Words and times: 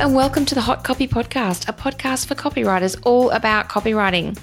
And 0.00 0.14
welcome 0.14 0.46
to 0.46 0.54
the 0.54 0.60
Hot 0.62 0.82
Copy 0.82 1.06
Podcast, 1.06 1.68
a 1.68 1.72
podcast 1.72 2.26
for 2.26 2.34
copywriters 2.34 2.98
all 3.04 3.30
about 3.30 3.68
copywriting. 3.68 4.36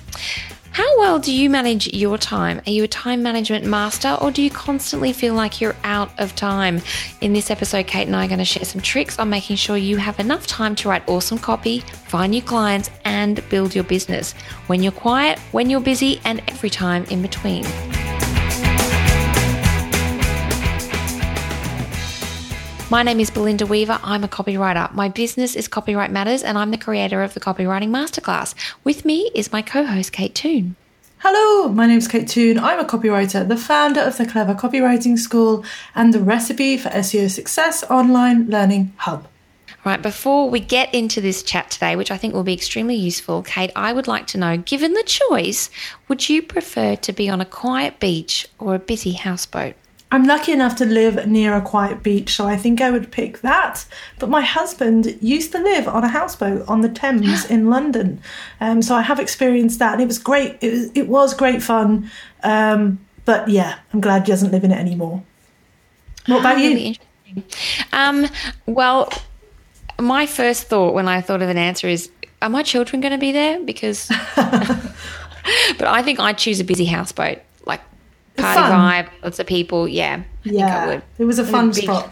How 0.72 1.00
well 1.00 1.20
do 1.20 1.34
you 1.34 1.50
manage 1.50 1.92
your 1.92 2.18
time? 2.18 2.62
Are 2.66 2.70
you 2.70 2.84
a 2.84 2.88
time 2.88 3.24
management 3.24 3.66
master 3.66 4.16
or 4.22 4.32
do 4.32 4.42
you 4.42 4.52
constantly 4.52 5.12
feel 5.12 5.34
like 5.34 5.60
you're 5.60 5.76
out 5.84 6.12
of 6.20 6.36
time? 6.36 6.82
In 7.20 7.34
this 7.34 7.50
episode, 7.52 7.88
Kate 7.88 8.08
and 8.08 8.16
I 8.16 8.26
are 8.26 8.28
going 8.28 8.40
to 8.40 8.46
share 8.46 8.64
some 8.64 8.80
tricks 8.80 9.18
on 9.20 9.30
making 9.30 9.58
sure 9.58 9.76
you 9.76 9.98
have 9.98 10.20
enough 10.20 10.48
time 10.48 10.76
to 10.76 10.88
write 10.88 11.08
awesome 11.10 11.40
copy, 11.40 11.80
find 11.80 12.32
new 12.32 12.42
clients, 12.42 12.90
and 13.04 13.44
build 13.50 13.76
your 13.76 13.84
business 13.84 14.34
when 14.68 14.82
you're 14.82 14.92
quiet, 14.92 15.40
when 15.52 15.70
you're 15.70 15.82
busy, 15.82 16.22
and 16.24 16.42
every 16.48 16.70
time 16.70 17.04
in 17.06 17.22
between. 17.22 17.66
My 22.92 23.04
name 23.04 23.20
is 23.20 23.30
Belinda 23.30 23.68
Weaver. 23.68 24.00
I'm 24.04 24.24
a 24.24 24.28
copywriter. 24.28 24.92
My 24.96 25.10
business 25.10 25.56
is 25.56 25.68
Copywrite 25.68 26.10
Matters, 26.10 26.42
and 26.42 26.58
I'm 26.58 26.72
the 26.72 26.78
creator 26.78 27.22
of 27.22 27.36
the 27.36 27.40
Copywriting 27.40 27.90
Masterclass. 27.90 28.56
With 28.84 29.06
me 29.06 29.30
is 29.36 29.52
my 29.52 29.62
co 29.62 29.86
host, 29.86 30.12
Kate 30.12 30.34
Toon. 30.34 30.76
Hello, 31.20 31.70
my 31.70 31.86
name 31.86 32.00
is 32.00 32.08
Kate 32.08 32.28
Toon. 32.28 32.58
I'm 32.58 32.80
a 32.80 32.86
copywriter, 32.86 33.48
the 33.48 33.58
founder 33.58 34.02
of 34.02 34.18
the 34.18 34.26
Clever 34.26 34.56
Copywriting 34.56 35.20
School, 35.20 35.64
and 35.94 36.16
the 36.16 36.20
recipe 36.20 36.78
for 36.78 36.90
SEO 36.90 37.30
success 37.30 37.84
online 37.92 38.50
learning 38.50 38.92
hub. 38.98 39.28
Right, 39.86 40.02
before 40.02 40.50
we 40.50 40.60
get 40.60 40.92
into 40.92 41.22
this 41.22 41.44
chat 41.44 41.70
today, 41.70 41.96
which 41.96 42.10
I 42.10 42.18
think 42.18 42.34
will 42.34 42.44
be 42.44 42.56
extremely 42.56 42.96
useful, 42.96 43.44
Kate, 43.44 43.72
I 43.76 43.94
would 43.94 44.08
like 44.08 44.26
to 44.28 44.40
know 44.40 44.58
given 44.58 44.94
the 44.94 45.04
choice, 45.04 45.70
would 46.08 46.28
you 46.28 46.42
prefer 46.42 46.96
to 46.96 47.14
be 47.14 47.30
on 47.30 47.40
a 47.40 47.46
quiet 47.46 48.00
beach 48.00 48.48
or 48.58 48.74
a 48.74 48.80
busy 48.80 49.12
houseboat? 49.12 49.76
I'm 50.12 50.24
lucky 50.24 50.52
enough 50.52 50.76
to 50.78 50.86
live 50.86 51.28
near 51.28 51.54
a 51.56 51.62
quiet 51.62 52.02
beach, 52.02 52.34
so 52.34 52.48
I 52.48 52.58
think 52.58 52.82
I 52.82 52.90
would 52.90 53.12
pick 53.12 53.42
that. 53.42 53.86
But 54.18 54.30
my 54.30 54.42
husband 54.42 55.18
used 55.22 55.52
to 55.52 55.60
live 55.60 55.88
on 55.88 56.04
a 56.04 56.08
houseboat 56.08 56.68
on 56.68 56.82
the 56.82 56.90
Thames 56.90 57.46
in 57.50 57.70
London, 57.70 58.20
um, 58.60 58.82
so 58.82 58.96
I 58.96 59.02
have 59.02 59.20
experienced 59.20 59.78
that, 59.80 59.94
and 59.94 60.02
it 60.02 60.08
was 60.08 60.18
great. 60.18 60.58
It 60.62 60.72
was, 60.72 60.92
it 60.96 61.08
was 61.08 61.34
great 61.34 61.62
fun. 61.62 62.10
Um, 62.44 63.00
but 63.26 63.48
yeah, 63.50 63.78
I'm 63.94 64.02
glad 64.02 64.24
he 64.24 64.32
doesn't 64.32 64.52
live 64.52 64.64
in 64.64 64.72
it 64.72 64.80
anymore. 64.80 65.24
What 66.26 66.40
about 66.40 66.60
you? 66.60 66.96
Um, 67.94 68.28
well, 68.66 69.12
my 70.00 70.26
first 70.26 70.64
thought 70.64 70.96
when 70.96 71.08
I 71.08 71.22
thought 71.22 71.44
of 71.44 71.50
an 71.50 71.58
answer 71.58 71.88
is, 71.88 72.10
are 72.42 72.50
my 72.50 72.64
children 72.64 73.02
going 73.02 73.12
to 73.12 73.20
be 73.20 73.32
there? 73.32 73.64
Because, 73.64 74.08
but 74.36 75.88
I 75.88 76.02
think 76.02 76.20
I'd 76.20 76.40
choose 76.40 76.60
a 76.60 76.64
busy 76.64 76.86
houseboat 76.86 77.40
party 78.42 78.60
fun. 78.60 78.72
vibe, 78.72 79.10
lots 79.24 79.40
of 79.40 79.48
people. 79.48 79.88
Yeah, 79.88 80.24
I 80.46 80.50
yeah, 80.50 81.02
it 81.18 81.26
was 81.26 81.40
a 81.40 81.46
fun 81.46 81.72
big, 81.72 81.84
spot. 81.84 82.12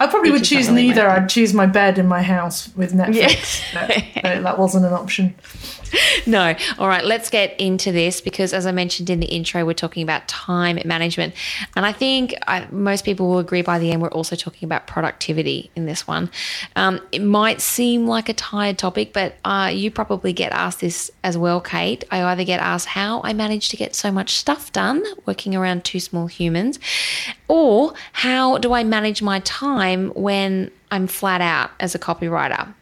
I 0.00 0.06
probably 0.06 0.30
would 0.30 0.44
choose 0.44 0.68
neither. 0.70 1.08
I'd 1.08 1.28
choose 1.28 1.54
my 1.54 1.66
bed 1.66 1.98
in 1.98 2.06
my 2.06 2.22
house 2.22 2.74
with 2.76 2.92
Netflix. 2.92 3.62
Yeah. 3.72 4.40
that 4.40 4.58
wasn't 4.58 4.86
an 4.86 4.92
option. 4.92 5.34
no. 6.26 6.54
All 6.78 6.88
right, 6.88 7.04
let's 7.04 7.30
get 7.30 7.58
into 7.60 7.92
this 7.92 8.20
because, 8.20 8.52
as 8.52 8.66
I 8.66 8.72
mentioned 8.72 9.10
in 9.10 9.20
the 9.20 9.26
intro, 9.26 9.64
we're 9.64 9.74
talking 9.74 10.02
about 10.02 10.26
time 10.28 10.78
management. 10.84 11.34
And 11.76 11.86
I 11.86 11.92
think 11.92 12.34
I, 12.46 12.66
most 12.70 13.04
people 13.04 13.28
will 13.28 13.38
agree 13.38 13.62
by 13.62 13.78
the 13.78 13.92
end, 13.92 14.02
we're 14.02 14.08
also 14.08 14.36
talking 14.36 14.66
about 14.66 14.86
productivity 14.86 15.70
in 15.76 15.86
this 15.86 16.06
one. 16.06 16.30
Um, 16.76 17.00
it 17.12 17.22
might 17.22 17.60
seem 17.60 18.06
like 18.06 18.28
a 18.28 18.34
tired 18.34 18.78
topic, 18.78 19.12
but 19.12 19.36
uh, 19.44 19.70
you 19.72 19.90
probably 19.90 20.32
get 20.32 20.52
asked 20.52 20.80
this 20.80 21.10
as 21.22 21.38
well, 21.38 21.60
Kate. 21.60 22.04
I 22.10 22.22
either 22.22 22.44
get 22.44 22.60
asked 22.60 22.86
how 22.86 23.20
I 23.22 23.32
manage 23.32 23.68
to 23.70 23.76
get 23.76 23.94
so 23.94 24.10
much 24.10 24.36
stuff 24.36 24.72
done 24.72 25.04
working 25.26 25.54
around 25.54 25.84
two 25.84 26.00
small 26.00 26.26
humans, 26.26 26.78
or 27.48 27.94
how 28.12 28.58
do 28.58 28.72
I 28.72 28.84
manage 28.84 29.22
my 29.22 29.40
time 29.40 29.83
when 29.92 30.70
I'm 30.90 31.06
flat 31.06 31.40
out 31.40 31.70
as 31.80 31.94
a 31.94 31.98
copywriter? 31.98 32.72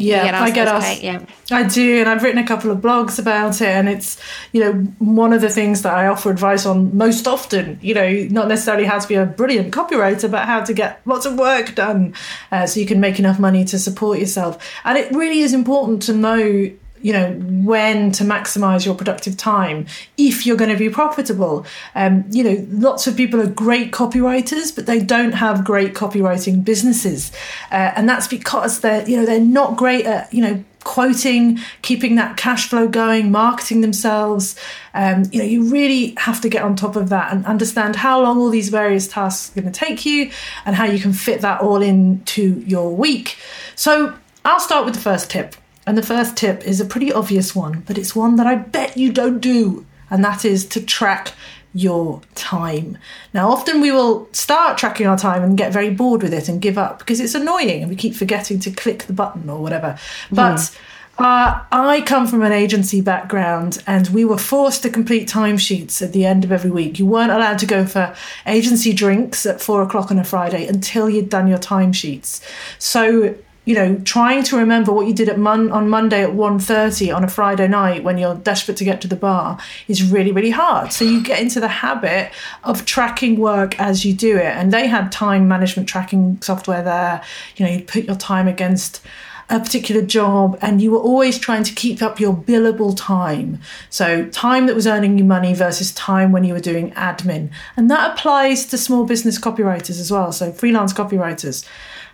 Yeah, 0.00 0.24
get 0.24 0.34
I 0.34 0.50
get 0.50 0.68
asked. 0.68 1.02
Yeah, 1.02 1.26
I 1.50 1.64
do, 1.64 1.98
and 1.98 2.08
I've 2.08 2.22
written 2.22 2.38
a 2.38 2.46
couple 2.46 2.70
of 2.70 2.78
blogs 2.78 3.18
about 3.18 3.60
it. 3.60 3.66
And 3.66 3.88
it's 3.88 4.16
you 4.52 4.60
know 4.60 4.72
one 5.00 5.32
of 5.32 5.40
the 5.40 5.48
things 5.48 5.82
that 5.82 5.92
I 5.92 6.06
offer 6.06 6.30
advice 6.30 6.64
on 6.66 6.96
most 6.96 7.26
often. 7.26 7.80
You 7.82 7.94
know, 7.94 8.12
not 8.30 8.46
necessarily 8.46 8.84
how 8.84 9.00
to 9.00 9.08
be 9.08 9.16
a 9.16 9.26
brilliant 9.26 9.74
copywriter, 9.74 10.30
but 10.30 10.46
how 10.46 10.62
to 10.62 10.72
get 10.72 11.00
lots 11.04 11.26
of 11.26 11.36
work 11.36 11.74
done 11.74 12.14
uh, 12.52 12.66
so 12.66 12.78
you 12.78 12.86
can 12.86 13.00
make 13.00 13.18
enough 13.18 13.40
money 13.40 13.64
to 13.64 13.78
support 13.78 14.20
yourself. 14.20 14.64
And 14.84 14.96
it 14.96 15.10
really 15.10 15.40
is 15.40 15.52
important 15.52 16.02
to 16.02 16.12
know 16.12 16.70
you 17.02 17.12
know 17.12 17.32
when 17.32 18.12
to 18.12 18.24
maximize 18.24 18.84
your 18.84 18.94
productive 18.94 19.36
time 19.36 19.86
if 20.16 20.46
you're 20.46 20.56
going 20.56 20.70
to 20.70 20.76
be 20.76 20.88
profitable. 20.88 21.66
Um, 21.94 22.24
you 22.30 22.44
know 22.44 22.66
lots 22.70 23.06
of 23.06 23.16
people 23.16 23.40
are 23.40 23.46
great 23.46 23.92
copywriters 23.92 24.74
but 24.74 24.86
they 24.86 25.00
don't 25.00 25.32
have 25.32 25.64
great 25.64 25.94
copywriting 25.94 26.64
businesses. 26.64 27.32
Uh, 27.70 27.92
and 27.96 28.08
that's 28.08 28.28
because 28.28 28.80
they're 28.80 29.08
you 29.08 29.16
know 29.16 29.26
they're 29.26 29.40
not 29.40 29.76
great 29.76 30.06
at 30.06 30.32
you 30.32 30.42
know 30.42 30.64
quoting 30.84 31.58
keeping 31.82 32.14
that 32.14 32.36
cash 32.36 32.68
flow 32.68 32.88
going 32.88 33.30
marketing 33.30 33.80
themselves. 33.80 34.56
Um, 34.94 35.24
you 35.30 35.38
know 35.38 35.44
you 35.44 35.64
really 35.64 36.14
have 36.18 36.40
to 36.40 36.48
get 36.48 36.62
on 36.62 36.76
top 36.76 36.96
of 36.96 37.08
that 37.10 37.32
and 37.32 37.44
understand 37.46 37.96
how 37.96 38.22
long 38.22 38.38
all 38.38 38.50
these 38.50 38.68
various 38.68 39.06
tasks 39.06 39.50
are 39.56 39.60
going 39.60 39.72
to 39.72 39.78
take 39.78 40.06
you 40.06 40.30
and 40.64 40.74
how 40.74 40.84
you 40.84 40.98
can 40.98 41.12
fit 41.12 41.42
that 41.42 41.60
all 41.60 41.82
into 41.82 42.60
your 42.66 42.94
week. 42.94 43.36
So 43.74 44.14
i'll 44.44 44.60
start 44.60 44.84
with 44.84 44.94
the 44.94 45.00
first 45.00 45.30
tip 45.30 45.56
and 45.88 45.96
the 45.96 46.02
first 46.02 46.36
tip 46.36 46.66
is 46.66 46.82
a 46.82 46.84
pretty 46.84 47.10
obvious 47.10 47.56
one, 47.56 47.82
but 47.86 47.96
it's 47.96 48.14
one 48.14 48.36
that 48.36 48.46
I 48.46 48.56
bet 48.56 48.98
you 48.98 49.10
don't 49.10 49.40
do, 49.40 49.86
and 50.10 50.22
that 50.22 50.44
is 50.44 50.66
to 50.66 50.84
track 50.84 51.32
your 51.72 52.20
time. 52.34 52.98
Now, 53.32 53.48
often 53.48 53.80
we 53.80 53.90
will 53.90 54.28
start 54.32 54.76
tracking 54.76 55.06
our 55.06 55.16
time 55.16 55.42
and 55.42 55.56
get 55.56 55.72
very 55.72 55.88
bored 55.88 56.22
with 56.22 56.34
it 56.34 56.46
and 56.46 56.60
give 56.60 56.76
up 56.76 56.98
because 56.98 57.20
it's 57.20 57.34
annoying 57.34 57.80
and 57.80 57.88
we 57.88 57.96
keep 57.96 58.14
forgetting 58.14 58.58
to 58.60 58.70
click 58.70 59.04
the 59.04 59.14
button 59.14 59.48
or 59.48 59.62
whatever. 59.62 59.98
But 60.30 60.56
mm. 60.56 60.76
uh, 61.16 61.62
I 61.72 62.02
come 62.04 62.26
from 62.26 62.42
an 62.42 62.52
agency 62.52 63.00
background 63.00 63.82
and 63.86 64.08
we 64.08 64.26
were 64.26 64.36
forced 64.36 64.82
to 64.82 64.90
complete 64.90 65.26
timesheets 65.26 66.02
at 66.02 66.12
the 66.12 66.26
end 66.26 66.44
of 66.44 66.52
every 66.52 66.70
week. 66.70 66.98
You 66.98 67.06
weren't 67.06 67.32
allowed 67.32 67.60
to 67.60 67.66
go 67.66 67.86
for 67.86 68.14
agency 68.46 68.92
drinks 68.92 69.46
at 69.46 69.62
four 69.62 69.80
o'clock 69.80 70.10
on 70.10 70.18
a 70.18 70.24
Friday 70.24 70.66
until 70.66 71.08
you'd 71.08 71.30
done 71.30 71.48
your 71.48 71.58
timesheets. 71.58 72.42
So 72.78 73.36
you 73.68 73.74
know, 73.74 74.00
trying 74.02 74.42
to 74.42 74.56
remember 74.56 74.90
what 74.92 75.06
you 75.06 75.12
did 75.12 75.28
at 75.28 75.38
Mon- 75.38 75.70
on 75.70 75.90
Monday 75.90 76.22
at 76.22 76.30
1.30 76.30 77.14
on 77.14 77.22
a 77.22 77.28
Friday 77.28 77.68
night 77.68 78.02
when 78.02 78.16
you're 78.16 78.36
desperate 78.36 78.78
to 78.78 78.84
get 78.84 79.02
to 79.02 79.08
the 79.08 79.14
bar 79.14 79.58
is 79.88 80.02
really, 80.10 80.32
really 80.32 80.48
hard. 80.48 80.90
So 80.90 81.04
you 81.04 81.22
get 81.22 81.38
into 81.38 81.60
the 81.60 81.68
habit 81.68 82.32
of 82.64 82.86
tracking 82.86 83.38
work 83.38 83.78
as 83.78 84.06
you 84.06 84.14
do 84.14 84.38
it. 84.38 84.56
And 84.56 84.72
they 84.72 84.86
had 84.86 85.12
time 85.12 85.48
management 85.48 85.86
tracking 85.86 86.40
software 86.40 86.82
there. 86.82 87.22
You 87.56 87.66
know, 87.66 87.72
you 87.72 87.82
put 87.82 88.04
your 88.04 88.16
time 88.16 88.48
against 88.48 89.02
a 89.50 89.60
particular 89.60 90.00
job 90.00 90.58
and 90.62 90.80
you 90.80 90.90
were 90.90 90.98
always 90.98 91.38
trying 91.38 91.64
to 91.64 91.74
keep 91.74 92.00
up 92.00 92.18
your 92.18 92.34
billable 92.34 92.96
time. 92.96 93.60
So, 93.90 94.26
time 94.30 94.66
that 94.66 94.76
was 94.76 94.86
earning 94.86 95.18
you 95.18 95.24
money 95.24 95.52
versus 95.52 95.92
time 95.92 96.32
when 96.32 96.44
you 96.44 96.54
were 96.54 96.60
doing 96.60 96.90
admin. 96.92 97.50
And 97.76 97.90
that 97.90 98.12
applies 98.12 98.64
to 98.66 98.78
small 98.78 99.04
business 99.04 99.38
copywriters 99.38 100.00
as 100.00 100.10
well. 100.10 100.32
So, 100.32 100.52
freelance 100.52 100.94
copywriters. 100.94 101.66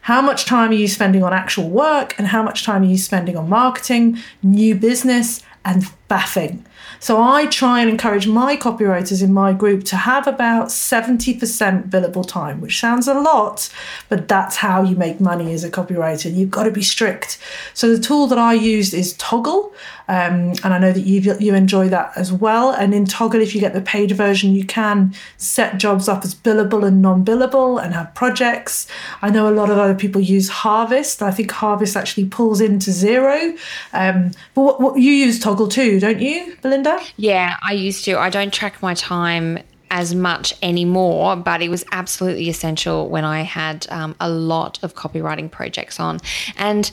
How 0.05 0.21
much 0.21 0.45
time 0.45 0.69
are 0.69 0.75
you 0.75 0.87
spending 0.87 1.23
on 1.23 1.33
actual 1.33 1.71
work 1.71 2.15
and 2.19 2.27
how 2.27 2.43
much 2.43 2.63
time 2.63 2.83
are 2.83 2.85
you 2.85 2.99
spending 2.99 3.39
on 3.39 3.49
marketing, 3.49 4.19
new 4.43 4.75
business, 4.75 5.43
and 5.65 5.83
baffing? 6.11 6.63
So 7.01 7.23
I 7.23 7.47
try 7.47 7.81
and 7.81 7.89
encourage 7.89 8.27
my 8.27 8.55
copywriters 8.55 9.23
in 9.23 9.33
my 9.33 9.55
group 9.55 9.85
to 9.85 9.97
have 9.97 10.27
about 10.27 10.69
70% 10.69 11.89
billable 11.89 12.29
time, 12.29 12.61
which 12.61 12.79
sounds 12.79 13.09
a 13.09 13.15
lot, 13.15 13.73
but 14.11 14.29
that's 14.29 14.57
how 14.57 14.83
you 14.83 14.95
make 14.95 15.23
money 15.23 15.55
as 15.55 15.65
a 15.65 15.71
copywriter. 15.71 16.31
You've 16.35 16.51
got 16.51 16.65
to 16.65 16.71
be 16.71 16.83
strict. 16.83 17.39
So 17.73 17.89
the 17.89 18.03
tool 18.03 18.27
that 18.27 18.39
I 18.39 18.53
used 18.53 18.93
is 18.93 19.15
Toggl. 19.15 19.73
Um, 20.09 20.53
and 20.63 20.67
I 20.67 20.79
know 20.79 20.93
that 20.93 21.01
you 21.01 21.37
you 21.41 21.55
enjoy 21.55 21.89
that 21.89 22.13
as 22.17 22.33
well. 22.33 22.71
And 22.71 22.95
in 22.95 23.05
Toggl, 23.05 23.41
if 23.43 23.55
you 23.55 23.61
get 23.61 23.73
the 23.73 23.81
paid 23.81 24.11
version, 24.13 24.53
you 24.53 24.65
can 24.65 25.15
set 25.37 25.79
jobs 25.79 26.09
up 26.09 26.25
as 26.25 26.35
billable 26.35 26.87
and 26.87 27.01
non-billable 27.01 27.83
and 27.83 27.95
have 27.95 28.15
projects. 28.15 28.87
I 29.23 29.31
know 29.31 29.49
a 29.49 29.55
lot 29.55 29.71
of 29.71 29.79
other 29.79 29.95
people 29.95 30.21
use 30.21 30.49
Harvest. 30.49 31.23
I 31.23 31.31
think 31.31 31.51
Harvest 31.51 31.97
actually 31.97 32.27
pulls 32.27 32.61
into 32.61 32.91
Xero. 32.91 33.59
Um, 33.93 34.33
but 34.55 34.63
what, 34.63 34.81
what, 34.81 35.01
you 35.01 35.13
use 35.13 35.41
Toggl 35.41 35.71
too, 35.71 36.01
don't 36.01 36.21
you, 36.21 36.57
Belinda? 36.63 37.01
Yeah, 37.17 37.57
I 37.63 37.73
used 37.73 38.05
to. 38.05 38.19
I 38.19 38.31
don't 38.31 38.53
track 38.53 38.83
my 38.83 38.95
time 38.95 39.59
as 39.91 40.15
much 40.15 40.53
anymore, 40.61 41.37
but 41.37 41.63
it 41.63 41.69
was 41.69 41.85
absolutely 41.93 42.49
essential 42.49 43.09
when 43.09 43.25
I 43.25 43.43
had 43.43 43.87
um, 43.91 44.17
a 44.19 44.29
lot 44.29 44.83
of 44.83 44.95
copywriting 44.95 45.51
projects 45.51 46.01
on. 46.01 46.21
And 46.57 46.91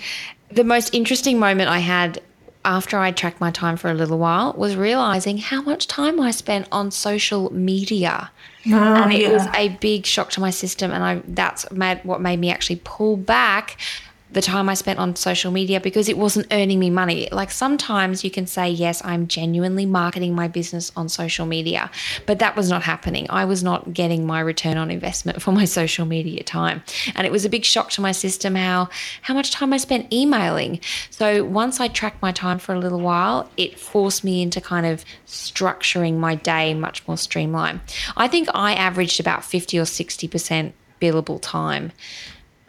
the 0.49 0.63
most 0.63 0.93
interesting 0.93 1.39
moment 1.39 1.69
I 1.69 1.79
had 1.79 2.21
after 2.63 2.97
I 2.97 3.11
tracked 3.11 3.41
my 3.41 3.51
time 3.51 3.77
for 3.77 3.89
a 3.89 3.93
little 3.93 4.17
while 4.17 4.53
was 4.53 4.75
realizing 4.75 5.37
how 5.37 5.61
much 5.61 5.87
time 5.87 6.19
I 6.19 6.31
spent 6.31 6.67
on 6.71 6.91
social 6.91 7.53
media. 7.53 8.31
Oh, 8.67 8.71
and 8.71 9.11
it 9.11 9.21
yeah. 9.21 9.31
was 9.31 9.47
a 9.55 9.69
big 9.69 10.05
shock 10.05 10.29
to 10.31 10.39
my 10.39 10.51
system 10.51 10.91
and 10.91 11.03
I 11.03 11.21
that's 11.27 11.69
made 11.71 12.01
what 12.03 12.21
made 12.21 12.39
me 12.39 12.51
actually 12.51 12.81
pull 12.83 13.17
back 13.17 13.77
the 14.31 14.41
time 14.41 14.69
I 14.69 14.75
spent 14.75 14.99
on 14.99 15.15
social 15.15 15.51
media 15.51 15.79
because 15.81 16.07
it 16.07 16.17
wasn't 16.17 16.47
earning 16.51 16.79
me 16.79 16.89
money. 16.89 17.27
Like 17.31 17.51
sometimes 17.51 18.23
you 18.23 18.31
can 18.31 18.47
say, 18.47 18.69
yes, 18.69 19.01
I'm 19.03 19.27
genuinely 19.27 19.85
marketing 19.85 20.33
my 20.33 20.47
business 20.47 20.91
on 20.95 21.09
social 21.09 21.45
media, 21.45 21.91
but 22.25 22.39
that 22.39 22.55
was 22.55 22.69
not 22.69 22.83
happening. 22.83 23.27
I 23.29 23.45
was 23.45 23.63
not 23.63 23.93
getting 23.93 24.25
my 24.25 24.39
return 24.39 24.77
on 24.77 24.89
investment 24.89 25.41
for 25.41 25.51
my 25.51 25.65
social 25.79 26.05
media 26.05 26.43
time. 26.43 26.81
And 27.15 27.27
it 27.27 27.31
was 27.31 27.45
a 27.45 27.49
big 27.49 27.65
shock 27.65 27.89
to 27.91 28.01
my 28.01 28.11
system 28.11 28.55
how, 28.55 28.89
how 29.21 29.33
much 29.33 29.51
time 29.51 29.73
I 29.73 29.77
spent 29.77 30.11
emailing. 30.13 30.79
So 31.09 31.43
once 31.43 31.79
I 31.79 31.87
tracked 31.87 32.21
my 32.21 32.31
time 32.31 32.59
for 32.59 32.73
a 32.73 32.79
little 32.79 33.01
while, 33.01 33.49
it 33.57 33.77
forced 33.77 34.23
me 34.23 34.41
into 34.41 34.61
kind 34.61 34.85
of 34.85 35.03
structuring 35.27 36.17
my 36.17 36.35
day 36.35 36.73
much 36.73 37.05
more 37.07 37.17
streamlined. 37.17 37.81
I 38.15 38.27
think 38.27 38.47
I 38.53 38.73
averaged 38.73 39.19
about 39.19 39.43
50 39.43 39.77
or 39.79 39.83
60% 39.83 40.71
billable 41.01 41.39
time. 41.41 41.91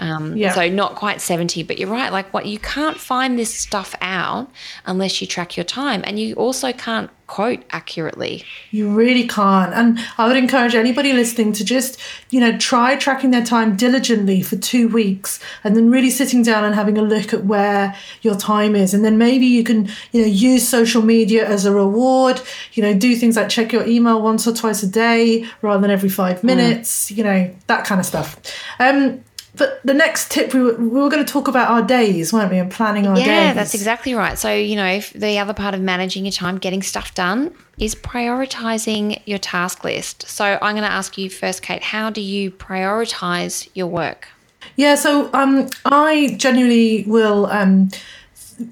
Um, 0.03 0.37
yeah. 0.37 0.53
So 0.53 0.69
not 0.69 0.97
quite 0.97 1.21
70, 1.21 1.63
but 1.63 1.79
you're 1.79 1.89
right. 1.89 2.11
Like 2.11 2.35
what 2.35 2.47
you 2.47 2.59
can't 2.59 2.99
find 2.99 3.39
this 3.39 3.55
stuff 3.55 3.95
out 4.01 4.51
unless 4.85 5.21
you 5.21 5.29
track 5.29 5.57
your 5.57 5.63
time. 5.63 6.03
And 6.05 6.19
you 6.19 6.35
also 6.35 6.73
can't 6.73 7.09
quote 7.29 7.63
accurately. 7.71 8.43
You 8.73 8.91
really 8.91 9.29
can't. 9.29 9.73
And 9.73 10.01
I 10.19 10.27
would 10.27 10.37
encourage 10.37 10.75
anybody 10.75 11.13
listening 11.13 11.53
to 11.53 11.65
just, 11.65 12.01
you 12.31 12.41
know, 12.41 12.59
try 12.59 12.97
tracking 12.97 13.31
their 13.31 13.45
time 13.45 13.77
diligently 13.77 14.43
for 14.43 14.57
two 14.57 14.89
weeks 14.89 15.39
and 15.63 15.77
then 15.77 15.89
really 15.89 16.11
sitting 16.11 16.43
down 16.43 16.65
and 16.65 16.75
having 16.75 16.99
a 16.99 17.03
look 17.03 17.33
at 17.33 17.45
where 17.45 17.97
your 18.23 18.35
time 18.35 18.75
is. 18.75 18.93
And 18.95 19.05
then 19.05 19.19
maybe 19.19 19.47
you 19.47 19.63
can, 19.63 19.89
you 20.11 20.23
know, 20.23 20.27
use 20.27 20.69
social 20.69 21.01
media 21.01 21.49
as 21.49 21.65
a 21.65 21.73
reward, 21.73 22.43
you 22.73 22.83
know, 22.83 22.93
do 22.93 23.15
things 23.15 23.37
like 23.37 23.49
check 23.49 23.73
your 23.73 23.87
email 23.87 24.21
once 24.21 24.49
or 24.49 24.53
twice 24.53 24.83
a 24.83 24.89
day 24.89 25.47
rather 25.63 25.81
than 25.81 25.93
every 25.93 26.09
five 26.09 26.41
mm. 26.41 26.45
minutes, 26.45 27.09
mm. 27.09 27.19
you 27.19 27.25
know, 27.25 27.55
that 27.69 27.85
kind 27.85 28.01
of 28.01 28.05
stuff. 28.05 28.37
Um, 28.81 29.23
but 29.55 29.81
the 29.85 29.93
next 29.93 30.31
tip, 30.31 30.55
we 30.55 30.63
were, 30.63 30.75
we 30.75 30.89
were 30.89 31.11
going 31.11 31.25
to 31.25 31.31
talk 31.31 31.47
about 31.47 31.71
our 31.71 31.83
days, 31.83 32.33
weren't 32.33 32.51
we, 32.51 32.59
and 32.59 32.71
planning 32.71 33.07
our 33.07 33.19
yeah, 33.19 33.25
days. 33.25 33.27
Yeah, 33.27 33.53
that's 33.53 33.75
exactly 33.75 34.15
right. 34.15 34.39
So, 34.39 34.53
you 34.53 34.77
know, 34.77 35.01
the 35.15 35.39
other 35.39 35.53
part 35.53 35.75
of 35.75 35.81
managing 35.81 36.25
your 36.25 36.33
time, 36.33 36.57
getting 36.57 36.83
stuff 36.83 37.15
done, 37.15 37.55
is 37.79 37.95
prioritizing 37.95 39.21
your 39.27 39.39
task 39.39 39.85
list. 39.85 40.27
So, 40.27 40.59
I'm 40.63 40.75
going 40.75 40.89
to 40.89 40.93
ask 40.93 41.19
you 41.19 41.29
first, 41.29 41.61
Kate, 41.61 41.83
how 41.83 42.09
do 42.09 42.23
you 42.23 42.51
prioritize 42.51 43.69
your 43.75 43.89
work? 43.89 44.29
Yeah, 44.77 44.95
so 44.95 45.29
um, 45.35 45.69
I 45.85 46.35
genuinely 46.39 47.05
will. 47.07 47.47
Um, 47.47 47.91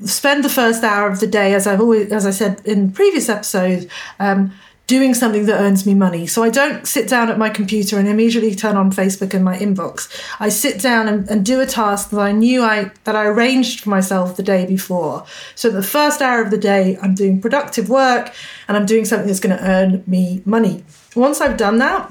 spend 0.04 0.44
the 0.44 0.48
first 0.48 0.84
hour 0.84 1.08
of 1.08 1.20
the 1.20 1.26
day, 1.26 1.54
as 1.54 1.66
I've 1.66 1.80
always, 1.80 2.12
as 2.12 2.26
I 2.26 2.30
said 2.30 2.60
in 2.64 2.92
previous 2.92 3.28
episodes, 3.28 3.86
um, 4.20 4.52
doing 4.90 5.14
something 5.14 5.46
that 5.46 5.60
earns 5.60 5.86
me 5.86 5.94
money. 5.94 6.26
So 6.26 6.42
I 6.42 6.50
don't 6.50 6.84
sit 6.84 7.08
down 7.08 7.30
at 7.30 7.38
my 7.38 7.48
computer 7.48 7.96
and 7.96 8.08
immediately 8.08 8.56
turn 8.56 8.76
on 8.76 8.90
Facebook 8.90 9.32
and 9.32 9.44
my 9.44 9.56
inbox. 9.56 10.08
I 10.40 10.48
sit 10.48 10.80
down 10.80 11.06
and, 11.06 11.30
and 11.30 11.46
do 11.46 11.60
a 11.60 11.66
task 11.66 12.10
that 12.10 12.18
I 12.18 12.32
knew 12.32 12.64
I 12.64 12.90
that 13.04 13.14
I 13.14 13.26
arranged 13.26 13.82
for 13.82 13.90
myself 13.90 14.36
the 14.36 14.42
day 14.42 14.66
before. 14.66 15.24
So 15.54 15.70
the 15.70 15.84
first 15.96 16.20
hour 16.20 16.42
of 16.42 16.50
the 16.50 16.58
day, 16.58 16.98
I'm 17.00 17.14
doing 17.14 17.40
productive 17.40 17.88
work 17.88 18.34
and 18.66 18.76
I'm 18.76 18.84
doing 18.84 19.04
something 19.04 19.28
that's 19.28 19.38
going 19.38 19.56
to 19.56 19.64
earn 19.64 20.02
me 20.08 20.42
money. 20.44 20.82
Once 21.14 21.40
I've 21.40 21.56
done 21.56 21.78
that, 21.78 22.10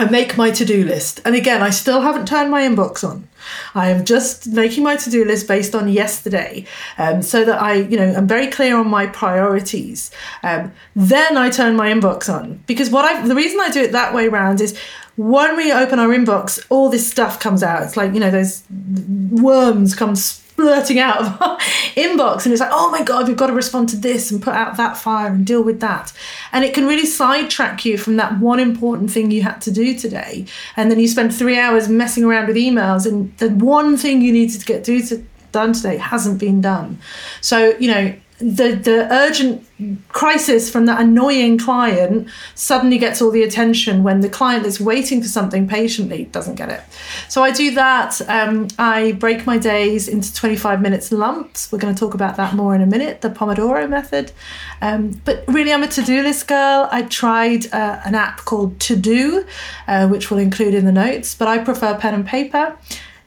I 0.00 0.08
make 0.08 0.38
my 0.38 0.50
to 0.52 0.64
do 0.64 0.82
list. 0.82 1.20
And 1.26 1.34
again, 1.34 1.62
I 1.62 1.68
still 1.68 2.00
haven't 2.00 2.26
turned 2.26 2.50
my 2.50 2.62
inbox 2.62 3.06
on. 3.06 3.28
I 3.74 3.90
am 3.90 4.06
just 4.06 4.46
making 4.46 4.82
my 4.82 4.96
to 4.96 5.10
do 5.10 5.26
list 5.26 5.46
based 5.46 5.74
on 5.74 5.90
yesterday 5.90 6.64
um, 6.96 7.20
so 7.20 7.44
that 7.44 7.60
I, 7.60 7.74
you 7.74 7.98
know, 7.98 8.14
I'm 8.14 8.26
very 8.26 8.46
clear 8.46 8.78
on 8.78 8.88
my 8.88 9.06
priorities. 9.08 10.10
Um, 10.42 10.72
then 10.96 11.36
I 11.36 11.50
turn 11.50 11.76
my 11.76 11.92
inbox 11.92 12.32
on 12.32 12.62
because 12.66 12.88
what 12.88 13.04
I, 13.04 13.26
the 13.26 13.34
reason 13.34 13.60
I 13.60 13.68
do 13.68 13.82
it 13.82 13.92
that 13.92 14.14
way 14.14 14.26
around 14.26 14.62
is 14.62 14.78
when 15.16 15.54
we 15.54 15.70
open 15.70 15.98
our 15.98 16.08
inbox, 16.08 16.64
all 16.70 16.88
this 16.88 17.06
stuff 17.06 17.38
comes 17.38 17.62
out. 17.62 17.82
It's 17.82 17.98
like, 17.98 18.14
you 18.14 18.20
know, 18.20 18.30
those 18.30 18.62
worms 18.70 19.94
come 19.94 20.14
splurting 20.60 20.98
out 20.98 21.20
of 21.20 21.42
our 21.42 21.58
inbox 21.96 22.44
and 22.44 22.52
it's 22.52 22.60
like 22.60 22.70
oh 22.72 22.90
my 22.90 23.02
god 23.02 23.26
we've 23.26 23.36
got 23.36 23.48
to 23.48 23.52
respond 23.52 23.88
to 23.88 23.96
this 23.96 24.30
and 24.30 24.42
put 24.42 24.54
out 24.54 24.76
that 24.76 24.96
fire 24.96 25.32
and 25.32 25.46
deal 25.46 25.62
with 25.62 25.80
that. 25.80 26.12
And 26.52 26.64
it 26.64 26.74
can 26.74 26.86
really 26.86 27.06
sidetrack 27.06 27.84
you 27.84 27.96
from 27.98 28.16
that 28.16 28.38
one 28.38 28.60
important 28.60 29.10
thing 29.10 29.30
you 29.30 29.42
had 29.42 29.60
to 29.62 29.70
do 29.70 29.96
today. 29.96 30.46
And 30.76 30.90
then 30.90 30.98
you 30.98 31.08
spend 31.08 31.34
three 31.34 31.58
hours 31.58 31.88
messing 31.88 32.24
around 32.24 32.46
with 32.46 32.56
emails 32.56 33.06
and 33.06 33.36
the 33.38 33.50
one 33.50 33.96
thing 33.96 34.22
you 34.22 34.32
needed 34.32 34.60
to 34.60 34.66
get 34.66 34.84
do 34.84 35.02
to, 35.06 35.24
done 35.52 35.72
today 35.72 35.96
hasn't 35.96 36.38
been 36.38 36.60
done. 36.60 36.98
So 37.40 37.76
you 37.78 37.90
know 37.90 38.14
the 38.40 38.72
the 38.72 39.06
urgent 39.10 39.66
crisis 40.08 40.70
from 40.70 40.86
that 40.86 41.00
annoying 41.00 41.58
client 41.58 42.28
suddenly 42.54 42.98
gets 42.98 43.20
all 43.20 43.30
the 43.30 43.42
attention 43.42 44.02
when 44.02 44.20
the 44.20 44.28
client 44.28 44.62
that's 44.62 44.80
waiting 44.80 45.22
for 45.22 45.28
something 45.28 45.68
patiently 45.68 46.24
doesn't 46.26 46.54
get 46.54 46.70
it. 46.70 46.82
So 47.28 47.42
I 47.42 47.50
do 47.50 47.74
that. 47.74 48.20
Um, 48.28 48.68
I 48.78 49.12
break 49.12 49.46
my 49.46 49.58
days 49.58 50.08
into 50.08 50.34
25 50.34 50.80
minutes 50.80 51.12
lumps. 51.12 51.70
We're 51.70 51.78
going 51.78 51.94
to 51.94 51.98
talk 51.98 52.14
about 52.14 52.36
that 52.36 52.54
more 52.54 52.74
in 52.74 52.80
a 52.80 52.86
minute, 52.86 53.20
the 53.20 53.30
Pomodoro 53.30 53.88
method. 53.88 54.32
Um, 54.80 55.20
but 55.24 55.44
really, 55.46 55.72
I'm 55.72 55.82
a 55.82 55.88
to 55.88 56.02
do 56.02 56.22
list 56.22 56.48
girl. 56.48 56.88
I 56.90 57.02
tried 57.02 57.72
uh, 57.72 58.00
an 58.04 58.14
app 58.14 58.38
called 58.44 58.80
To 58.80 58.96
Do, 58.96 59.46
uh, 59.86 60.08
which 60.08 60.30
we'll 60.30 60.40
include 60.40 60.74
in 60.74 60.84
the 60.86 60.92
notes, 60.92 61.34
but 61.34 61.48
I 61.48 61.58
prefer 61.58 61.96
pen 61.96 62.14
and 62.14 62.26
paper. 62.26 62.76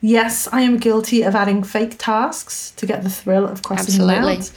Yes, 0.01 0.49
I 0.51 0.61
am 0.61 0.77
guilty 0.77 1.21
of 1.21 1.33
adding 1.33 1.63
fake 1.63 1.95
tasks 1.97 2.71
to 2.71 2.85
get 2.85 3.03
the 3.03 3.09
thrill 3.09 3.47
of 3.47 3.63
crossing 3.63 4.01
Absolutely. 4.01 4.35
them 4.35 4.41
out 4.41 4.51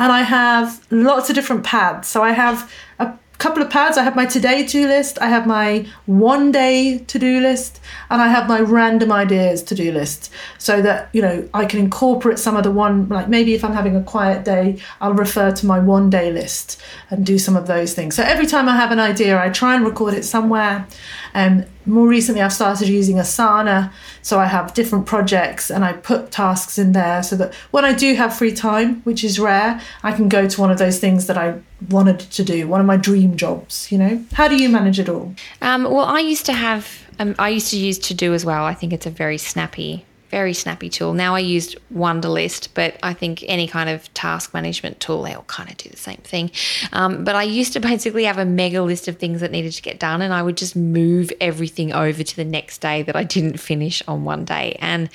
and 0.00 0.10
I 0.10 0.22
have 0.22 0.84
lots 0.90 1.28
of 1.28 1.34
different 1.34 1.62
pads. 1.62 2.08
So 2.08 2.22
I 2.22 2.32
have 2.32 2.72
a 2.98 3.12
couple 3.36 3.62
of 3.62 3.68
pads. 3.70 3.98
I 3.98 4.02
have 4.02 4.16
my 4.16 4.24
today 4.24 4.66
to 4.66 4.72
do 4.72 4.86
list, 4.86 5.18
I 5.20 5.28
have 5.28 5.46
my 5.46 5.86
one 6.06 6.50
day 6.52 6.98
to 6.98 7.18
do 7.18 7.40
list, 7.40 7.80
and 8.08 8.20
I 8.20 8.28
have 8.28 8.48
my 8.48 8.60
random 8.60 9.12
ideas 9.12 9.62
to 9.64 9.74
do 9.74 9.92
list 9.92 10.32
so 10.58 10.80
that, 10.82 11.10
you 11.12 11.20
know, 11.20 11.46
I 11.52 11.66
can 11.66 11.80
incorporate 11.80 12.38
some 12.38 12.56
of 12.56 12.64
the 12.64 12.70
one, 12.70 13.08
like 13.08 13.28
maybe 13.28 13.54
if 13.54 13.62
I'm 13.62 13.74
having 13.74 13.94
a 13.94 14.02
quiet 14.02 14.44
day, 14.44 14.78
I'll 15.02 15.14
refer 15.14 15.52
to 15.52 15.66
my 15.66 15.78
one 15.78 16.08
day 16.08 16.32
list 16.32 16.80
and 17.10 17.24
do 17.24 17.38
some 17.38 17.56
of 17.56 17.66
those 17.66 17.92
things. 17.92 18.14
So 18.14 18.22
every 18.22 18.46
time 18.46 18.68
I 18.70 18.76
have 18.76 18.92
an 18.92 19.00
idea, 19.00 19.42
I 19.42 19.50
try 19.50 19.74
and 19.74 19.84
record 19.84 20.14
it 20.14 20.24
somewhere. 20.24 20.86
And 21.34 21.66
more 21.86 22.06
recently, 22.06 22.42
I've 22.42 22.52
started 22.52 22.88
using 22.88 23.16
Asana. 23.16 23.92
So 24.22 24.38
I 24.38 24.46
have 24.46 24.74
different 24.74 25.06
projects 25.06 25.70
and 25.70 25.84
I 25.84 25.94
put 25.94 26.30
tasks 26.30 26.78
in 26.78 26.92
there 26.92 27.22
so 27.22 27.36
that 27.36 27.54
when 27.70 27.84
I 27.84 27.92
do 27.92 28.14
have 28.14 28.36
free 28.36 28.52
time, 28.52 29.00
which 29.02 29.24
is 29.24 29.38
rare, 29.38 29.80
I 30.02 30.12
can 30.12 30.28
go 30.28 30.48
to 30.48 30.60
one 30.60 30.70
of 30.70 30.78
those 30.78 30.98
things 30.98 31.26
that 31.26 31.38
I 31.38 31.58
wanted 31.88 32.20
to 32.20 32.44
do, 32.44 32.68
one 32.68 32.80
of 32.80 32.86
my 32.86 32.96
dream 32.96 33.36
jobs, 33.36 33.90
you 33.90 33.98
know? 33.98 34.24
How 34.32 34.48
do 34.48 34.56
you 34.56 34.68
manage 34.68 34.98
it 34.98 35.08
all? 35.08 35.34
Um, 35.62 35.84
well, 35.84 36.04
I 36.04 36.20
used 36.20 36.46
to 36.46 36.52
have, 36.52 37.06
um, 37.18 37.34
I 37.38 37.48
used 37.48 37.70
to 37.70 37.78
use 37.78 37.98
To 37.98 38.14
Do 38.14 38.34
as 38.34 38.44
well. 38.44 38.64
I 38.64 38.74
think 38.74 38.92
it's 38.92 39.06
a 39.06 39.10
very 39.10 39.38
snappy 39.38 40.04
very 40.30 40.54
snappy 40.54 40.88
tool. 40.88 41.12
Now 41.12 41.34
I 41.34 41.40
used 41.40 41.76
Wunderlist, 41.92 42.68
but 42.74 42.96
I 43.02 43.12
think 43.12 43.44
any 43.48 43.66
kind 43.66 43.90
of 43.90 44.12
task 44.14 44.54
management 44.54 45.00
tool, 45.00 45.22
they 45.22 45.34
all 45.34 45.42
kind 45.44 45.68
of 45.68 45.76
do 45.76 45.88
the 45.90 45.96
same 45.96 46.18
thing. 46.18 46.52
Um, 46.92 47.24
but 47.24 47.34
I 47.34 47.42
used 47.42 47.72
to 47.72 47.80
basically 47.80 48.24
have 48.24 48.38
a 48.38 48.44
mega 48.44 48.82
list 48.82 49.08
of 49.08 49.18
things 49.18 49.40
that 49.40 49.50
needed 49.50 49.72
to 49.72 49.82
get 49.82 49.98
done, 49.98 50.22
and 50.22 50.32
I 50.32 50.42
would 50.42 50.56
just 50.56 50.76
move 50.76 51.32
everything 51.40 51.92
over 51.92 52.22
to 52.22 52.36
the 52.36 52.44
next 52.44 52.78
day 52.78 53.02
that 53.02 53.16
I 53.16 53.24
didn't 53.24 53.58
finish 53.58 54.02
on 54.06 54.24
one 54.24 54.44
day. 54.44 54.76
And 54.80 55.10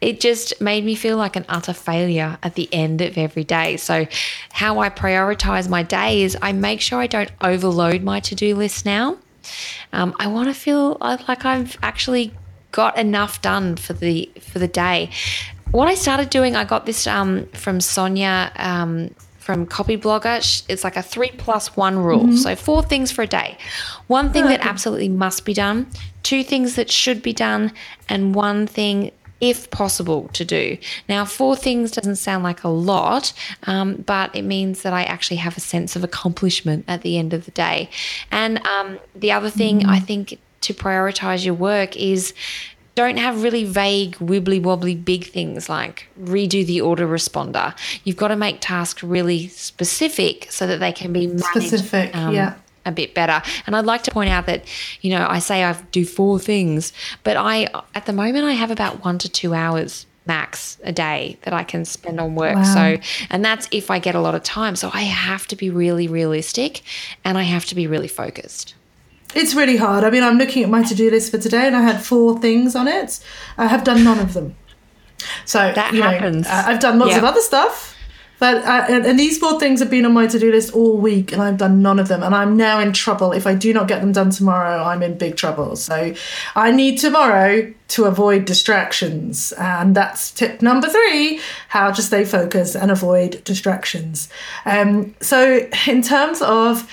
it 0.00 0.20
just 0.20 0.60
made 0.60 0.84
me 0.84 0.94
feel 0.94 1.16
like 1.18 1.36
an 1.36 1.44
utter 1.48 1.74
failure 1.74 2.38
at 2.42 2.54
the 2.54 2.68
end 2.72 3.00
of 3.02 3.18
every 3.18 3.44
day. 3.44 3.76
So, 3.76 4.06
how 4.50 4.78
I 4.78 4.88
prioritize 4.88 5.68
my 5.68 5.82
day 5.82 6.22
is 6.22 6.36
I 6.40 6.52
make 6.52 6.80
sure 6.80 6.98
I 6.98 7.06
don't 7.06 7.30
overload 7.40 8.02
my 8.02 8.20
to 8.20 8.34
do 8.34 8.56
list 8.56 8.86
now. 8.86 9.18
Um, 9.92 10.14
I 10.18 10.26
want 10.28 10.48
to 10.48 10.54
feel 10.54 10.96
like 11.00 11.44
I've 11.44 11.76
actually 11.82 12.32
got 12.74 12.98
enough 12.98 13.40
done 13.40 13.76
for 13.76 13.92
the 13.92 14.28
for 14.40 14.58
the 14.58 14.68
day. 14.68 15.08
What 15.70 15.86
I 15.88 15.94
started 15.94 16.28
doing, 16.28 16.56
I 16.56 16.64
got 16.64 16.86
this 16.86 17.06
um, 17.06 17.46
from 17.52 17.80
Sonia 17.80 18.52
um, 18.56 19.14
from 19.38 19.66
Copyblogger. 19.66 20.64
It's 20.68 20.82
like 20.82 20.96
a 20.96 21.02
three 21.02 21.30
plus 21.38 21.76
one 21.76 21.98
rule. 21.98 22.24
Mm-hmm. 22.24 22.36
So 22.36 22.56
four 22.56 22.82
things 22.82 23.12
for 23.12 23.22
a 23.22 23.26
day. 23.26 23.56
One 24.08 24.32
thing 24.32 24.46
that 24.46 24.60
absolutely 24.66 25.08
must 25.08 25.44
be 25.44 25.54
done, 25.54 25.86
two 26.24 26.42
things 26.42 26.74
that 26.74 26.90
should 26.90 27.22
be 27.22 27.32
done, 27.32 27.72
and 28.08 28.34
one 28.34 28.66
thing 28.66 29.12
if 29.40 29.70
possible 29.70 30.28
to 30.32 30.44
do. 30.44 30.78
Now, 31.08 31.24
four 31.24 31.54
things 31.54 31.90
doesn't 31.90 32.16
sound 32.16 32.44
like 32.44 32.64
a 32.64 32.68
lot, 32.68 33.32
um, 33.64 33.96
but 34.06 34.34
it 34.34 34.42
means 34.42 34.82
that 34.82 34.92
I 34.92 35.04
actually 35.04 35.36
have 35.38 35.56
a 35.56 35.60
sense 35.60 35.96
of 35.96 36.02
accomplishment 36.02 36.84
at 36.88 37.02
the 37.02 37.18
end 37.18 37.34
of 37.34 37.44
the 37.44 37.50
day. 37.50 37.90
And 38.30 38.64
um, 38.66 38.98
the 39.14 39.32
other 39.32 39.50
thing 39.50 39.80
mm. 39.80 39.88
I 39.88 40.00
think 40.00 40.38
to 40.64 40.74
prioritize 40.74 41.44
your 41.44 41.54
work 41.54 41.96
is 41.96 42.34
don't 42.94 43.16
have 43.16 43.42
really 43.42 43.64
vague, 43.64 44.16
wibbly 44.16 44.62
wobbly 44.62 44.94
big 44.94 45.24
things 45.26 45.68
like 45.68 46.06
redo 46.20 46.64
the 46.64 46.78
autoresponder. 46.78 47.76
You've 48.04 48.16
got 48.16 48.28
to 48.28 48.36
make 48.36 48.58
tasks 48.60 49.02
really 49.02 49.48
specific 49.48 50.46
so 50.50 50.66
that 50.66 50.78
they 50.78 50.92
can 50.92 51.12
be 51.12 51.26
managed, 51.26 51.44
specific, 51.44 52.14
um, 52.14 52.34
yeah. 52.34 52.54
A 52.86 52.92
bit 52.92 53.14
better. 53.14 53.42
And 53.66 53.74
I'd 53.74 53.86
like 53.86 54.02
to 54.02 54.10
point 54.10 54.28
out 54.28 54.44
that, 54.44 54.64
you 55.00 55.10
know, 55.10 55.26
I 55.26 55.38
say 55.38 55.64
I 55.64 55.72
do 55.90 56.04
four 56.04 56.38
things, 56.38 56.92
but 57.22 57.34
I, 57.34 57.66
at 57.94 58.04
the 58.04 58.12
moment, 58.12 58.44
I 58.44 58.52
have 58.52 58.70
about 58.70 59.02
one 59.02 59.16
to 59.20 59.28
two 59.28 59.54
hours 59.54 60.04
max 60.26 60.78
a 60.84 60.92
day 60.92 61.38
that 61.42 61.54
I 61.54 61.64
can 61.64 61.86
spend 61.86 62.20
on 62.20 62.34
work. 62.34 62.56
Wow. 62.56 62.62
So, 62.62 62.96
and 63.30 63.42
that's 63.42 63.68
if 63.70 63.90
I 63.90 63.98
get 63.98 64.14
a 64.14 64.20
lot 64.20 64.34
of 64.34 64.42
time. 64.42 64.76
So 64.76 64.90
I 64.92 65.02
have 65.02 65.46
to 65.48 65.56
be 65.56 65.70
really 65.70 66.08
realistic 66.08 66.82
and 67.24 67.38
I 67.38 67.42
have 67.42 67.64
to 67.66 67.74
be 67.74 67.86
really 67.86 68.08
focused. 68.08 68.74
It's 69.34 69.54
really 69.54 69.76
hard. 69.76 70.04
I 70.04 70.10
mean, 70.10 70.22
I'm 70.22 70.38
looking 70.38 70.62
at 70.62 70.70
my 70.70 70.82
to 70.82 70.94
do 70.94 71.10
list 71.10 71.30
for 71.30 71.38
today 71.38 71.66
and 71.66 71.76
I 71.76 71.82
had 71.82 72.02
four 72.02 72.38
things 72.38 72.74
on 72.76 72.88
it. 72.88 73.20
I 73.58 73.66
have 73.66 73.84
done 73.84 74.04
none 74.04 74.18
of 74.18 74.34
them. 74.34 74.56
So 75.44 75.72
that 75.72 75.94
happens. 75.94 76.46
Know, 76.46 76.52
I've 76.52 76.80
done 76.80 76.98
lots 76.98 77.12
yep. 77.12 77.18
of 77.18 77.24
other 77.24 77.40
stuff 77.40 77.94
but 78.44 78.64
uh, 78.64 78.86
and 78.88 79.18
these 79.18 79.38
four 79.38 79.60
things 79.60 79.80
have 79.80 79.90
been 79.90 80.04
on 80.04 80.12
my 80.12 80.26
to-do 80.26 80.50
list 80.50 80.74
all 80.74 80.98
week, 80.98 81.32
and 81.32 81.40
I've 81.40 81.56
done 81.56 81.80
none 81.80 81.98
of 81.98 82.08
them. 82.08 82.22
And 82.22 82.34
I'm 82.34 82.56
now 82.56 82.80
in 82.80 82.92
trouble. 82.92 83.32
If 83.32 83.46
I 83.46 83.54
do 83.54 83.72
not 83.72 83.86
get 83.86 84.00
them 84.00 84.12
done 84.12 84.30
tomorrow, 84.30 84.82
I'm 84.82 85.02
in 85.02 85.16
big 85.16 85.36
trouble. 85.36 85.76
So 85.76 86.14
I 86.56 86.72
need 86.72 86.98
tomorrow 86.98 87.72
to 87.88 88.04
avoid 88.04 88.44
distractions, 88.44 89.52
and 89.52 89.94
that's 89.94 90.30
tip 90.32 90.62
number 90.62 90.88
three: 90.88 91.40
how 91.68 91.92
to 91.92 92.02
stay 92.02 92.24
focused 92.24 92.74
and 92.74 92.90
avoid 92.90 93.42
distractions. 93.44 94.28
Um, 94.66 95.14
so 95.20 95.66
in 95.86 96.02
terms 96.02 96.42
of 96.42 96.90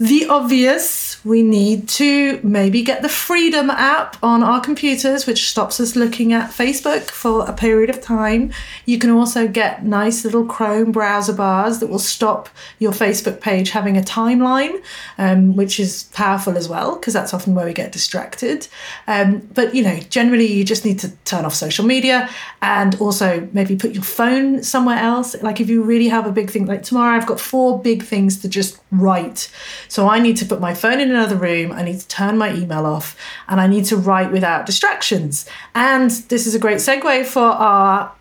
the 0.00 0.26
obvious, 0.28 1.22
we 1.26 1.42
need 1.42 1.86
to 1.86 2.40
maybe 2.42 2.82
get 2.82 3.02
the 3.02 3.08
Freedom 3.10 3.68
app 3.68 4.16
on 4.22 4.42
our 4.42 4.58
computers, 4.58 5.26
which 5.26 5.50
stops 5.50 5.78
us 5.78 5.94
looking 5.94 6.32
at 6.32 6.50
Facebook 6.50 7.10
for 7.10 7.46
a 7.46 7.52
period 7.52 7.90
of 7.90 8.00
time. 8.00 8.50
You 8.86 8.98
can 8.98 9.10
also 9.10 9.46
get 9.46 9.84
nice 9.84 10.24
little 10.24 10.46
Chrome 10.46 10.90
browser 10.90 11.34
bars 11.34 11.80
that 11.80 11.88
will 11.88 11.98
stop 11.98 12.48
your 12.78 12.92
Facebook 12.92 13.42
page 13.42 13.72
having 13.72 13.98
a 13.98 14.00
timeline, 14.00 14.82
um, 15.18 15.54
which 15.54 15.78
is 15.78 16.04
powerful 16.14 16.56
as 16.56 16.66
well, 16.66 16.96
because 16.96 17.12
that's 17.12 17.34
often 17.34 17.54
where 17.54 17.66
we 17.66 17.74
get 17.74 17.92
distracted. 17.92 18.68
Um, 19.06 19.46
but, 19.52 19.74
you 19.74 19.82
know, 19.82 19.98
generally 20.08 20.46
you 20.50 20.64
just 20.64 20.86
need 20.86 20.98
to 21.00 21.10
turn 21.26 21.44
off 21.44 21.54
social 21.54 21.84
media 21.84 22.30
and 22.62 22.94
also 23.02 23.46
maybe 23.52 23.76
put 23.76 23.92
your 23.92 24.02
phone 24.02 24.62
somewhere 24.62 24.96
else. 24.96 25.36
Like 25.42 25.60
if 25.60 25.68
you 25.68 25.82
really 25.82 26.08
have 26.08 26.26
a 26.26 26.32
big 26.32 26.48
thing, 26.48 26.64
like 26.64 26.84
tomorrow 26.84 27.18
I've 27.18 27.26
got 27.26 27.38
four 27.38 27.82
big 27.82 28.02
things 28.02 28.40
to 28.40 28.48
just 28.48 28.80
write. 28.90 29.52
So 29.90 30.08
I 30.08 30.20
need 30.20 30.36
to 30.36 30.46
put 30.46 30.60
my 30.60 30.72
phone 30.72 31.00
in 31.00 31.10
another 31.10 31.34
room, 31.34 31.72
I 31.72 31.82
need 31.82 31.98
to 31.98 32.06
turn 32.06 32.38
my 32.38 32.54
email 32.54 32.86
off, 32.86 33.16
and 33.48 33.60
I 33.60 33.66
need 33.66 33.86
to 33.86 33.96
write 33.96 34.30
without 34.30 34.64
distractions. 34.64 35.46
And 35.74 36.12
this 36.28 36.46
is 36.46 36.54
a 36.54 36.60
great 36.60 36.78
segue 36.78 37.26
for 37.26 37.42
our 37.42 38.12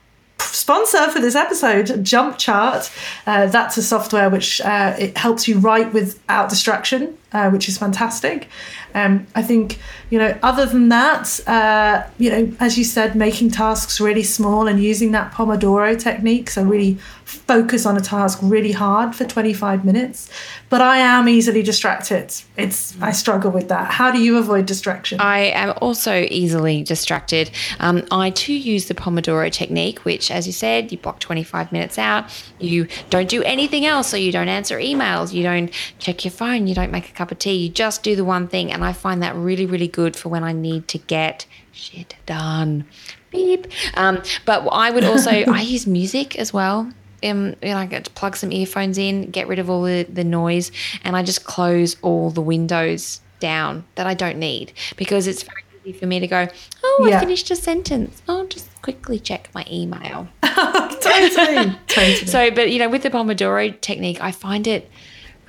sponsor 0.60 1.10
for 1.10 1.20
this 1.20 1.36
episode, 1.36 1.88
JumpChart. 1.88 2.92
Uh, 3.26 3.48
that's 3.48 3.78
a 3.78 3.82
software 3.82 4.30
which 4.30 4.60
uh, 4.62 4.96
it 5.00 5.18
helps 5.18 5.48
you 5.48 5.58
write 5.58 5.94
without 5.94 6.50
distraction, 6.50 7.18
uh, 7.32 7.50
which 7.50 7.70
is 7.70 7.78
fantastic. 7.78 8.48
Um, 8.94 9.28
I 9.36 9.44
think 9.44 9.80
you 10.10 10.18
know. 10.18 10.38
Other 10.42 10.66
than 10.66 10.90
that, 10.90 11.40
uh, 11.48 12.04
you 12.18 12.30
know, 12.32 12.52
as 12.60 12.78
you 12.78 12.84
said, 12.84 13.16
making 13.16 13.52
tasks 13.52 14.02
really 14.02 14.24
small 14.24 14.68
and 14.68 14.82
using 14.82 15.12
that 15.12 15.32
Pomodoro 15.32 15.98
technique, 15.98 16.50
so 16.50 16.64
really 16.64 16.98
focus 17.30 17.86
on 17.86 17.96
a 17.96 18.02
task 18.02 18.40
really 18.42 18.72
hard 18.72 19.16
for 19.16 19.24
25 19.24 19.86
minutes 19.86 20.32
but 20.68 20.82
i 20.82 20.98
am 20.98 21.30
easily 21.30 21.62
distracted 21.62 22.34
it's 22.58 23.00
i 23.02 23.12
struggle 23.12 23.52
with 23.52 23.68
that 23.70 23.92
how 23.92 24.10
do 24.10 24.20
you 24.20 24.38
avoid 24.40 24.66
distraction 24.66 25.22
i 25.22 25.38
am 25.38 25.72
also 25.80 26.26
easily 26.32 26.82
distracted 26.82 27.52
um, 27.80 28.04
i 28.10 28.32
too 28.32 28.54
use 28.54 28.88
the 28.88 28.96
pomodoro 28.96 29.52
technique 29.52 30.00
which 30.06 30.32
as 30.32 30.48
you 30.50 30.54
said 30.54 30.92
you 30.92 30.98
block 30.98 31.20
25 31.20 31.72
minutes 31.72 31.98
out 31.98 32.26
you 32.60 32.88
don't 33.10 33.30
do 33.30 33.42
anything 33.44 33.86
else 33.86 34.08
so 34.10 34.18
you 34.18 34.32
don't 34.32 34.50
answer 34.50 34.78
emails 34.78 35.32
you 35.32 35.44
don't 35.44 35.72
check 36.00 36.26
your 36.26 36.32
phone 36.32 36.68
you 36.68 36.76
don't 36.76 36.92
make 36.92 37.10
a 37.10 37.14
cup 37.14 37.32
of 37.32 37.40
tea 37.40 37.56
you 37.56 37.70
just 37.70 38.04
do 38.04 38.16
the 38.16 38.26
one 38.26 38.48
thing 38.48 38.72
and 38.72 38.84
i 38.84 38.92
find 38.92 39.24
that 39.24 39.36
really 39.36 39.66
really 39.66 39.88
good 39.88 40.16
for 40.16 40.30
when 40.30 40.44
i 40.44 40.52
need 40.52 40.88
to 40.88 40.98
get 40.98 41.46
shit 41.72 42.16
done 42.26 42.86
beep. 43.32 43.68
Um, 43.94 44.24
but 44.46 44.68
I 44.72 44.90
would 44.90 45.04
also 45.04 45.30
I 45.48 45.62
use 45.62 45.86
music 45.86 46.36
as 46.40 46.52
well 46.52 46.92
um, 47.24 47.56
you 47.62 47.70
know, 47.70 47.78
I 47.78 47.86
get 47.86 48.06
to 48.06 48.12
plug 48.12 48.36
some 48.36 48.52
earphones 48.52 48.98
in, 48.98 49.30
get 49.30 49.48
rid 49.48 49.60
of 49.60 49.70
all 49.70 49.84
the, 49.84 50.04
the 50.04 50.24
noise, 50.24 50.72
and 51.04 51.16
I 51.16 51.24
just 51.24 51.44
close 51.44 51.98
all 52.02 52.30
the 52.30 52.42
windows 52.42 53.22
down 53.40 53.86
that 53.96 54.06
I 54.08 54.14
don't 54.14 54.38
need 54.38 54.74
because 54.98 55.28
it's 55.28 55.44
very 55.44 55.64
easy 55.90 56.00
for 56.00 56.06
me 56.06 56.20
to 56.20 56.28
go, 56.28 56.48
oh, 56.84 57.08
yeah. 57.10 57.18
I 57.18 57.20
finished 57.20 57.52
a 57.52 57.56
sentence. 57.56 58.22
I'll 58.28 58.48
just 58.48 58.70
quickly 58.82 59.20
check 59.20 59.50
my 59.54 59.66
email. 59.70 60.28
totally, 60.44 61.76
totally. 61.88 62.16
So, 62.28 62.52
but 62.52 62.72
you 62.72 62.80
know, 62.80 62.90
with 62.90 63.04
the 63.04 63.10
Pomodoro 63.10 63.80
technique, 63.82 64.22
I 64.22 64.32
find 64.32 64.68
it 64.68 64.90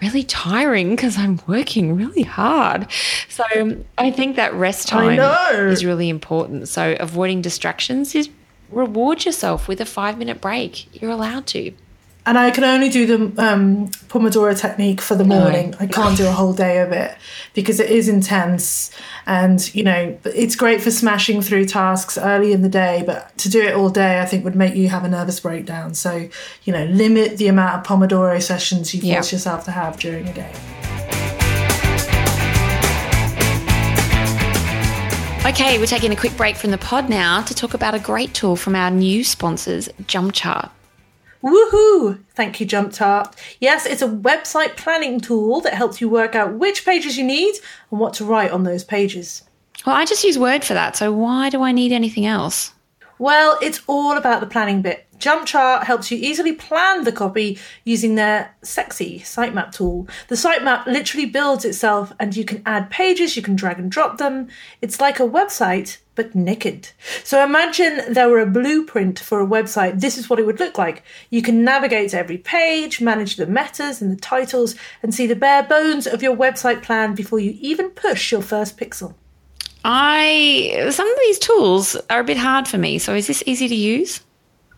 really 0.02 0.23
tiring 0.25 0.90
because 0.90 1.18
I'm 1.18 1.40
working 1.47 1.94
really 1.94 2.23
hard. 2.23 2.90
So 3.28 3.44
I 3.99 4.11
think 4.11 4.37
that 4.37 4.54
rest 4.54 4.88
time 4.88 5.18
is 5.68 5.85
really 5.85 6.09
important. 6.09 6.68
So 6.68 6.97
avoiding 6.99 7.42
distractions 7.42 8.14
is 8.14 8.30
reward 8.70 9.25
yourself 9.25 9.68
with 9.68 9.80
a 9.80 9.87
five 9.87 10.16
minute 10.18 10.40
break. 10.40 11.00
You're 11.00 11.11
allowed 11.11 11.47
to. 11.49 11.73
And 12.26 12.36
I 12.36 12.50
can 12.50 12.64
only 12.64 12.90
do 12.90 13.06
the 13.06 13.42
um, 13.42 13.88
Pomodoro 14.08 14.58
technique 14.58 15.00
for 15.00 15.14
the 15.14 15.24
morning. 15.24 15.70
No. 15.70 15.78
I 15.80 15.86
can't 15.86 16.16
do 16.16 16.26
a 16.26 16.32
whole 16.32 16.52
day 16.52 16.80
of 16.80 16.92
it 16.92 17.16
because 17.54 17.80
it 17.80 17.90
is 17.90 18.08
intense. 18.08 18.90
And, 19.26 19.74
you 19.74 19.82
know, 19.82 20.18
it's 20.24 20.54
great 20.54 20.82
for 20.82 20.90
smashing 20.90 21.40
through 21.40 21.64
tasks 21.64 22.18
early 22.18 22.52
in 22.52 22.60
the 22.60 22.68
day, 22.68 23.02
but 23.06 23.36
to 23.38 23.48
do 23.48 23.62
it 23.62 23.74
all 23.74 23.88
day, 23.88 24.20
I 24.20 24.26
think 24.26 24.44
would 24.44 24.54
make 24.54 24.74
you 24.74 24.88
have 24.88 25.04
a 25.04 25.08
nervous 25.08 25.40
breakdown. 25.40 25.94
So, 25.94 26.28
you 26.64 26.72
know, 26.72 26.84
limit 26.84 27.38
the 27.38 27.48
amount 27.48 27.80
of 27.80 27.86
Pomodoro 27.86 28.40
sessions 28.42 28.94
you 28.94 29.00
force 29.00 29.32
yourself 29.32 29.64
to 29.64 29.70
have 29.70 29.98
during 29.98 30.28
a 30.28 30.34
day. 30.34 30.52
Okay, 35.46 35.78
we're 35.78 35.86
taking 35.86 36.12
a 36.12 36.16
quick 36.16 36.36
break 36.36 36.54
from 36.54 36.70
the 36.70 36.78
pod 36.78 37.08
now 37.08 37.42
to 37.42 37.54
talk 37.54 37.72
about 37.72 37.94
a 37.94 37.98
great 37.98 38.34
tool 38.34 38.56
from 38.56 38.76
our 38.76 38.90
new 38.90 39.24
sponsors, 39.24 39.88
JumpChart. 40.02 40.70
Woohoo! 41.42 42.23
Thank 42.35 42.61
you, 42.61 42.66
JumpChart. 42.66 43.35
Yes, 43.61 43.87
it's 43.87 44.02
a 44.02 44.09
website 44.09 44.76
planning 44.76 45.20
tool 45.20 45.61
that 45.62 45.75
helps 45.75 46.00
you 46.00 46.09
work 46.09 46.35
out 46.35 46.54
which 46.54 46.85
pages 46.85 47.16
you 47.16 47.25
need 47.25 47.54
and 47.90 47.99
what 47.99 48.14
to 48.14 48.25
write 48.25 48.50
on 48.50 48.64
those 48.64 48.85
pages. 48.85 49.42
Well, 49.87 49.97
I 49.97 50.04
just 50.04 50.25
use 50.25 50.38
Word 50.38 50.64
for 50.64 50.75
that, 50.75 50.97
so 50.97 51.12
why 51.12 51.49
do 51.49 51.62
I 51.62 51.73
need 51.73 51.92
anything 51.92 52.26
else? 52.26 52.75
Well, 53.18 53.59
it's 53.62 53.82
all 53.87 54.16
about 54.16 54.40
the 54.40 54.47
planning 54.47 54.82
bit. 54.82 55.06
JumpChart 55.18 55.85
helps 55.85 56.11
you 56.11 56.16
easily 56.18 56.52
plan 56.52 57.04
the 57.04 57.12
copy 57.12 57.59
using 57.85 58.14
their 58.14 58.54
sexy 58.62 59.20
sitemap 59.20 59.73
tool. 59.73 60.09
The 60.28 60.35
sitemap 60.35 60.87
literally 60.87 61.26
builds 61.26 61.66
itself 61.66 62.12
and 62.18 62.35
you 62.35 62.44
can 62.47 62.62
add 62.64 62.88
pages, 62.88 63.37
you 63.37 63.42
can 63.42 63.56
drag 63.56 63.78
and 63.78 63.90
drop 63.90 64.16
them. 64.16 64.49
It's 64.80 65.00
like 65.00 65.20
a 65.20 65.28
website, 65.28 65.99
but 66.20 66.34
naked. 66.34 66.90
So 67.24 67.42
imagine 67.42 68.12
there 68.12 68.28
were 68.28 68.40
a 68.40 68.46
blueprint 68.46 69.18
for 69.18 69.40
a 69.40 69.46
website. 69.46 70.00
This 70.00 70.18
is 70.18 70.28
what 70.28 70.38
it 70.38 70.44
would 70.44 70.60
look 70.60 70.76
like. 70.76 71.02
You 71.30 71.40
can 71.40 71.64
navigate 71.64 72.10
to 72.10 72.18
every 72.18 72.36
page, 72.36 73.00
manage 73.00 73.36
the 73.36 73.46
metas 73.46 74.02
and 74.02 74.12
the 74.12 74.20
titles, 74.20 74.74
and 75.02 75.14
see 75.14 75.26
the 75.26 75.34
bare 75.34 75.62
bones 75.62 76.06
of 76.06 76.22
your 76.22 76.36
website 76.36 76.82
plan 76.82 77.14
before 77.14 77.38
you 77.38 77.56
even 77.58 77.88
push 77.88 78.30
your 78.30 78.42
first 78.42 78.76
pixel. 78.76 79.14
I 79.82 80.88
some 80.90 81.10
of 81.10 81.18
these 81.20 81.38
tools 81.38 81.96
are 82.10 82.20
a 82.20 82.24
bit 82.24 82.36
hard 82.36 82.68
for 82.68 82.76
me. 82.76 82.98
So 82.98 83.14
is 83.14 83.26
this 83.26 83.42
easy 83.46 83.66
to 83.68 83.74
use? 83.74 84.20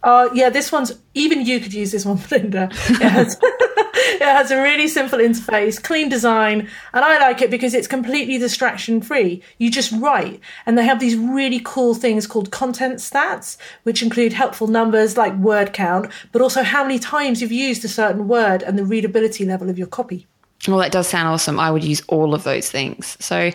Uh, 0.02 0.28
yeah, 0.34 0.50
this 0.50 0.72
one's 0.72 0.92
even 1.14 1.44
you 1.44 1.60
could 1.60 1.72
use 1.72 1.92
this 1.92 2.04
one, 2.04 2.16
has, 2.18 3.38
it 3.42 4.22
has 4.22 4.50
a 4.50 4.60
really 4.60 4.88
simple 4.88 5.18
interface, 5.18 5.80
clean 5.82 6.08
design, 6.08 6.68
and 6.92 7.04
I 7.04 7.18
like 7.18 7.40
it 7.40 7.50
because 7.50 7.72
it's 7.74 7.86
completely 7.86 8.38
distraction 8.38 9.00
free. 9.00 9.42
You 9.58 9.70
just 9.70 9.92
write, 9.92 10.40
and 10.66 10.76
they 10.76 10.84
have 10.84 10.98
these 10.98 11.16
really 11.16 11.60
cool 11.64 11.94
things 11.94 12.26
called 12.26 12.50
content 12.50 12.96
stats, 12.96 13.56
which 13.84 14.02
include 14.02 14.32
helpful 14.32 14.66
numbers 14.66 15.16
like 15.16 15.34
word 15.36 15.72
count, 15.72 16.10
but 16.32 16.42
also 16.42 16.62
how 16.62 16.82
many 16.82 16.98
times 16.98 17.40
you've 17.40 17.52
used 17.52 17.84
a 17.84 17.88
certain 17.88 18.26
word 18.26 18.62
and 18.62 18.78
the 18.78 18.84
readability 18.84 19.44
level 19.44 19.70
of 19.70 19.78
your 19.78 19.86
copy. 19.86 20.26
Well, 20.66 20.78
that 20.78 20.92
does 20.92 21.08
sound 21.08 21.28
awesome. 21.28 21.58
I 21.58 21.70
would 21.70 21.84
use 21.84 22.02
all 22.08 22.34
of 22.34 22.44
those 22.44 22.70
things. 22.70 23.16
So 23.20 23.50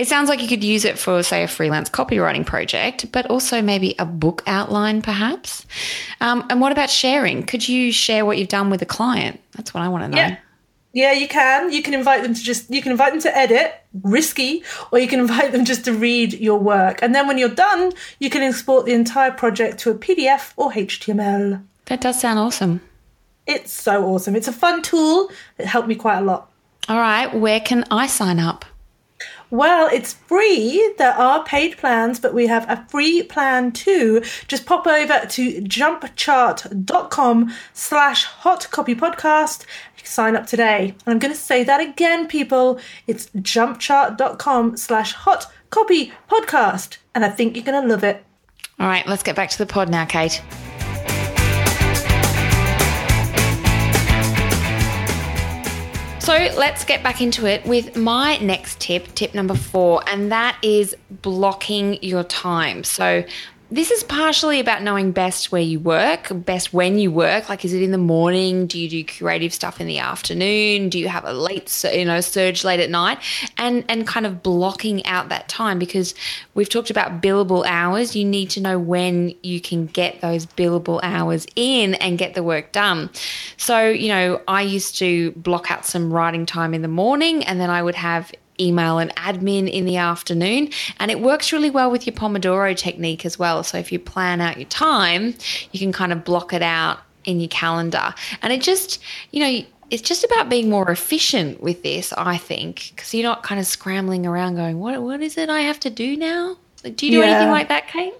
it 0.00 0.08
sounds 0.08 0.30
like 0.30 0.40
you 0.40 0.48
could 0.48 0.64
use 0.64 0.86
it 0.86 0.98
for, 0.98 1.22
say, 1.22 1.42
a 1.42 1.46
freelance 1.46 1.90
copywriting 1.90 2.46
project, 2.46 3.12
but 3.12 3.26
also 3.26 3.60
maybe 3.60 3.94
a 3.98 4.06
book 4.06 4.42
outline, 4.46 5.02
perhaps. 5.02 5.66
Um, 6.22 6.42
and 6.48 6.58
what 6.58 6.72
about 6.72 6.88
sharing? 6.88 7.42
Could 7.42 7.68
you 7.68 7.92
share 7.92 8.24
what 8.24 8.38
you've 8.38 8.48
done 8.48 8.70
with 8.70 8.80
a 8.80 8.86
client? 8.86 9.38
That's 9.52 9.74
what 9.74 9.82
I 9.82 9.88
want 9.88 10.04
to 10.04 10.08
know. 10.08 10.16
Yeah. 10.16 10.38
Yeah, 10.94 11.12
you 11.12 11.28
can. 11.28 11.70
You 11.70 11.82
can 11.82 11.92
invite 11.92 12.22
them 12.22 12.32
to 12.32 12.40
just, 12.42 12.70
you 12.70 12.80
can 12.80 12.92
invite 12.92 13.12
them 13.12 13.20
to 13.20 13.36
edit, 13.36 13.74
risky, 14.02 14.64
or 14.90 14.98
you 14.98 15.06
can 15.06 15.20
invite 15.26 15.52
them 15.52 15.66
just 15.66 15.84
to 15.84 15.92
read 15.92 16.32
your 16.32 16.58
work. 16.58 17.02
And 17.02 17.14
then 17.14 17.28
when 17.28 17.36
you're 17.36 17.50
done, 17.50 17.92
you 18.20 18.30
can 18.30 18.40
export 18.42 18.86
the 18.86 18.94
entire 18.94 19.30
project 19.30 19.80
to 19.80 19.90
a 19.90 19.94
PDF 19.94 20.54
or 20.56 20.72
HTML. 20.72 21.62
That 21.84 22.00
does 22.00 22.18
sound 22.18 22.38
awesome. 22.38 22.80
It's 23.46 23.70
so 23.70 24.02
awesome. 24.06 24.34
It's 24.34 24.48
a 24.48 24.52
fun 24.52 24.80
tool. 24.80 25.30
It 25.58 25.66
helped 25.66 25.88
me 25.88 25.94
quite 25.94 26.20
a 26.20 26.22
lot. 26.22 26.50
All 26.88 26.98
right. 26.98 27.26
Where 27.34 27.60
can 27.60 27.84
I 27.90 28.06
sign 28.06 28.38
up? 28.38 28.64
Well, 29.50 29.88
it's 29.92 30.12
free. 30.12 30.94
There 30.96 31.12
are 31.12 31.42
paid 31.44 31.76
plans, 31.76 32.20
but 32.20 32.32
we 32.32 32.46
have 32.46 32.68
a 32.68 32.86
free 32.88 33.24
plan 33.24 33.72
too. 33.72 34.22
Just 34.46 34.64
pop 34.64 34.86
over 34.86 35.26
to 35.26 35.62
jumpchart.com 35.62 37.54
slash 37.72 38.24
hot 38.24 38.68
copy 38.70 38.94
podcast. 38.94 39.64
Sign 40.04 40.36
up 40.36 40.46
today. 40.46 40.94
And 41.04 41.12
I'm 41.12 41.18
going 41.18 41.34
to 41.34 41.38
say 41.40 41.64
that 41.64 41.80
again, 41.80 42.26
people. 42.26 42.80
It's 43.06 43.26
jumpchart.com 43.36 44.76
slash 44.76 45.12
hot 45.12 45.52
copy 45.70 46.12
podcast. 46.30 46.98
And 47.14 47.24
I 47.24 47.28
think 47.28 47.56
you're 47.56 47.64
going 47.64 47.82
to 47.82 47.88
love 47.88 48.04
it. 48.04 48.24
All 48.78 48.86
right, 48.86 49.06
let's 49.06 49.22
get 49.22 49.36
back 49.36 49.50
to 49.50 49.58
the 49.58 49.66
pod 49.66 49.90
now, 49.90 50.04
Kate. 50.04 50.42
So 56.30 56.36
let's 56.36 56.84
get 56.84 57.02
back 57.02 57.20
into 57.20 57.44
it 57.46 57.66
with 57.66 57.96
my 57.96 58.36
next 58.36 58.78
tip, 58.78 59.16
tip 59.16 59.34
number 59.34 59.56
four, 59.56 60.00
and 60.06 60.30
that 60.30 60.56
is 60.62 60.94
blocking 61.10 62.00
your 62.04 62.22
time. 62.22 62.84
So 62.84 63.24
this 63.70 63.90
is 63.90 64.02
partially 64.02 64.58
about 64.58 64.82
knowing 64.82 65.12
best 65.12 65.52
where 65.52 65.62
you 65.62 65.78
work, 65.78 66.28
best 66.32 66.72
when 66.72 66.98
you 66.98 67.12
work. 67.12 67.48
Like, 67.48 67.64
is 67.64 67.72
it 67.72 67.82
in 67.82 67.92
the 67.92 67.98
morning? 67.98 68.66
Do 68.66 68.78
you 68.78 68.88
do 68.88 69.04
creative 69.04 69.54
stuff 69.54 69.80
in 69.80 69.86
the 69.86 69.98
afternoon? 69.98 70.88
Do 70.88 70.98
you 70.98 71.08
have 71.08 71.24
a 71.24 71.32
late, 71.32 71.84
you 71.92 72.04
know, 72.04 72.20
surge 72.20 72.64
late 72.64 72.80
at 72.80 72.90
night? 72.90 73.18
And 73.56 73.84
and 73.88 74.06
kind 74.06 74.26
of 74.26 74.42
blocking 74.42 75.06
out 75.06 75.28
that 75.28 75.48
time 75.48 75.78
because 75.78 76.14
we've 76.54 76.68
talked 76.68 76.90
about 76.90 77.22
billable 77.22 77.64
hours. 77.64 78.16
You 78.16 78.24
need 78.24 78.50
to 78.50 78.60
know 78.60 78.78
when 78.78 79.34
you 79.42 79.60
can 79.60 79.86
get 79.86 80.20
those 80.20 80.46
billable 80.46 80.98
hours 81.02 81.46
in 81.54 81.94
and 81.94 82.18
get 82.18 82.34
the 82.34 82.42
work 82.42 82.72
done. 82.72 83.10
So, 83.56 83.88
you 83.88 84.08
know, 84.08 84.40
I 84.48 84.62
used 84.62 84.98
to 84.98 85.30
block 85.32 85.70
out 85.70 85.86
some 85.86 86.12
writing 86.12 86.44
time 86.44 86.74
in 86.74 86.82
the 86.82 86.88
morning, 86.88 87.44
and 87.44 87.60
then 87.60 87.70
I 87.70 87.82
would 87.82 87.94
have 87.94 88.32
email 88.60 88.98
and 88.98 89.14
admin 89.16 89.70
in 89.70 89.84
the 89.84 89.96
afternoon. 89.96 90.70
And 90.98 91.10
it 91.10 91.20
works 91.20 91.52
really 91.52 91.70
well 91.70 91.90
with 91.90 92.06
your 92.06 92.14
Pomodoro 92.14 92.76
technique 92.76 93.24
as 93.24 93.38
well. 93.38 93.62
So 93.62 93.78
if 93.78 93.90
you 93.90 93.98
plan 93.98 94.40
out 94.40 94.56
your 94.58 94.68
time, 94.68 95.34
you 95.72 95.80
can 95.80 95.92
kind 95.92 96.12
of 96.12 96.24
block 96.24 96.52
it 96.52 96.62
out 96.62 97.00
in 97.24 97.40
your 97.40 97.48
calendar. 97.48 98.14
And 98.42 98.52
it 98.52 98.62
just, 98.62 99.02
you 99.30 99.40
know, 99.40 99.66
it's 99.90 100.02
just 100.02 100.24
about 100.24 100.48
being 100.48 100.70
more 100.70 100.90
efficient 100.90 101.60
with 101.62 101.82
this, 101.82 102.12
I 102.12 102.36
think, 102.36 102.92
because 102.94 103.12
you're 103.12 103.24
not 103.24 103.42
kind 103.42 103.60
of 103.60 103.66
scrambling 103.66 104.26
around 104.26 104.54
going, 104.54 104.78
what, 104.78 105.02
what 105.02 105.20
is 105.20 105.36
it 105.36 105.50
I 105.50 105.62
have 105.62 105.80
to 105.80 105.90
do 105.90 106.16
now? 106.16 106.56
Do 106.82 106.88
you 106.88 106.94
do 106.94 107.18
yeah. 107.18 107.24
anything 107.24 107.50
like 107.50 107.68
that, 107.68 107.88
Kate? 107.88 108.14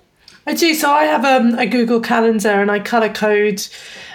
I 0.47 0.55
do. 0.55 0.75
So 0.75 0.91
I 0.91 1.05
have 1.05 1.25
um, 1.25 1.59
a 1.59 1.67
Google 1.67 2.01
Calendar 2.01 2.61
and 2.61 2.71
I 2.71 2.81
color 2.81 3.11
code 3.11 3.67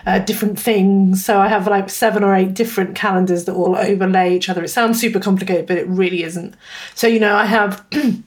uh, 0.05 0.19
different 0.19 0.59
things. 0.59 1.23
So 1.23 1.39
I 1.39 1.47
have 1.47 1.67
like 1.67 1.89
seven 1.89 2.23
or 2.23 2.35
eight 2.35 2.53
different 2.53 2.95
calendars 2.95 3.45
that 3.45 3.53
all 3.53 3.75
overlay 3.75 4.35
each 4.35 4.49
other. 4.49 4.63
It 4.63 4.69
sounds 4.69 4.99
super 4.99 5.19
complicated, 5.19 5.67
but 5.67 5.77
it 5.77 5.87
really 5.87 6.23
isn't. 6.23 6.55
So, 6.93 7.07
you 7.07 7.19
know, 7.19 7.35
I 7.35 7.45
have. 7.45 7.85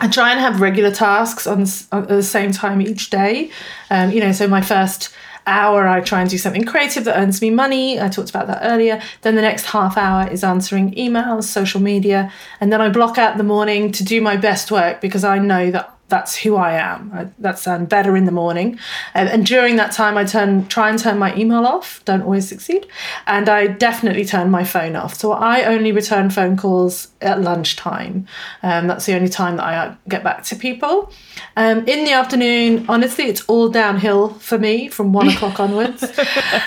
I 0.00 0.06
try 0.06 0.30
and 0.30 0.38
have 0.38 0.60
regular 0.60 0.92
tasks 0.92 1.44
on, 1.44 1.66
on, 1.90 2.04
at 2.04 2.08
the 2.08 2.22
same 2.22 2.52
time 2.52 2.80
each 2.80 3.10
day. 3.10 3.50
Um, 3.90 4.12
you 4.12 4.20
know, 4.20 4.30
so 4.30 4.46
my 4.46 4.60
first 4.60 5.12
hour 5.48 5.88
I 5.88 6.00
try 6.00 6.20
and 6.20 6.30
do 6.30 6.38
something 6.38 6.64
creative 6.64 7.04
that 7.04 7.18
earns 7.18 7.42
me 7.42 7.50
money. 7.50 8.00
I 8.00 8.08
talked 8.08 8.30
about 8.30 8.46
that 8.46 8.60
earlier. 8.62 9.02
Then 9.22 9.34
the 9.34 9.42
next 9.42 9.66
half 9.66 9.96
hour 9.96 10.30
is 10.30 10.44
answering 10.44 10.92
emails, 10.94 11.44
social 11.44 11.80
media, 11.80 12.32
and 12.60 12.72
then 12.72 12.80
I 12.80 12.90
block 12.90 13.18
out 13.18 13.38
the 13.38 13.42
morning 13.42 13.90
to 13.92 14.04
do 14.04 14.20
my 14.20 14.36
best 14.36 14.70
work 14.70 15.00
because 15.00 15.24
I 15.24 15.38
know 15.38 15.72
that 15.72 15.97
that's 16.08 16.36
who 16.36 16.56
I 16.56 16.72
am. 16.72 17.10
I, 17.14 17.28
that's 17.38 17.66
I'm 17.66 17.84
better 17.84 18.16
in 18.16 18.24
the 18.24 18.32
morning, 18.32 18.78
and, 19.14 19.28
and, 19.28 19.46
during 19.46 19.76
that 19.76 19.92
time, 19.92 20.16
I 20.16 20.24
turn 20.24 20.66
try 20.68 20.90
and 20.90 20.98
turn 20.98 21.18
my 21.18 21.34
email 21.36 21.66
off. 21.66 22.02
Don't 22.04 22.22
always 22.22 22.48
succeed, 22.48 22.86
and 23.26 23.48
I 23.48 23.66
definitely 23.66 24.24
turn 24.24 24.50
my 24.50 24.64
phone 24.64 24.96
off. 24.96 25.14
So 25.14 25.32
I 25.32 25.64
only 25.64 25.92
return 25.92 26.30
phone 26.30 26.56
calls 26.56 27.08
at 27.20 27.40
lunchtime. 27.40 28.26
Um, 28.62 28.86
that's 28.86 29.06
the 29.06 29.14
only 29.14 29.28
time 29.28 29.56
that 29.56 29.64
I 29.64 29.76
uh, 29.76 29.94
get 30.08 30.24
back 30.24 30.44
to 30.44 30.56
people. 30.56 31.12
Um, 31.56 31.86
in 31.86 32.04
the 32.04 32.12
afternoon, 32.12 32.86
honestly, 32.88 33.24
it's 33.24 33.42
all 33.42 33.68
downhill 33.68 34.30
for 34.34 34.58
me 34.58 34.88
from 34.88 35.12
one 35.12 35.28
o'clock 35.28 35.60
onwards. 35.60 36.04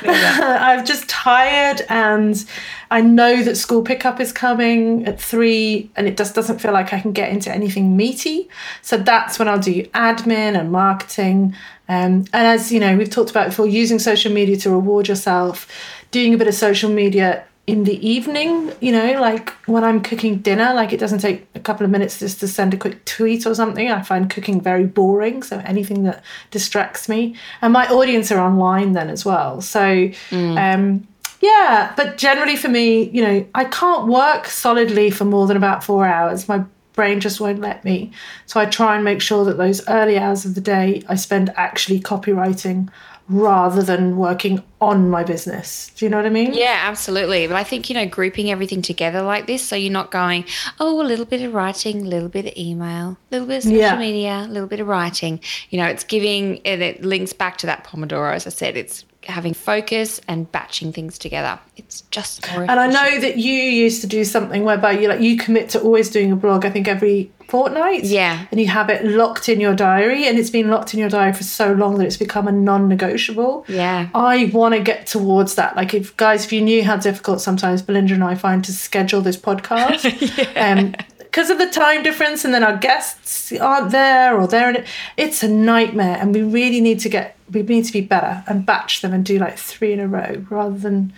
I'm 0.04 0.86
just 0.86 1.10
tired 1.10 1.82
and 1.90 2.46
I 2.92 3.00
know 3.00 3.42
that 3.42 3.56
school 3.56 3.82
pickup 3.82 4.20
is 4.20 4.34
coming 4.34 5.06
at 5.06 5.20
three, 5.20 5.90
and 5.96 6.08
it 6.08 6.18
just 6.18 6.36
doesn't 6.36 6.60
feel 6.60 6.74
like 6.74 6.92
I 6.92 7.00
can 7.00 7.14
get 7.14 7.32
into 7.32 7.50
anything 7.50 7.96
meaty. 7.96 8.50
So 8.82 8.98
that's 8.98 9.40
when 9.40 9.48
I'll 9.48 9.60
do 9.60 9.84
admin 9.88 10.60
and 10.60 10.72
marketing. 10.72 11.56
Um, 11.88 12.26
and 12.34 12.48
as 12.48 12.72
you 12.72 12.82
know, 12.82 12.98
we've 12.98 13.10
talked 13.10 13.32
about 13.32 13.48
before, 13.48 13.66
using 13.66 13.98
social 13.98 14.32
media 14.32 14.58
to 14.58 14.70
reward 14.70 15.08
yourself, 15.08 15.68
doing 16.12 16.34
a 16.34 16.38
bit 16.38 16.48
of 16.48 16.54
social 16.54 16.90
media 16.92 17.46
in 17.68 17.86
the 17.86 18.06
evening, 18.06 18.74
you 18.82 18.92
know, 18.92 19.22
like 19.22 19.52
when 19.68 19.84
I'm 19.84 20.02
cooking 20.02 20.40
dinner, 20.40 20.74
like 20.74 20.92
it 20.92 21.00
doesn't 21.00 21.20
take 21.20 21.48
a 21.56 21.60
couple 21.60 21.86
of 21.86 21.92
minutes 21.92 22.20
just 22.20 22.40
to 22.42 22.48
send 22.48 22.74
a 22.74 22.78
quick 22.78 23.06
tweet 23.06 23.46
or 23.46 23.54
something. 23.56 23.90
I 23.90 24.02
find 24.02 24.30
cooking 24.30 24.60
very 24.60 24.86
boring. 24.86 25.44
So 25.44 25.60
anything 25.60 26.04
that 26.04 26.24
distracts 26.50 27.08
me. 27.08 27.36
And 27.62 27.72
my 27.72 27.88
audience 27.88 28.32
are 28.32 28.40
online 28.40 28.94
then 28.94 29.10
as 29.10 29.24
well. 29.24 29.62
So 29.62 29.80
mm. 29.80 30.58
um, 30.58 31.08
yeah, 31.42 31.94
but 31.98 32.18
generally 32.18 32.56
for 32.56 32.70
me, 32.70 33.10
you 33.10 33.22
know, 33.22 33.46
I 33.56 33.66
can't 33.66 34.08
work 34.08 34.46
solidly 34.46 35.10
for 35.10 35.26
more 35.26 35.48
than 35.48 35.58
about 35.58 35.84
four 35.84 36.06
hours. 36.06 36.48
My 36.48 36.64
brain 36.94 37.20
just 37.20 37.40
won't 37.40 37.60
let 37.60 37.84
me. 37.84 38.12
So 38.46 38.60
I 38.60 38.66
try 38.66 38.96
and 38.96 39.04
make 39.04 39.22
sure 39.22 39.44
that 39.46 39.58
those 39.58 39.88
early 39.88 40.18
hours 40.18 40.46
of 40.46 40.56
the 40.56 40.62
day 40.62 41.04
I 41.10 41.16
spend 41.16 41.52
actually 41.56 42.00
copywriting 42.00 42.90
rather 43.30 43.82
than 43.82 44.18
working 44.18 44.62
on 44.82 45.10
my 45.10 45.24
business. 45.24 45.92
Do 45.96 46.06
you 46.06 46.10
know 46.10 46.18
what 46.18 46.26
I 46.26 46.30
mean? 46.30 46.54
Yeah, 46.54 46.80
absolutely. 46.84 47.48
But 47.48 47.56
I 47.56 47.64
think, 47.64 47.90
you 47.90 47.96
know, 47.96 48.06
grouping 48.06 48.52
everything 48.52 48.82
together 48.82 49.22
like 49.22 49.48
this 49.48 49.64
so 49.64 49.76
you're 49.76 49.92
not 49.92 50.12
going, 50.12 50.44
oh, 50.80 51.02
a 51.02 51.04
little 51.04 51.26
bit 51.26 51.42
of 51.42 51.54
writing, 51.54 52.02
a 52.02 52.10
little 52.10 52.30
bit 52.30 52.46
of 52.46 52.54
email, 52.58 53.12
a 53.12 53.18
little 53.32 53.48
bit 53.48 53.58
of 53.58 53.64
social 53.64 53.78
yeah. 53.78 53.98
media, 53.98 54.46
a 54.46 54.52
little 54.52 54.68
bit 54.68 54.82
of 54.82 54.88
writing. 54.88 55.40
You 55.70 55.80
know, 55.80 55.86
it's 55.86 56.04
giving, 56.04 56.60
and 56.66 56.84
it 56.84 57.04
links 57.06 57.32
back 57.32 57.58
to 57.60 57.68
that 57.68 57.86
Pomodoro. 57.86 58.34
As 58.34 58.46
I 58.46 58.50
said, 58.50 58.76
it's 58.76 59.06
having 59.26 59.54
focus 59.54 60.20
and 60.28 60.52
batching 60.52 60.92
things 60.92 61.18
together. 61.18 61.60
It's 61.78 62.02
just 62.12 62.50
more. 62.52 62.62
And 62.62 62.80
I 62.80 62.88
know 62.88 63.20
that 63.20 63.38
you 63.38 63.54
used 63.54 64.02
to 64.02 64.08
do 64.08 64.24
something 64.24 64.64
whereby 64.64 64.94
you 64.94 65.08
like 65.08 65.22
you 65.22 65.38
commit 65.38 65.70
to 65.70 65.82
always 65.82 66.10
doing 66.10 66.32
a 66.32 66.36
blog. 66.36 66.66
I 66.66 66.70
think 66.70 66.88
every 66.88 67.32
fortnight. 67.52 68.06
Yeah. 68.06 68.46
And 68.50 68.60
you 68.62 68.68
have 68.68 68.90
it 68.90 69.04
locked 69.06 69.50
in 69.50 69.60
your 69.60 69.76
diary, 69.76 70.26
and 70.26 70.40
it's 70.40 70.50
been 70.50 70.70
locked 70.70 70.94
in 70.94 71.00
your 71.00 71.10
diary 71.10 71.34
for 71.34 71.44
so 71.44 71.74
long 71.74 71.98
that 71.98 72.06
it's 72.06 72.18
become 72.18 72.48
a 72.48 72.52
non-negotiable. 72.52 73.66
Yeah. 73.68 74.10
I 74.16 74.46
want 74.54 74.74
to 74.74 74.82
get 74.82 75.06
towards 75.06 75.56
that. 75.56 75.76
Like, 75.76 75.94
if 75.94 76.16
guys, 76.16 76.46
if 76.46 76.54
you 76.54 76.62
knew 76.62 76.84
how 76.84 76.96
difficult 76.96 77.42
sometimes 77.42 77.82
Belinda 77.82 78.14
and 78.14 78.24
I 78.24 78.36
find 78.36 78.64
to 78.64 78.72
schedule 78.72 79.22
this 79.22 79.38
podcast, 79.38 80.56
yeah. 80.56 80.72
um, 80.72 80.96
because 81.32 81.50
of 81.50 81.58
the 81.58 81.70
time 81.70 82.04
difference 82.04 82.44
and 82.44 82.54
then 82.54 82.64
our 82.64 82.76
guests 82.76 83.54
aren't 83.54 83.92
there 83.92 84.38
or 84.38 84.48
they're 84.48 84.70
in 84.70 84.76
it 84.76 84.88
it's 85.16 85.44
a 85.44 85.48
nightmare. 85.48 86.18
And 86.20 86.34
we 86.34 86.44
really 86.44 86.82
need 86.82 87.00
to 87.02 87.10
get 87.10 87.38
we 87.50 87.64
need 87.64 87.86
to 87.86 87.94
be 87.94 88.02
better 88.02 88.44
and 88.48 88.66
batch 88.66 89.02
them 89.02 89.14
and 89.14 89.26
do 89.26 89.40
like 89.40 89.58
three 89.58 89.94
in 89.94 90.00
a 90.00 90.08
row 90.08 90.46
rather 90.50 90.78
than 90.78 91.14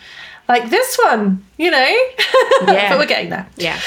like 0.47 0.69
this 0.69 0.97
one 1.03 1.43
you 1.57 1.71
know? 1.71 1.97
Yeah. 2.67 2.89
But 2.89 2.99
we're 2.99 3.07
getting 3.07 3.29
there. 3.29 3.47
Yeah. 3.57 3.79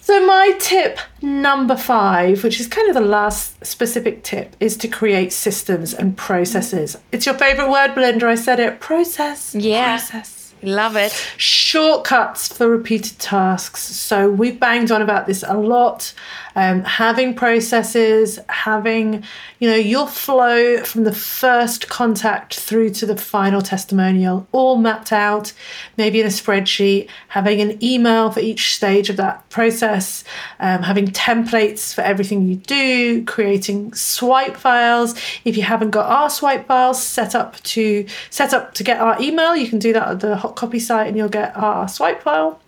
So 0.00 0.26
my 0.26 0.56
tip 0.58 0.98
number 1.20 1.76
five 1.76 2.42
which 2.42 2.58
is 2.58 2.66
kind 2.66 2.88
of 2.88 2.94
the 2.94 3.02
last 3.02 3.64
specific 3.64 4.24
tip 4.24 4.56
is 4.60 4.76
to 4.78 4.88
create 4.88 5.32
systems 5.32 5.92
and 5.92 6.16
processes. 6.16 6.96
It's 7.12 7.26
your 7.26 7.34
favorite 7.34 7.70
word 7.70 7.94
belinda. 7.94 8.26
I 8.26 8.34
said 8.34 8.60
it. 8.60 8.80
Process. 8.80 9.54
Yeah. 9.54 9.98
Process 9.98 10.37
Love 10.62 10.96
it. 10.96 11.12
Shortcuts 11.36 12.48
for 12.48 12.68
repeated 12.68 13.18
tasks. 13.18 13.80
So 13.80 14.30
we've 14.30 14.58
banged 14.58 14.90
on 14.90 15.02
about 15.02 15.26
this 15.26 15.44
a 15.46 15.54
lot 15.54 16.12
um, 16.58 16.82
having 16.82 17.34
processes, 17.34 18.40
having, 18.48 19.22
you 19.60 19.70
know, 19.70 19.76
your 19.76 20.08
flow 20.08 20.82
from 20.82 21.04
the 21.04 21.14
first 21.14 21.88
contact 21.88 22.58
through 22.58 22.90
to 22.90 23.06
the 23.06 23.16
final 23.16 23.62
testimonial 23.62 24.44
all 24.50 24.76
mapped 24.76 25.12
out, 25.12 25.52
maybe 25.96 26.18
in 26.18 26.26
a 26.26 26.30
spreadsheet, 26.30 27.08
having 27.28 27.60
an 27.60 27.82
email 27.82 28.32
for 28.32 28.40
each 28.40 28.74
stage 28.74 29.08
of 29.08 29.16
that 29.18 29.48
process, 29.50 30.24
um, 30.58 30.82
having 30.82 31.06
templates 31.06 31.94
for 31.94 32.00
everything 32.00 32.48
you 32.48 32.56
do, 32.56 33.24
creating 33.24 33.94
swipe 33.94 34.56
files. 34.56 35.14
If 35.44 35.56
you 35.56 35.62
haven't 35.62 35.90
got 35.90 36.06
our 36.06 36.28
swipe 36.28 36.66
files 36.66 37.00
set 37.00 37.36
up 37.36 37.62
to 37.74 38.04
set 38.30 38.52
up 38.52 38.74
to 38.74 38.82
get 38.82 39.00
our 39.00 39.16
email, 39.22 39.54
you 39.54 39.68
can 39.68 39.78
do 39.78 39.92
that 39.92 40.08
at 40.08 40.20
the 40.20 40.34
hot 40.34 40.56
copy 40.56 40.80
site 40.80 41.06
and 41.06 41.16
you'll 41.16 41.28
get 41.28 41.56
our 41.56 41.86
swipe 41.86 42.20
file. 42.20 42.60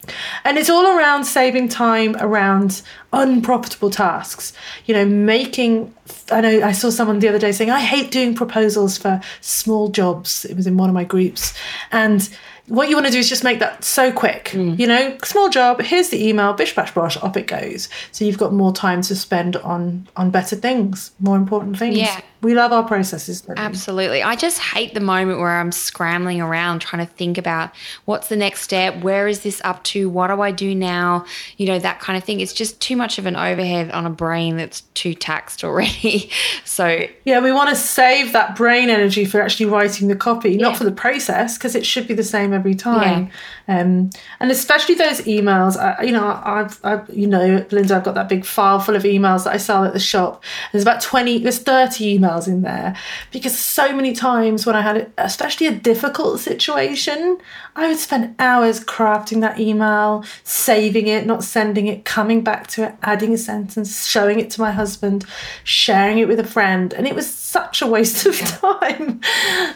And 0.44 0.58
it's 0.58 0.70
all 0.70 0.86
around 0.86 1.24
saving 1.24 1.68
time 1.68 2.14
around 2.20 2.82
unprofitable 3.12 3.90
tasks. 3.90 4.52
You 4.86 4.94
know, 4.94 5.04
making. 5.04 5.94
I 6.30 6.40
know 6.40 6.62
I 6.62 6.72
saw 6.72 6.90
someone 6.90 7.18
the 7.18 7.28
other 7.28 7.38
day 7.38 7.52
saying, 7.52 7.70
I 7.70 7.80
hate 7.80 8.10
doing 8.10 8.34
proposals 8.34 8.98
for 8.98 9.20
small 9.40 9.88
jobs. 9.88 10.44
It 10.44 10.56
was 10.56 10.66
in 10.66 10.76
one 10.76 10.88
of 10.88 10.94
my 10.94 11.04
groups. 11.04 11.54
And 11.92 12.28
what 12.70 12.88
you 12.88 12.94
want 12.94 13.06
to 13.06 13.12
do 13.12 13.18
is 13.18 13.28
just 13.28 13.42
make 13.42 13.58
that 13.58 13.84
so 13.84 14.12
quick. 14.12 14.50
Mm. 14.52 14.78
You 14.78 14.86
know, 14.86 15.18
small 15.24 15.48
job, 15.48 15.80
here's 15.80 16.10
the 16.10 16.24
email, 16.28 16.52
bish 16.52 16.74
bash 16.74 16.94
bosh, 16.94 17.16
off 17.16 17.36
it 17.36 17.48
goes. 17.48 17.88
So 18.12 18.24
you've 18.24 18.38
got 18.38 18.52
more 18.52 18.72
time 18.72 19.02
to 19.02 19.16
spend 19.16 19.56
on 19.56 20.08
on 20.16 20.30
better 20.30 20.56
things, 20.56 21.10
more 21.18 21.36
important 21.36 21.78
things. 21.78 21.98
Yeah. 21.98 22.20
We 22.42 22.54
love 22.54 22.72
our 22.72 22.84
processes. 22.84 23.42
Absolutely. 23.56 24.22
I 24.22 24.34
just 24.34 24.58
hate 24.58 24.94
the 24.94 25.00
moment 25.00 25.40
where 25.40 25.50
I'm 25.50 25.72
scrambling 25.72 26.40
around 26.40 26.80
trying 26.80 27.06
to 27.06 27.12
think 27.12 27.36
about 27.36 27.74
what's 28.06 28.28
the 28.28 28.36
next 28.36 28.62
step, 28.62 29.02
where 29.02 29.28
is 29.28 29.40
this 29.40 29.60
up 29.62 29.84
to, 29.84 30.08
what 30.08 30.28
do 30.28 30.40
I 30.40 30.50
do 30.50 30.74
now, 30.74 31.26
you 31.58 31.66
know, 31.66 31.78
that 31.78 32.00
kind 32.00 32.16
of 32.16 32.24
thing. 32.24 32.40
It's 32.40 32.54
just 32.54 32.80
too 32.80 32.96
much 32.96 33.18
of 33.18 33.26
an 33.26 33.36
overhead 33.36 33.90
on 33.90 34.06
a 34.06 34.10
brain 34.10 34.56
that's 34.56 34.80
too 34.94 35.12
taxed 35.12 35.62
already. 35.64 36.30
so, 36.64 37.06
yeah, 37.24 37.40
we 37.40 37.52
want 37.52 37.68
to 37.70 37.76
save 37.76 38.32
that 38.32 38.56
brain 38.56 38.88
energy 38.88 39.26
for 39.26 39.42
actually 39.42 39.66
writing 39.66 40.08
the 40.08 40.16
copy, 40.16 40.52
yeah. 40.52 40.62
not 40.62 40.76
for 40.76 40.84
the 40.84 40.92
process, 40.92 41.58
because 41.58 41.74
it 41.74 41.84
should 41.84 42.08
be 42.08 42.14
the 42.14 42.24
same 42.24 42.54
every 42.54 42.74
time. 42.74 43.30
Um, 43.70 44.10
and 44.40 44.50
especially 44.50 44.96
those 44.96 45.20
emails, 45.20 45.76
I, 45.76 46.02
you 46.02 46.10
know, 46.10 46.40
I've, 46.44 46.80
I've, 46.84 47.08
you 47.08 47.28
know, 47.28 47.64
Belinda, 47.68 47.94
I've 47.94 48.02
got 48.02 48.16
that 48.16 48.28
big 48.28 48.44
file 48.44 48.80
full 48.80 48.96
of 48.96 49.04
emails 49.04 49.44
that 49.44 49.52
I 49.52 49.58
sell 49.58 49.84
at 49.84 49.92
the 49.92 50.00
shop. 50.00 50.42
There's 50.72 50.82
about 50.82 51.00
20, 51.00 51.38
there's 51.38 51.60
30 51.60 52.18
emails 52.18 52.48
in 52.48 52.62
there 52.62 52.96
because 53.30 53.56
so 53.56 53.94
many 53.94 54.12
times 54.12 54.66
when 54.66 54.74
I 54.74 54.80
had, 54.80 55.12
especially 55.18 55.68
a 55.68 55.72
difficult 55.72 56.40
situation, 56.40 57.38
I 57.76 57.86
would 57.86 57.98
spend 57.98 58.34
hours 58.40 58.84
crafting 58.84 59.40
that 59.42 59.60
email, 59.60 60.24
saving 60.42 61.06
it, 61.06 61.24
not 61.24 61.44
sending 61.44 61.86
it, 61.86 62.04
coming 62.04 62.42
back 62.42 62.66
to 62.68 62.88
it, 62.88 62.96
adding 63.02 63.32
a 63.34 63.38
sentence, 63.38 64.04
showing 64.04 64.40
it 64.40 64.50
to 64.50 64.60
my 64.60 64.72
husband, 64.72 65.24
sharing 65.62 66.18
it 66.18 66.26
with 66.26 66.40
a 66.40 66.44
friend. 66.44 66.92
And 66.92 67.06
it 67.06 67.14
was 67.14 67.32
such 67.32 67.82
a 67.82 67.86
waste 67.86 68.26
of 68.26 68.36
time. 68.40 69.20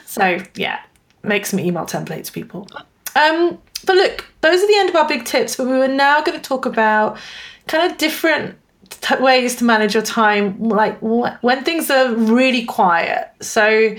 so, 0.05 0.39
yeah, 0.57 0.81
make 1.23 1.47
some 1.47 1.61
email 1.61 1.85
templates, 1.85 2.33
people. 2.33 2.67
Um, 3.15 3.59
but 3.87 3.97
look, 3.97 4.27
those 4.41 4.63
are 4.63 4.67
the 4.67 4.77
end 4.77 4.89
of 4.89 4.97
our 4.97 5.09
big 5.09 5.25
tips. 5.25 5.57
But 5.57 5.67
we 5.67 5.79
were 5.79 5.89
now 5.89 6.23
going 6.23 6.39
to 6.39 6.49
talk 6.49 6.67
about 6.67 7.19
kind 7.67 7.91
of 7.91 7.99
different 7.99 8.57
t- 8.89 9.17
ways 9.17 9.57
to 9.57 9.65
manage 9.65 9.95
your 9.95 10.03
time, 10.03 10.59
like 10.61 10.99
wh- 11.01 11.43
when 11.43 11.65
things 11.65 11.91
are 11.91 12.15
really 12.15 12.65
quiet. 12.65 13.31
So, 13.41 13.97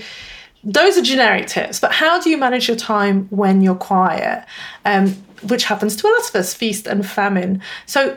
those 0.64 0.98
are 0.98 1.02
generic 1.02 1.46
tips, 1.46 1.78
but 1.78 1.92
how 1.92 2.20
do 2.20 2.28
you 2.28 2.36
manage 2.36 2.66
your 2.66 2.76
time 2.76 3.28
when 3.30 3.60
you're 3.60 3.76
quiet? 3.76 4.44
Um, 4.84 5.12
which 5.48 5.64
happens 5.64 5.94
to 5.96 6.08
a 6.08 6.10
lot 6.10 6.28
of 6.28 6.34
us, 6.34 6.54
feast 6.54 6.86
and 6.86 7.06
famine. 7.06 7.62
So 7.86 8.16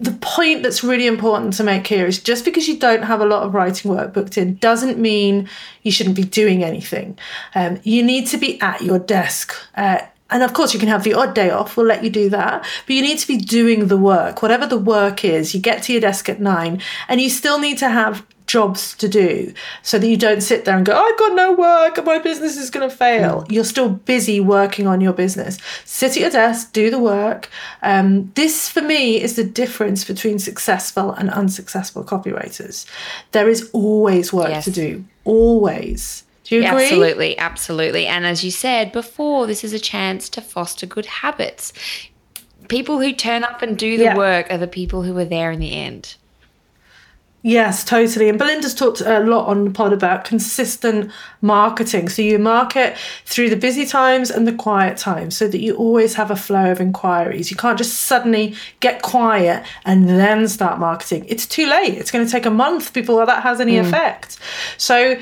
the 0.00 0.12
point 0.12 0.62
that's 0.62 0.82
really 0.82 1.06
important 1.06 1.54
to 1.54 1.62
make 1.62 1.86
here 1.86 2.06
is 2.06 2.20
just 2.20 2.44
because 2.44 2.66
you 2.66 2.78
don't 2.78 3.02
have 3.02 3.20
a 3.20 3.26
lot 3.26 3.44
of 3.44 3.54
writing 3.54 3.90
work 3.90 4.12
booked 4.12 4.36
in 4.36 4.56
doesn't 4.56 4.98
mean 4.98 5.48
you 5.82 5.92
shouldn't 5.92 6.16
be 6.16 6.24
doing 6.24 6.64
anything. 6.64 7.16
Um, 7.54 7.80
you 7.84 8.02
need 8.02 8.26
to 8.28 8.36
be 8.36 8.60
at 8.60 8.82
your 8.82 8.98
desk. 8.98 9.54
Uh, 9.76 10.00
and 10.30 10.42
of 10.42 10.52
course, 10.52 10.74
you 10.74 10.80
can 10.80 10.88
have 10.88 11.04
the 11.04 11.14
odd 11.14 11.34
day 11.34 11.50
off, 11.50 11.76
we'll 11.76 11.86
let 11.86 12.02
you 12.02 12.10
do 12.10 12.28
that. 12.30 12.64
But 12.86 12.94
you 12.96 13.02
need 13.02 13.18
to 13.18 13.26
be 13.26 13.36
doing 13.36 13.88
the 13.88 13.96
work, 13.96 14.42
whatever 14.42 14.66
the 14.66 14.78
work 14.78 15.24
is. 15.24 15.54
You 15.54 15.60
get 15.60 15.82
to 15.84 15.92
your 15.92 16.00
desk 16.00 16.28
at 16.28 16.40
nine, 16.40 16.80
and 17.08 17.20
you 17.20 17.28
still 17.28 17.58
need 17.58 17.78
to 17.78 17.88
have 17.88 18.26
jobs 18.46 18.94
to 18.96 19.08
do 19.08 19.52
so 19.82 19.98
that 19.98 20.06
you 20.06 20.16
don't 20.16 20.42
sit 20.42 20.64
there 20.64 20.76
and 20.76 20.84
go, 20.84 20.92
I've 20.94 21.18
got 21.18 21.34
no 21.34 21.52
work 21.52 22.04
my 22.04 22.18
business 22.18 22.56
is 22.56 22.70
going 22.70 22.88
to 22.88 22.94
fail. 22.94 23.42
Mm. 23.42 23.52
You're 23.52 23.64
still 23.64 23.88
busy 23.88 24.40
working 24.40 24.86
on 24.86 25.00
your 25.00 25.12
business. 25.12 25.58
Sit 25.84 26.12
at 26.12 26.16
your 26.16 26.30
desk, 26.30 26.72
do 26.72 26.90
the 26.90 26.98
work. 26.98 27.48
Um, 27.82 28.30
this, 28.34 28.68
for 28.68 28.82
me, 28.82 29.20
is 29.20 29.36
the 29.36 29.44
difference 29.44 30.04
between 30.04 30.38
successful 30.38 31.12
and 31.12 31.30
unsuccessful 31.30 32.04
copywriters. 32.04 32.86
There 33.32 33.48
is 33.48 33.70
always 33.72 34.32
work 34.32 34.50
yes. 34.50 34.64
to 34.64 34.70
do, 34.70 35.04
always. 35.24 36.24
Do 36.44 36.56
you 36.56 36.66
agree? 36.66 36.84
Absolutely, 36.84 37.38
absolutely. 37.38 38.06
And 38.06 38.26
as 38.26 38.44
you 38.44 38.50
said 38.50 38.92
before, 38.92 39.46
this 39.46 39.64
is 39.64 39.72
a 39.72 39.78
chance 39.78 40.28
to 40.30 40.40
foster 40.40 40.86
good 40.86 41.06
habits. 41.06 41.72
People 42.68 43.00
who 43.00 43.12
turn 43.12 43.44
up 43.44 43.62
and 43.62 43.76
do 43.76 43.96
the 43.96 44.04
yeah. 44.04 44.16
work 44.16 44.46
are 44.50 44.58
the 44.58 44.68
people 44.68 45.02
who 45.02 45.16
are 45.18 45.24
there 45.24 45.50
in 45.50 45.60
the 45.60 45.72
end. 45.72 46.16
Yes, 47.46 47.84
totally. 47.84 48.30
And 48.30 48.38
Belinda's 48.38 48.74
talked 48.74 49.02
a 49.02 49.20
lot 49.20 49.48
on 49.48 49.66
the 49.66 49.70
pod 49.70 49.92
about 49.92 50.24
consistent 50.24 51.10
marketing. 51.42 52.08
So 52.08 52.22
you 52.22 52.38
market 52.38 52.96
through 53.26 53.50
the 53.50 53.56
busy 53.56 53.84
times 53.84 54.30
and 54.30 54.46
the 54.46 54.54
quiet 54.54 54.96
times 54.96 55.36
so 55.36 55.46
that 55.48 55.60
you 55.60 55.76
always 55.76 56.14
have 56.14 56.30
a 56.30 56.36
flow 56.36 56.72
of 56.72 56.80
inquiries. 56.80 57.50
You 57.50 57.58
can't 57.58 57.76
just 57.76 58.00
suddenly 58.00 58.56
get 58.80 59.02
quiet 59.02 59.62
and 59.84 60.08
then 60.08 60.48
start 60.48 60.78
marketing. 60.78 61.26
It's 61.28 61.44
too 61.44 61.66
late. 61.66 61.98
It's 61.98 62.10
going 62.10 62.24
to 62.24 62.32
take 62.32 62.46
a 62.46 62.50
month 62.50 62.94
before 62.94 63.26
that 63.26 63.42
has 63.42 63.60
any 63.60 63.74
mm. 63.74 63.86
effect. 63.86 64.38
So 64.78 65.18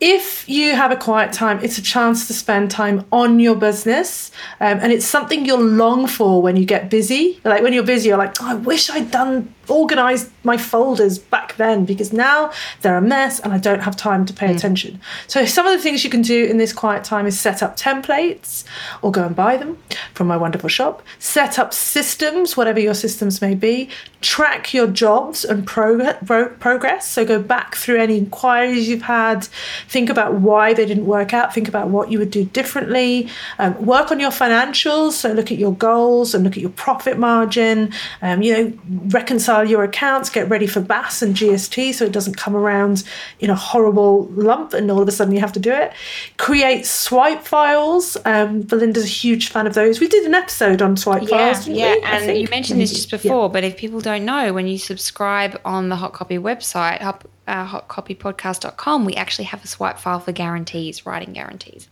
if 0.00 0.48
you 0.48 0.76
have 0.76 0.92
a 0.92 0.96
quiet 0.96 1.32
time, 1.32 1.58
it's 1.62 1.76
a 1.78 1.82
chance 1.82 2.26
to 2.28 2.32
spend 2.32 2.70
time 2.70 3.04
on 3.10 3.40
your 3.40 3.56
business. 3.56 4.30
Um, 4.60 4.78
and 4.80 4.92
it's 4.92 5.06
something 5.06 5.44
you'll 5.44 5.60
long 5.60 6.06
for 6.06 6.40
when 6.40 6.56
you 6.56 6.64
get 6.64 6.88
busy. 6.88 7.40
Like 7.44 7.62
when 7.62 7.72
you're 7.72 7.82
busy, 7.82 8.08
you're 8.08 8.18
like, 8.18 8.40
oh, 8.40 8.50
I 8.50 8.54
wish 8.54 8.90
I'd 8.90 9.10
done 9.10 9.52
organized 9.70 10.30
my 10.44 10.56
folders 10.56 11.18
back 11.18 11.56
then 11.56 11.84
because 11.84 12.12
now 12.12 12.50
they're 12.82 12.96
a 12.96 13.02
mess 13.02 13.40
and 13.40 13.52
I 13.52 13.58
don't 13.58 13.80
have 13.80 13.96
time 13.96 14.26
to 14.26 14.32
pay 14.32 14.48
mm. 14.48 14.56
attention. 14.56 15.00
So 15.26 15.44
some 15.44 15.66
of 15.66 15.72
the 15.72 15.82
things 15.82 16.04
you 16.04 16.10
can 16.10 16.22
do 16.22 16.46
in 16.46 16.58
this 16.58 16.72
quiet 16.72 17.04
time 17.04 17.26
is 17.26 17.38
set 17.38 17.62
up 17.62 17.76
templates 17.76 18.64
or 19.02 19.10
go 19.10 19.24
and 19.24 19.36
buy 19.36 19.56
them 19.56 19.78
from 20.14 20.26
my 20.26 20.36
wonderful 20.36 20.68
shop. 20.68 21.02
Set 21.18 21.58
up 21.58 21.72
systems, 21.72 22.56
whatever 22.56 22.80
your 22.80 22.94
systems 22.94 23.40
may 23.40 23.54
be. 23.54 23.90
Track 24.20 24.74
your 24.74 24.88
jobs 24.88 25.44
and 25.44 25.66
prog- 25.66 26.26
pro- 26.26 26.48
progress. 26.48 27.08
So 27.08 27.24
go 27.24 27.40
back 27.40 27.76
through 27.76 27.98
any 27.98 28.18
inquiries 28.18 28.88
you've 28.88 29.02
had. 29.02 29.44
Think 29.88 30.10
about 30.10 30.34
why 30.34 30.74
they 30.74 30.86
didn't 30.86 31.06
work 31.06 31.32
out. 31.32 31.54
Think 31.54 31.68
about 31.68 31.88
what 31.88 32.10
you 32.10 32.18
would 32.18 32.30
do 32.30 32.44
differently. 32.44 33.28
Um, 33.58 33.84
work 33.84 34.10
on 34.10 34.18
your 34.18 34.30
financials. 34.30 35.12
So 35.12 35.32
look 35.32 35.52
at 35.52 35.58
your 35.58 35.72
goals 35.72 36.34
and 36.34 36.44
look 36.44 36.54
at 36.54 36.60
your 36.60 36.70
profit 36.70 37.18
margin. 37.18 37.92
Um, 38.22 38.42
you 38.42 38.52
know, 38.52 38.78
reconcile 39.08 39.57
reconcile 39.58 39.70
your 39.70 39.84
accounts, 39.84 40.30
get 40.30 40.48
ready 40.48 40.66
for 40.66 40.80
BAS 40.80 41.22
and 41.22 41.34
GST 41.34 41.94
so 41.94 42.04
it 42.04 42.12
doesn't 42.12 42.36
come 42.36 42.56
around 42.56 43.04
in 43.40 43.50
a 43.50 43.54
horrible 43.54 44.26
lump 44.32 44.72
and 44.72 44.90
all 44.90 45.02
of 45.02 45.08
a 45.08 45.12
sudden 45.12 45.34
you 45.34 45.40
have 45.40 45.52
to 45.52 45.60
do 45.60 45.72
it. 45.72 45.92
Create 46.36 46.86
swipe 46.86 47.42
files. 47.42 48.16
Um, 48.24 48.62
Belinda's 48.62 49.04
a 49.04 49.06
huge 49.06 49.48
fan 49.48 49.66
of 49.66 49.74
those. 49.74 50.00
We 50.00 50.08
did 50.08 50.24
an 50.24 50.34
episode 50.34 50.82
on 50.82 50.96
swipe 50.96 51.22
yeah, 51.22 51.52
files. 51.52 51.68
Yeah, 51.68 51.94
we? 51.94 52.02
and 52.02 52.38
you 52.38 52.48
mentioned 52.50 52.80
this 52.80 52.92
just 52.92 53.10
before, 53.10 53.46
yeah. 53.46 53.52
but 53.52 53.64
if 53.64 53.76
people 53.76 54.00
don't 54.00 54.24
know, 54.24 54.52
when 54.52 54.66
you 54.66 54.78
subscribe 54.78 55.60
on 55.64 55.88
the 55.88 55.96
Hot 55.96 56.12
Copy 56.12 56.38
website, 56.38 57.00
uh, 57.02 57.66
hotcopypodcast.com, 57.66 59.04
we 59.04 59.14
actually 59.14 59.44
have 59.46 59.64
a 59.64 59.66
swipe 59.66 59.98
file 59.98 60.20
for 60.20 60.32
guarantees, 60.32 61.06
writing 61.06 61.32
guarantees. 61.32 61.88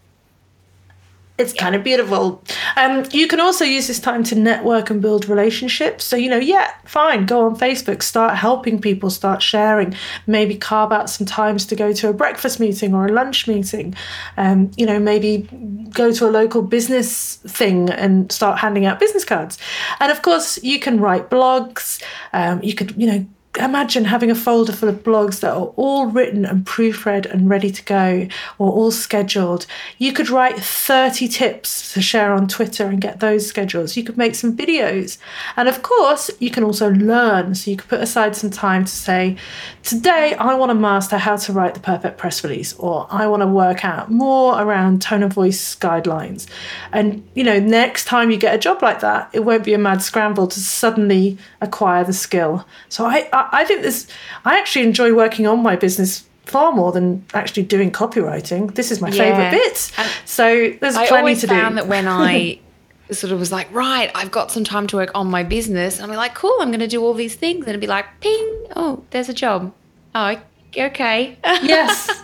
It's 1.39 1.53
kind 1.53 1.75
of 1.75 1.85
beautiful. 1.85 2.43
Um, 2.77 3.05
you 3.13 3.29
can 3.29 3.41
also 3.41 3.65
use 3.65 3.89
this 3.89 4.01
time 4.01 4.25
to 4.25 4.35
network 4.35 4.89
and 4.89 5.03
build 5.03 5.29
relationships. 5.29 6.03
So, 6.03 6.17
you 6.17 6.31
know, 6.31 6.39
yeah, 6.39 6.73
fine, 6.87 7.27
go 7.27 7.45
on 7.45 7.57
Facebook, 7.57 8.03
start 8.03 8.37
helping 8.37 8.81
people, 8.81 9.11
start 9.11 9.43
sharing, 9.43 9.95
maybe 10.27 10.57
carve 10.57 10.93
out 10.93 11.11
some 11.11 11.27
times 11.27 11.67
to 11.67 11.77
go 11.77 11.93
to 11.93 12.09
a 12.09 12.15
breakfast 12.15 12.59
meeting 12.59 12.95
or 12.95 13.05
a 13.05 13.13
lunch 13.13 13.47
meeting. 13.47 13.95
Um, 14.39 14.71
you 14.77 14.87
know, 14.87 14.99
maybe 14.99 15.47
go 15.91 16.11
to 16.11 16.27
a 16.27 16.31
local 16.31 16.63
business 16.63 17.37
thing 17.37 17.91
and 17.91 18.33
start 18.33 18.59
handing 18.59 18.87
out 18.87 18.99
business 18.99 19.25
cards. 19.25 19.59
And 20.01 20.11
of 20.11 20.23
course, 20.23 20.63
you 20.63 20.81
can 20.81 21.01
write 21.01 21.29
blogs. 21.29 22.03
Um, 22.33 22.63
you 22.63 22.75
could, 22.75 22.95
you 22.97 23.07
know, 23.07 23.27
imagine 23.59 24.05
having 24.05 24.31
a 24.31 24.35
folder 24.35 24.73
full 24.73 24.89
of 24.89 25.03
blogs 25.03 25.41
that 25.41 25.53
are 25.53 25.73
all 25.77 26.07
written 26.07 26.45
and 26.45 26.65
proofread 26.65 27.27
and 27.27 27.49
ready 27.49 27.71
to 27.71 27.83
go 27.85 28.29
or 28.59 28.71
all 28.71 28.91
scheduled. 28.91 29.67
You 29.99 30.13
could 30.13 30.29
write 30.29 30.59
30 30.59 31.29
tips 31.29 31.93
to 31.95 32.03
share 32.03 32.33
on 32.33 32.49
Twitter 32.49 32.87
and 32.87 33.01
get 33.01 33.21
those 33.21 33.47
schedules. 33.47 33.97
You 33.97 34.05
could 34.05 34.17
make 34.17 34.35
some 34.35 34.57
videos. 34.57 35.19
And 35.57 35.69
of 35.69 35.83
course, 35.83 36.31
you 36.39 36.51
can 36.51 36.65
also 36.65 36.91
learn. 36.91 37.55
So 37.55 37.71
you 37.71 37.77
could 37.77 37.89
put 37.89 38.01
aside 38.01 38.37
some 38.37 38.51
time 38.51 38.85
to 38.85 38.93
say, 38.93 39.37
today 39.83 40.35
I 40.39 40.55
want 40.55 40.71
to 40.71 40.75
master 40.75 41.19
how 41.19 41.37
to 41.37 41.53
write 41.53 41.75
the 41.75 41.81
perfect 41.81 42.19
press 42.19 42.45
release, 42.45 42.75
or 42.75 43.07
I 43.11 43.27
want 43.27 43.43
to 43.43 43.47
work 43.47 43.85
out 43.85 44.11
more 44.11 44.61
around 44.61 45.03
tone 45.03 45.23
of 45.23 45.33
voice 45.33 45.77
guidelines. 45.77 46.47
And, 46.93 47.27
you 47.35 47.45
know, 47.45 47.59
next 47.59 48.05
time 48.05 48.31
you 48.31 48.37
get 48.37 48.55
a 48.55 48.59
job 48.59 48.83
like 48.83 49.01
that, 49.01 49.31
it 49.33 49.41
won't 49.41 49.65
be 49.65 49.75
a 49.75 49.79
mad 49.79 50.03
scramble 50.03 50.47
to 50.47 50.61
suddenly 50.61 51.39
acquire 51.61 52.05
the 52.05 52.13
skill. 52.13 52.67
So 52.89 53.07
I, 53.07 53.29
I 53.33 53.46
I 53.53 53.65
think 53.65 53.83
this. 53.83 54.07
I 54.45 54.59
actually 54.59 54.85
enjoy 54.85 55.15
working 55.15 55.47
on 55.47 55.63
my 55.63 55.77
business 55.77 56.25
far 56.45 56.73
more 56.73 56.93
than 56.93 57.25
actually 57.35 57.65
doing 57.65 57.91
copywriting. 57.91 58.75
This 58.75 58.91
is 58.91 59.01
my 59.01 59.09
yeah. 59.09 59.51
favorite 59.51 59.51
bit. 59.51 59.93
And 59.99 60.11
so 60.25 60.75
there's 60.81 60.97
I 60.97 61.07
plenty 61.09 61.35
to 61.35 61.47
do. 61.47 61.55
I 61.55 61.61
found 61.61 61.77
that 61.77 61.89
when 61.89 62.07
I 62.09 62.61
sort 63.11 63.33
of 63.33 63.39
was 63.39 63.53
like, 63.53 63.73
right, 63.73 64.11
I've 64.15 64.31
got 64.31 64.51
some 64.51 64.65
time 64.65 64.87
to 64.89 64.97
work 64.97 65.11
on 65.15 65.29
my 65.29 65.43
business. 65.43 66.01
I'm 66.01 66.11
like, 66.11 66.35
cool, 66.35 66.57
I'm 66.61 66.69
going 66.69 66.81
to 66.81 66.89
do 66.89 67.03
all 67.03 67.15
these 67.15 67.35
things, 67.35 67.61
and 67.61 67.69
it'd 67.69 67.81
be 67.81 67.87
like, 67.87 68.07
ping, 68.21 68.67
oh, 68.75 69.05
there's 69.11 69.29
a 69.29 69.35
job. 69.35 69.73
Oh, 70.15 70.41
okay. 70.77 71.37
Yes. 71.63 72.23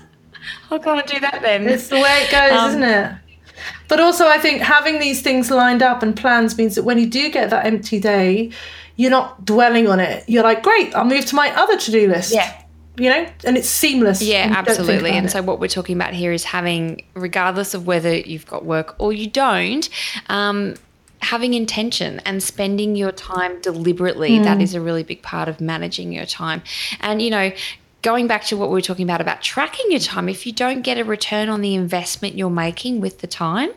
I'll 0.70 0.78
go 0.78 0.98
and 0.98 1.06
do 1.06 1.20
that 1.20 1.40
then. 1.42 1.68
It's 1.68 1.88
the 1.88 1.96
way 1.96 2.24
it 2.24 2.30
goes, 2.30 2.52
um, 2.52 2.68
isn't 2.70 2.82
it? 2.82 3.14
But 3.88 4.00
also, 4.00 4.26
I 4.26 4.38
think 4.38 4.62
having 4.62 4.98
these 4.98 5.22
things 5.22 5.50
lined 5.50 5.82
up 5.82 6.02
and 6.02 6.16
plans 6.16 6.56
means 6.56 6.74
that 6.74 6.82
when 6.82 6.98
you 6.98 7.06
do 7.06 7.30
get 7.30 7.50
that 7.50 7.66
empty 7.66 8.00
day, 8.00 8.50
you're 8.96 9.10
not 9.10 9.44
dwelling 9.44 9.88
on 9.88 10.00
it. 10.00 10.24
You're 10.28 10.42
like, 10.42 10.62
great, 10.62 10.94
I'll 10.94 11.04
move 11.04 11.24
to 11.26 11.34
my 11.34 11.50
other 11.56 11.76
to 11.76 11.90
do 11.90 12.08
list. 12.08 12.34
Yeah. 12.34 12.58
You 12.96 13.08
know, 13.08 13.26
and 13.44 13.56
it's 13.56 13.68
seamless. 13.68 14.20
Yeah, 14.20 14.52
absolutely. 14.54 15.12
And 15.12 15.26
it. 15.26 15.30
so, 15.30 15.40
what 15.40 15.58
we're 15.58 15.68
talking 15.68 15.96
about 15.96 16.12
here 16.12 16.30
is 16.30 16.44
having, 16.44 17.02
regardless 17.14 17.72
of 17.72 17.86
whether 17.86 18.14
you've 18.14 18.46
got 18.46 18.66
work 18.66 18.94
or 18.98 19.14
you 19.14 19.28
don't, 19.28 19.88
um, 20.28 20.74
having 21.22 21.54
intention 21.54 22.20
and 22.26 22.42
spending 22.42 22.96
your 22.96 23.12
time 23.12 23.60
deliberately 23.60 24.30
mm. 24.30 24.44
that 24.44 24.60
is 24.60 24.74
a 24.74 24.80
really 24.80 25.04
big 25.04 25.22
part 25.22 25.48
of 25.48 25.60
managing 25.60 26.12
your 26.12 26.26
time 26.26 26.60
and 27.00 27.22
you 27.22 27.30
know 27.30 27.52
going 28.02 28.26
back 28.26 28.42
to 28.42 28.56
what 28.56 28.68
we 28.68 28.74
were 28.74 28.80
talking 28.80 29.04
about 29.04 29.20
about 29.20 29.40
tracking 29.40 29.88
your 29.88 30.00
time 30.00 30.28
if 30.28 30.44
you 30.44 30.52
don't 30.52 30.82
get 30.82 30.98
a 30.98 31.04
return 31.04 31.48
on 31.48 31.60
the 31.60 31.76
investment 31.76 32.36
you're 32.36 32.50
making 32.50 33.00
with 33.00 33.20
the 33.20 33.28
time 33.28 33.70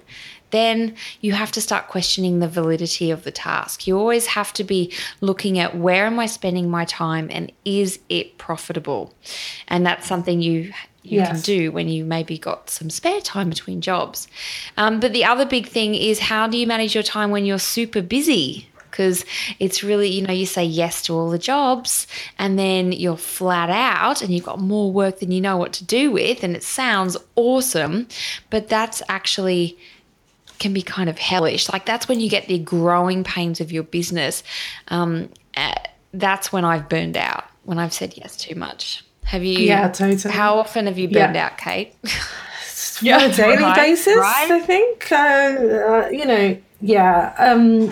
then 0.52 0.96
you 1.22 1.34
have 1.34 1.52
to 1.54 1.62
start 1.62 1.88
questioning 1.88 2.40
the 2.40 2.48
validity 2.48 3.12
of 3.12 3.24
the 3.24 3.32
task. 3.32 3.88
You 3.88 3.98
always 3.98 4.28
have 4.28 4.54
to 4.54 4.64
be 4.64 4.94
looking 5.22 5.60
at 5.60 5.78
where 5.78 6.06
am 6.06 6.20
I 6.20 6.26
spending 6.28 6.70
my 6.70 6.86
time 6.86 7.28
and 7.32 7.52
is 7.66 8.00
it 8.10 8.38
profitable? 8.38 9.14
And 9.68 9.86
that's 9.86 10.08
something 10.08 10.42
you 10.42 10.74
you 11.06 11.20
yes. 11.20 11.30
can 11.30 11.42
do 11.42 11.72
when 11.72 11.88
you 11.88 12.04
maybe 12.04 12.38
got 12.38 12.70
some 12.70 12.90
spare 12.90 13.22
time 13.22 13.50
between 13.50 13.80
jobs. 13.80 14.28
Um, 14.76 15.00
but 15.00 15.14
the 15.14 15.24
other 15.24 15.46
big 15.46 15.68
thing 15.68 15.94
is 15.94 16.20
how 16.20 16.48
do 16.48 16.58
you 16.58 16.66
manage 16.66 16.96
your 16.96 17.04
time 17.04 17.32
when 17.32 17.46
you're 17.46 17.60
super 17.60 18.02
busy? 18.02 18.68
Because 18.90 19.26
it's 19.60 19.84
really, 19.84 20.10
you 20.10 20.26
know, 20.26 20.34
you 20.34 20.46
say 20.46 20.64
yes 20.64 21.02
to 21.04 21.14
all 21.14 21.30
the 21.30 21.38
jobs 21.38 22.08
and 22.40 22.58
then 22.58 22.92
you're 22.92 23.18
flat 23.18 23.70
out 23.70 24.22
and 24.22 24.34
you've 24.34 24.46
got 24.46 24.60
more 24.60 24.92
work 24.92 25.20
than 25.20 25.32
you 25.32 25.42
know 25.42 25.58
what 25.58 25.74
to 25.74 25.84
do 25.84 26.12
with. 26.12 26.44
And 26.44 26.56
it 26.56 26.64
sounds 26.64 27.18
awesome, 27.36 28.08
but 28.50 28.70
that's 28.70 29.02
actually 29.10 29.78
can 30.60 30.74
be 30.74 30.82
kind 30.82 31.10
of 31.10 31.18
hellish. 31.18 31.72
Like 31.72 31.86
that's 31.86 32.08
when 32.08 32.20
you 32.20 32.30
get 32.30 32.48
the 32.48 32.60
growing 32.60 33.24
pains 33.24 33.62
of 33.62 33.72
your 33.72 33.84
business. 33.84 34.44
Um, 34.90 35.30
uh, 35.56 35.74
that's 36.14 36.52
when 36.52 36.66
I've 36.66 36.90
burned 36.90 37.18
out, 37.18 37.46
when 37.64 37.80
I've 37.80 37.94
said 37.94 38.14
yes 38.16 38.36
too 38.38 38.56
much. 38.56 39.04
Have 39.26 39.44
you? 39.44 39.58
Yeah, 39.58 39.90
totally. 39.90 40.34
How 40.34 40.58
often 40.58 40.86
have 40.86 40.98
you 40.98 41.08
burned 41.08 41.36
yeah. 41.36 41.48
out, 41.48 41.58
Kate? 41.58 41.96
yeah, 43.02 43.18
on 43.24 43.32
a 43.32 43.34
daily 43.34 43.64
right, 43.64 43.76
basis, 43.76 44.16
right? 44.16 44.52
I 44.52 44.60
think. 44.60 45.12
Uh, 45.12 45.16
uh, 45.16 46.10
you 46.12 46.26
know, 46.26 46.58
yeah. 46.82 47.34
Um, 47.38 47.92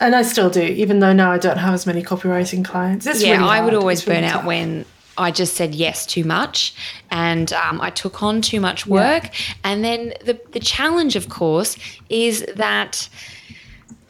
and 0.00 0.16
I 0.16 0.22
still 0.22 0.50
do, 0.50 0.62
even 0.62 0.98
though 0.98 1.12
now 1.12 1.30
I 1.30 1.38
don't 1.38 1.58
have 1.58 1.72
as 1.72 1.86
many 1.86 2.02
copywriting 2.02 2.64
clients. 2.64 3.06
It's 3.06 3.22
yeah, 3.22 3.36
really 3.36 3.44
I 3.44 3.60
would 3.60 3.74
always 3.74 4.04
burn 4.04 4.24
out 4.24 4.44
when 4.44 4.84
I 5.18 5.30
just 5.30 5.54
said 5.54 5.74
yes 5.74 6.06
too 6.06 6.24
much 6.24 6.74
and 7.10 7.52
um, 7.52 7.80
I 7.80 7.90
took 7.90 8.22
on 8.22 8.40
too 8.40 8.60
much 8.60 8.86
work. 8.86 9.24
Yeah. 9.24 9.54
And 9.64 9.84
then 9.84 10.14
the, 10.24 10.40
the 10.52 10.60
challenge, 10.60 11.16
of 11.16 11.28
course, 11.28 11.76
is 12.08 12.44
that 12.56 13.08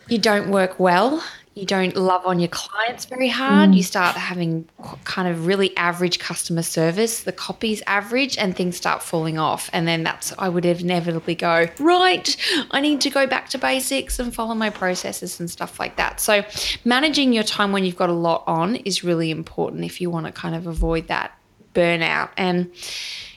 you 0.08 0.18
don't 0.18 0.50
work 0.50 0.78
well 0.78 1.22
you 1.54 1.66
don't 1.66 1.94
love 1.96 2.24
on 2.24 2.40
your 2.40 2.48
clients 2.48 3.04
very 3.04 3.28
hard. 3.28 3.70
Mm. 3.70 3.76
You 3.76 3.82
start 3.82 4.16
having 4.16 4.66
kind 5.04 5.28
of 5.28 5.46
really 5.46 5.76
average 5.76 6.18
customer 6.18 6.62
service. 6.62 7.24
The 7.24 7.32
copy's 7.32 7.82
average, 7.86 8.38
and 8.38 8.56
things 8.56 8.76
start 8.76 9.02
falling 9.02 9.38
off. 9.38 9.68
And 9.72 9.86
then 9.86 10.02
that's 10.02 10.32
I 10.38 10.48
would 10.48 10.64
inevitably 10.64 11.34
go 11.34 11.66
right. 11.78 12.36
I 12.70 12.80
need 12.80 13.02
to 13.02 13.10
go 13.10 13.26
back 13.26 13.50
to 13.50 13.58
basics 13.58 14.18
and 14.18 14.34
follow 14.34 14.54
my 14.54 14.70
processes 14.70 15.40
and 15.40 15.50
stuff 15.50 15.78
like 15.78 15.96
that. 15.96 16.20
So 16.20 16.42
managing 16.84 17.34
your 17.34 17.44
time 17.44 17.72
when 17.72 17.84
you've 17.84 17.96
got 17.96 18.08
a 18.08 18.14
lot 18.14 18.44
on 18.46 18.76
is 18.76 19.04
really 19.04 19.30
important 19.30 19.84
if 19.84 20.00
you 20.00 20.08
want 20.08 20.26
to 20.26 20.32
kind 20.32 20.54
of 20.54 20.66
avoid 20.66 21.08
that 21.08 21.38
burnout. 21.74 22.30
And 22.38 22.70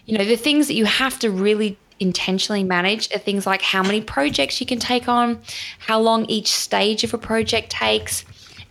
you 0.06 0.18
know 0.18 0.24
the 0.24 0.38
things 0.38 0.68
that 0.68 0.76
you 0.76 0.86
have 0.86 1.20
to 1.20 1.32
really 1.32 1.78
intentionally 2.00 2.64
manage 2.64 3.14
are 3.14 3.20
things 3.20 3.46
like 3.46 3.62
how 3.62 3.84
many 3.84 4.02
projects 4.02 4.60
you 4.60 4.68
can 4.68 4.80
take 4.80 5.08
on, 5.08 5.42
how 5.80 6.00
long 6.00 6.26
each 6.26 6.48
stage 6.48 7.04
of 7.04 7.14
a 7.14 7.18
project 7.18 7.70
takes, 7.70 8.26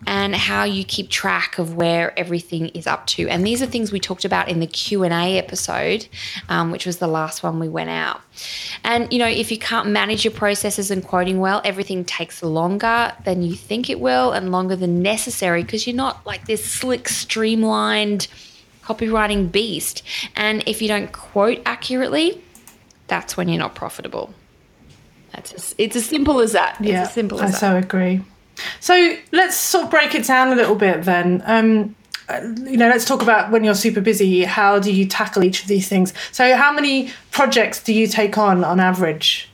and 0.07 0.35
how 0.35 0.65
you 0.65 0.85
keep 0.85 1.09
track 1.09 1.59
of 1.59 1.77
where 1.77 2.19
everything 2.19 2.69
is 2.69 2.87
up 2.87 3.07
to. 3.07 3.29
And 3.29 3.47
these 3.47 3.63
are 3.63 3.67
things 3.67 3.91
we 3.91 4.01
talked 4.01 4.25
about 4.25 4.49
in 4.49 4.61
the 4.61 4.67
Q 4.67 5.03
and 5.03 5.15
A 5.15 5.39
episode, 5.39 6.07
um, 6.49 6.71
which 6.71 6.85
was 6.85 6.99
the 6.99 7.07
last 7.07 7.43
one 7.43 7.59
we 7.59 7.69
went 7.69 7.91
out. 7.91 8.21
And 8.83 9.11
you 9.13 9.19
know, 9.19 9.27
if 9.27 9.51
you 9.51 9.59
can't 9.59 9.89
manage 9.89 10.25
your 10.25 10.35
processes 10.35 10.91
and 10.91 11.03
quoting 11.03 11.41
well, 11.41 11.63
everything 11.65 12.05
takes 12.05 12.43
longer 12.43 13.13
than 13.25 13.43
you 13.43 13.55
think 13.55 13.89
it 13.89 14.01
will, 14.01 14.33
and 14.33 14.53
longer 14.53 14.77
than 14.77 15.03
necessary 15.03 15.63
because 15.63 15.87
you're 15.87 15.97
not 15.97 16.25
like 16.27 16.47
this 16.47 16.65
slick, 16.65 17.09
streamlined 17.09 18.29
copywriting 18.83 19.51
beast. 19.51 20.03
And 20.37 20.63
if 20.67 20.83
you 20.83 20.89
don't 20.89 21.11
quote 21.13 21.63
accurately, 21.65 22.44
that's 23.07 23.37
when 23.37 23.49
you're 23.49 23.59
not 23.59 23.75
profitable. 23.75 24.33
That's 25.33 25.53
as, 25.53 25.75
it's 25.79 25.97
as 25.97 26.07
simple 26.07 26.41
as 26.41 26.53
that. 26.53 26.77
It's 26.81 26.89
yeah, 26.89 27.03
as 27.03 27.13
simple 27.13 27.41
as 27.41 27.51
I 27.51 27.53
that. 27.53 27.59
so 27.59 27.77
agree. 27.77 28.23
So 28.81 29.17
let's 29.33 29.57
sort 29.57 29.85
of 29.85 29.91
break 29.91 30.15
it 30.15 30.25
down 30.25 30.53
a 30.53 30.55
little 30.55 30.77
bit 30.77 31.03
then. 31.05 31.43
Um, 31.45 31.97
you 32.67 32.77
know, 32.77 32.89
let's 32.89 33.05
talk 33.05 33.21
about 33.21 33.51
when 33.51 33.65
you're 33.65 33.75
super 33.75 34.01
busy. 34.01 34.45
How 34.45 34.79
do 34.79 34.93
you 34.93 35.07
tackle 35.07 35.45
each 35.45 35.63
of 35.63 35.69
these 35.69 35.89
things? 35.89 36.15
So, 36.33 36.57
how 36.57 36.73
many 36.73 37.11
projects 37.33 37.83
do 37.83 37.93
you 37.93 38.07
take 38.07 38.39
on 38.39 38.65
on 38.65 38.81
average? 38.81 39.51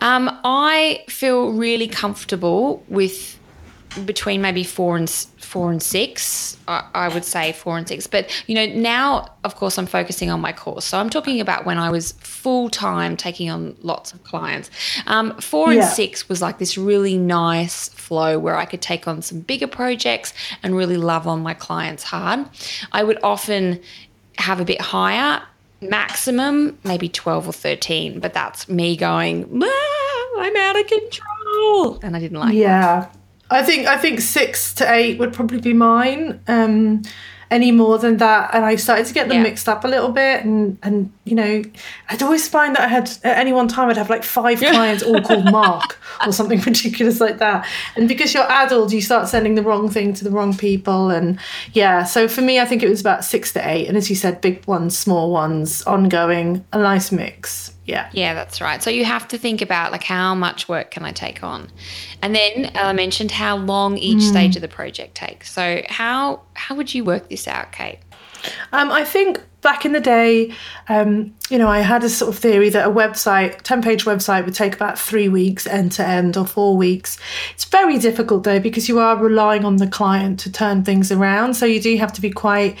Um, 0.00 0.30
I 0.44 1.04
feel 1.08 1.52
really 1.52 1.88
comfortable 1.88 2.84
with 2.88 3.37
between 4.04 4.40
maybe 4.40 4.64
four 4.64 4.96
and 4.96 5.08
four 5.10 5.70
and 5.70 5.82
six. 5.82 6.56
I, 6.68 6.84
I, 6.94 7.08
would 7.08 7.24
say 7.24 7.52
four 7.52 7.78
and 7.78 7.88
six. 7.88 8.06
But 8.06 8.30
you 8.46 8.54
know, 8.54 8.66
now 8.66 9.28
of 9.44 9.56
course 9.56 9.78
I'm 9.78 9.86
focusing 9.86 10.30
on 10.30 10.40
my 10.40 10.52
course. 10.52 10.84
So 10.84 10.98
I'm 10.98 11.10
talking 11.10 11.40
about 11.40 11.64
when 11.64 11.78
I 11.78 11.90
was 11.90 12.12
full 12.12 12.68
time 12.68 13.16
taking 13.16 13.50
on 13.50 13.76
lots 13.82 14.12
of 14.12 14.22
clients. 14.24 14.70
Um, 15.06 15.38
four 15.40 15.72
yeah. 15.72 15.82
and 15.82 15.88
six 15.88 16.28
was 16.28 16.42
like 16.42 16.58
this 16.58 16.76
really 16.76 17.16
nice 17.16 17.88
flow 17.88 18.38
where 18.38 18.56
I 18.56 18.64
could 18.64 18.82
take 18.82 19.08
on 19.08 19.22
some 19.22 19.40
bigger 19.40 19.66
projects 19.66 20.32
and 20.62 20.76
really 20.76 20.96
love 20.96 21.26
on 21.26 21.40
my 21.40 21.54
clients 21.54 22.04
hard. 22.04 22.46
I 22.92 23.02
would 23.04 23.18
often 23.22 23.80
have 24.38 24.60
a 24.60 24.64
bit 24.64 24.80
higher 24.80 25.42
maximum 25.80 26.76
maybe 26.84 27.08
12 27.08 27.48
or 27.48 27.52
13 27.52 28.18
but 28.18 28.34
that's 28.34 28.68
me 28.68 28.96
going 28.96 29.44
ah, 29.62 30.40
i'm 30.40 30.56
out 30.56 30.78
of 30.78 30.86
control 30.88 32.00
and 32.02 32.16
i 32.16 32.18
didn't 32.18 32.38
like 32.38 32.52
it. 32.52 32.58
yeah 32.58 33.00
that. 33.00 33.17
I 33.50 33.62
think 33.62 33.86
I 33.86 33.96
think 33.96 34.20
six 34.20 34.74
to 34.74 34.92
eight 34.92 35.18
would 35.18 35.32
probably 35.32 35.60
be 35.60 35.72
mine. 35.72 36.40
Um, 36.48 37.02
any 37.50 37.72
more 37.72 37.98
than 37.98 38.18
that, 38.18 38.54
and 38.54 38.64
I 38.64 38.76
started 38.76 39.06
to 39.06 39.14
get 39.14 39.28
them 39.28 39.38
yeah. 39.38 39.42
mixed 39.42 39.68
up 39.68 39.84
a 39.84 39.88
little 39.88 40.10
bit, 40.10 40.44
and 40.44 40.78
and 40.82 41.10
you 41.24 41.34
know, 41.34 41.62
I'd 42.10 42.22
always 42.22 42.46
find 42.46 42.76
that 42.76 42.82
I 42.82 42.88
had 42.88 43.08
at 43.24 43.38
any 43.38 43.52
one 43.52 43.68
time 43.68 43.88
I'd 43.88 43.96
have 43.96 44.10
like 44.10 44.24
five 44.24 44.58
clients 44.60 45.02
all 45.02 45.20
called 45.22 45.46
Mark 45.46 45.98
or 46.26 46.32
something 46.32 46.60
ridiculous 46.66 47.20
like 47.20 47.38
that, 47.38 47.66
and 47.96 48.08
because 48.08 48.34
you're 48.34 48.50
adult, 48.50 48.92
you 48.92 49.00
start 49.00 49.28
sending 49.28 49.54
the 49.54 49.62
wrong 49.62 49.88
thing 49.88 50.12
to 50.14 50.24
the 50.24 50.30
wrong 50.30 50.56
people, 50.56 51.10
and 51.10 51.38
yeah. 51.72 52.04
So 52.04 52.28
for 52.28 52.42
me, 52.42 52.60
I 52.60 52.66
think 52.66 52.82
it 52.82 52.88
was 52.88 53.00
about 53.00 53.24
six 53.24 53.52
to 53.54 53.66
eight, 53.68 53.88
and 53.88 53.96
as 53.96 54.10
you 54.10 54.16
said, 54.16 54.40
big 54.40 54.66
ones, 54.66 54.96
small 54.96 55.30
ones, 55.30 55.82
ongoing, 55.84 56.64
a 56.72 56.78
nice 56.78 57.10
mix. 57.10 57.72
Yeah. 57.88 58.10
Yeah, 58.12 58.34
that's 58.34 58.60
right. 58.60 58.82
So 58.82 58.90
you 58.90 59.06
have 59.06 59.26
to 59.28 59.38
think 59.38 59.62
about 59.62 59.92
like 59.92 60.04
how 60.04 60.34
much 60.34 60.68
work 60.68 60.90
can 60.90 61.04
I 61.04 61.12
take 61.12 61.42
on? 61.42 61.70
And 62.20 62.34
then 62.34 62.70
I 62.74 62.92
mentioned 62.92 63.30
how 63.30 63.56
long 63.56 63.96
each 63.96 64.18
mm. 64.18 64.28
stage 64.28 64.56
of 64.56 64.62
the 64.62 64.68
project 64.68 65.14
takes. 65.14 65.50
So 65.50 65.82
how 65.88 66.42
how 66.52 66.74
would 66.74 66.94
you 66.94 67.02
work 67.02 67.30
this 67.30 67.48
out, 67.48 67.72
Kate? 67.72 67.98
Um, 68.72 68.90
I 68.90 69.04
think 69.04 69.40
back 69.62 69.86
in 69.86 69.92
the 69.92 70.00
day, 70.00 70.52
um, 70.90 71.34
you 71.48 71.56
know, 71.56 71.66
I 71.66 71.80
had 71.80 72.04
a 72.04 72.10
sort 72.10 72.32
of 72.32 72.38
theory 72.38 72.68
that 72.68 72.86
a 72.86 72.90
website, 72.90 73.62
10 73.62 73.80
page 73.80 74.04
website, 74.04 74.44
would 74.44 74.54
take 74.54 74.74
about 74.74 74.98
three 74.98 75.30
weeks 75.30 75.66
end 75.66 75.92
to 75.92 76.06
end 76.06 76.36
or 76.36 76.46
four 76.46 76.76
weeks. 76.76 77.18
It's 77.54 77.64
very 77.64 77.98
difficult 77.98 78.44
though 78.44 78.60
because 78.60 78.86
you 78.86 78.98
are 78.98 79.16
relying 79.16 79.64
on 79.64 79.76
the 79.76 79.88
client 79.88 80.40
to 80.40 80.52
turn 80.52 80.84
things 80.84 81.10
around. 81.10 81.54
So 81.54 81.64
you 81.64 81.80
do 81.80 81.96
have 81.96 82.12
to 82.12 82.20
be 82.20 82.30
quite 82.30 82.76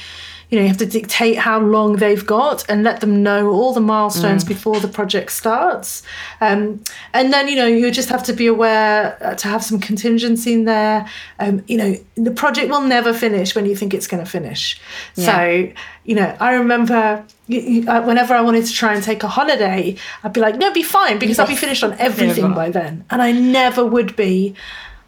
you 0.50 0.58
know 0.58 0.62
you 0.62 0.68
have 0.68 0.78
to 0.78 0.86
dictate 0.86 1.36
how 1.36 1.60
long 1.60 1.96
they've 1.96 2.26
got 2.26 2.68
and 2.68 2.82
let 2.82 3.00
them 3.00 3.22
know 3.22 3.50
all 3.50 3.72
the 3.72 3.80
milestones 3.80 4.44
mm. 4.44 4.48
before 4.48 4.80
the 4.80 4.88
project 4.88 5.30
starts 5.30 6.02
um, 6.40 6.82
and 7.12 7.32
then 7.32 7.48
you 7.48 7.56
know 7.56 7.66
you 7.66 7.90
just 7.90 8.08
have 8.08 8.22
to 8.22 8.32
be 8.32 8.46
aware 8.46 9.18
uh, 9.22 9.34
to 9.34 9.48
have 9.48 9.62
some 9.62 9.78
contingency 9.78 10.52
in 10.52 10.64
there 10.64 11.08
um, 11.38 11.62
you 11.66 11.76
know 11.76 11.94
the 12.16 12.30
project 12.30 12.70
will 12.70 12.82
never 12.82 13.12
finish 13.12 13.54
when 13.54 13.66
you 13.66 13.76
think 13.76 13.92
it's 13.92 14.06
going 14.06 14.22
to 14.22 14.30
finish 14.30 14.80
yeah. 15.16 15.26
so 15.26 15.72
you 16.04 16.14
know 16.14 16.36
i 16.40 16.52
remember 16.52 17.24
uh, 17.50 18.02
whenever 18.02 18.34
I 18.34 18.42
wanted 18.42 18.66
to 18.66 18.72
try 18.72 18.94
and 18.94 19.02
take 19.02 19.22
a 19.22 19.28
holiday, 19.28 19.96
I'd 20.22 20.34
be 20.34 20.40
like, 20.40 20.56
no, 20.56 20.70
be 20.70 20.82
fine 20.82 21.18
because 21.18 21.38
I'll 21.38 21.46
be 21.46 21.56
finished 21.56 21.82
on 21.82 21.94
everything 21.94 22.52
by 22.52 22.68
then. 22.68 23.06
And 23.08 23.22
I 23.22 23.32
never 23.32 23.86
would 23.86 24.14
be 24.16 24.54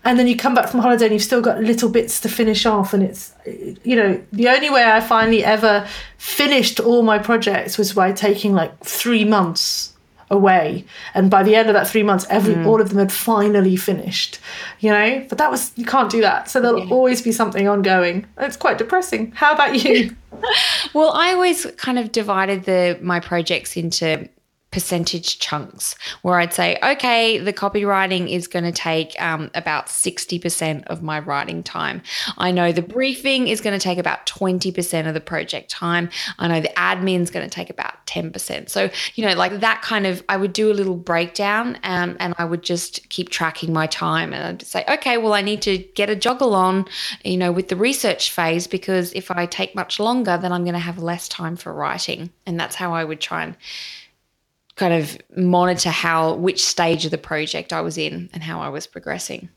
and 0.05 0.19
then 0.19 0.27
you 0.27 0.37
come 0.37 0.55
back 0.55 0.69
from 0.69 0.81
holiday 0.81 1.07
and 1.07 1.13
you've 1.13 1.23
still 1.23 1.43
got 1.43 1.63
little 1.63 1.89
bits 1.89 2.21
to 2.21 2.29
finish 2.29 2.65
off. 2.65 2.95
And 2.95 3.03
it's 3.03 3.33
you 3.85 3.97
know 3.97 4.21
the 4.33 4.49
only 4.49 4.71
way 4.71 4.85
i 4.85 5.01
finally 5.01 5.45
ever 5.45 5.87
finished 6.19 6.81
all 6.81 7.03
my 7.03 7.19
projects 7.19 7.77
was 7.77 7.93
by 7.93 8.13
taking 8.13 8.55
like 8.55 8.79
three 8.83 9.25
months 9.25 9.95
away. 10.31 10.85
And 11.15 11.31
by 11.31 11.43
the 11.43 11.55
end 11.55 11.69
of 11.69 11.75
that 11.75 11.89
three 11.89 12.03
months 12.03 12.25
every 12.31 12.55
mm. 12.55 12.67
all 12.67 12.81
of 12.81 12.89
them 12.89 12.99
had 12.99 13.13
finally 13.13 13.77
finished 13.77 14.39
you 14.79 14.91
know? 14.91 15.25
But 15.29 15.39
that 15.39 15.51
was 15.51 15.73
you 15.77 15.85
can't 15.85 16.11
do 16.11 16.21
that. 16.23 16.49
So 16.49 16.61
there'll 16.61 16.87
yeah. 16.87 16.91
always 16.95 17.21
be 17.21 17.33
something 17.33 17.69
ongoing. 17.69 18.27
It's 18.39 18.57
quite 18.57 18.79
depressing. 18.79 19.33
How 19.33 19.53
about 19.53 19.85
you? 19.85 20.17
Well 20.95 21.11
i 21.11 21.35
always 21.35 21.67
kind 21.77 21.99
of 21.99 22.13
divided 22.13 22.65
the 22.65 22.99
my 23.03 23.21
projects 23.21 23.77
into 23.77 24.27
percentage 24.71 25.39
chunks 25.41 25.97
where 26.23 26.39
I'd 26.39 26.55
say, 26.55 26.79
okay, 26.83 27.39
the 27.39 27.53
copywriting 27.53 28.29
is 28.29 28.47
going 28.47 28.65
to 28.65 28.73
take 28.73 29.21
um, 29.21 29.51
about 29.55 29.87
60% 29.87 30.85
of 30.87 31.03
my 31.03 31.19
writing 31.19 31.63
time. 31.63 32.03
I 32.39 32.53
know 32.53 32.71
the 32.71 32.83
briefing 32.83 33.49
is 33.49 33.61
going 33.61 33.77
to 33.79 33.83
take 33.83 33.99
about 33.99 34.27
20% 34.27 35.09
of 35.09 35.15
the 35.15 35.21
project 35.21 35.71
time. 35.71 36.09
I 36.39 36.47
know 36.47 36.61
the 36.61 36.73
admin 36.77 37.21
is 37.21 37.31
going 37.31 37.49
to 37.49 37.51
take 37.51 37.69
about 37.69 38.07
10%. 38.07 38.69
So, 38.69 38.91
you 39.15 39.27
know, 39.27 39.35
like 39.35 39.59
that 39.61 39.83
kind 39.83 40.07
of, 40.07 40.23
I 40.29 40.37
would 40.37 40.53
do 40.53 40.71
a 40.71 40.75
little 40.75 40.97
breakdown 40.97 41.79
um, 41.83 42.17
and 42.21 42.35
I 42.39 42.45
would 42.45 42.63
just 42.63 43.09
keep 43.09 43.31
tracking 43.31 43.73
my 43.73 43.89
time 43.89 44.33
and 44.33 44.45
I'd 44.45 44.63
say, 44.63 44.85
okay, 44.89 45.19
well, 45.19 45.33
I 45.33 45.43
need 45.43 45.63
to 45.63 45.79
get 45.79 46.11
a 46.11 46.17
joggle 46.17 46.55
on, 46.55 46.87
you 47.25 47.37
know, 47.37 47.51
with 47.51 47.69
the 47.69 47.77
research 47.77 48.31
phase 48.31 48.69
because 48.69 49.13
if 49.15 49.33
I 49.33 49.47
take 49.47 49.75
much 49.75 49.99
longer, 49.99 50.39
then 50.39 50.53
I'm 50.53 50.63
going 50.63 50.75
to 50.75 50.79
have 50.79 50.99
less 50.99 51.29
time 51.29 51.57
for 51.57 51.73
writing. 51.73 52.31
And 52.47 52.59
that's 52.59 52.77
how 52.77 52.95
I 52.95 53.05
would 53.05 53.21
try 53.21 53.43
and 53.45 53.57
kind 54.81 54.95
of 54.95 55.19
monitor 55.37 55.91
how 55.91 56.35
which 56.35 56.65
stage 56.65 57.05
of 57.05 57.11
the 57.11 57.19
project 57.19 57.71
I 57.71 57.83
was 57.83 57.99
in 57.99 58.31
and 58.33 58.43
how 58.43 58.61
I 58.63 58.71
was 58.71 58.87
progressing. 58.87 59.51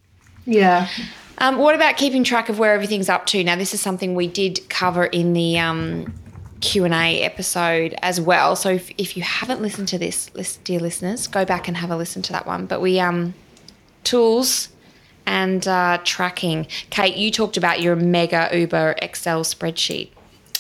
Yeah. 0.45 0.89
Um, 1.37 1.59
what 1.59 1.75
about 1.75 1.95
keeping 1.95 2.25
track 2.25 2.49
of 2.49 2.59
where 2.59 2.73
everything's 2.73 3.07
up 3.07 3.25
to? 3.27 3.41
Now, 3.41 3.55
this 3.55 3.73
is 3.73 3.79
something 3.79 4.15
we 4.15 4.27
did 4.27 4.59
cover 4.67 5.05
in 5.05 5.31
the 5.31 5.57
um, 5.59 6.13
Q&A 6.59 7.23
episode 7.23 7.95
as 8.01 8.19
well. 8.19 8.57
So 8.57 8.71
if, 8.71 8.91
if 8.97 9.15
you 9.15 9.23
haven't 9.23 9.61
listened 9.61 9.87
to 9.87 9.97
this, 9.97 10.27
dear 10.65 10.81
listeners, 10.81 11.27
go 11.27 11.45
back 11.45 11.69
and 11.69 11.77
have 11.77 11.89
a 11.89 11.95
listen 11.95 12.21
to 12.23 12.33
that 12.33 12.45
one. 12.45 12.65
But 12.65 12.81
we 12.81 12.99
um 12.99 13.33
tools 14.03 14.67
and 15.25 15.65
uh, 15.65 15.99
tracking. 16.03 16.67
Kate, 16.89 17.15
you 17.15 17.31
talked 17.31 17.55
about 17.55 17.81
your 17.81 17.95
mega 17.95 18.49
Uber 18.51 18.95
Excel 19.01 19.45
spreadsheet. 19.45 20.09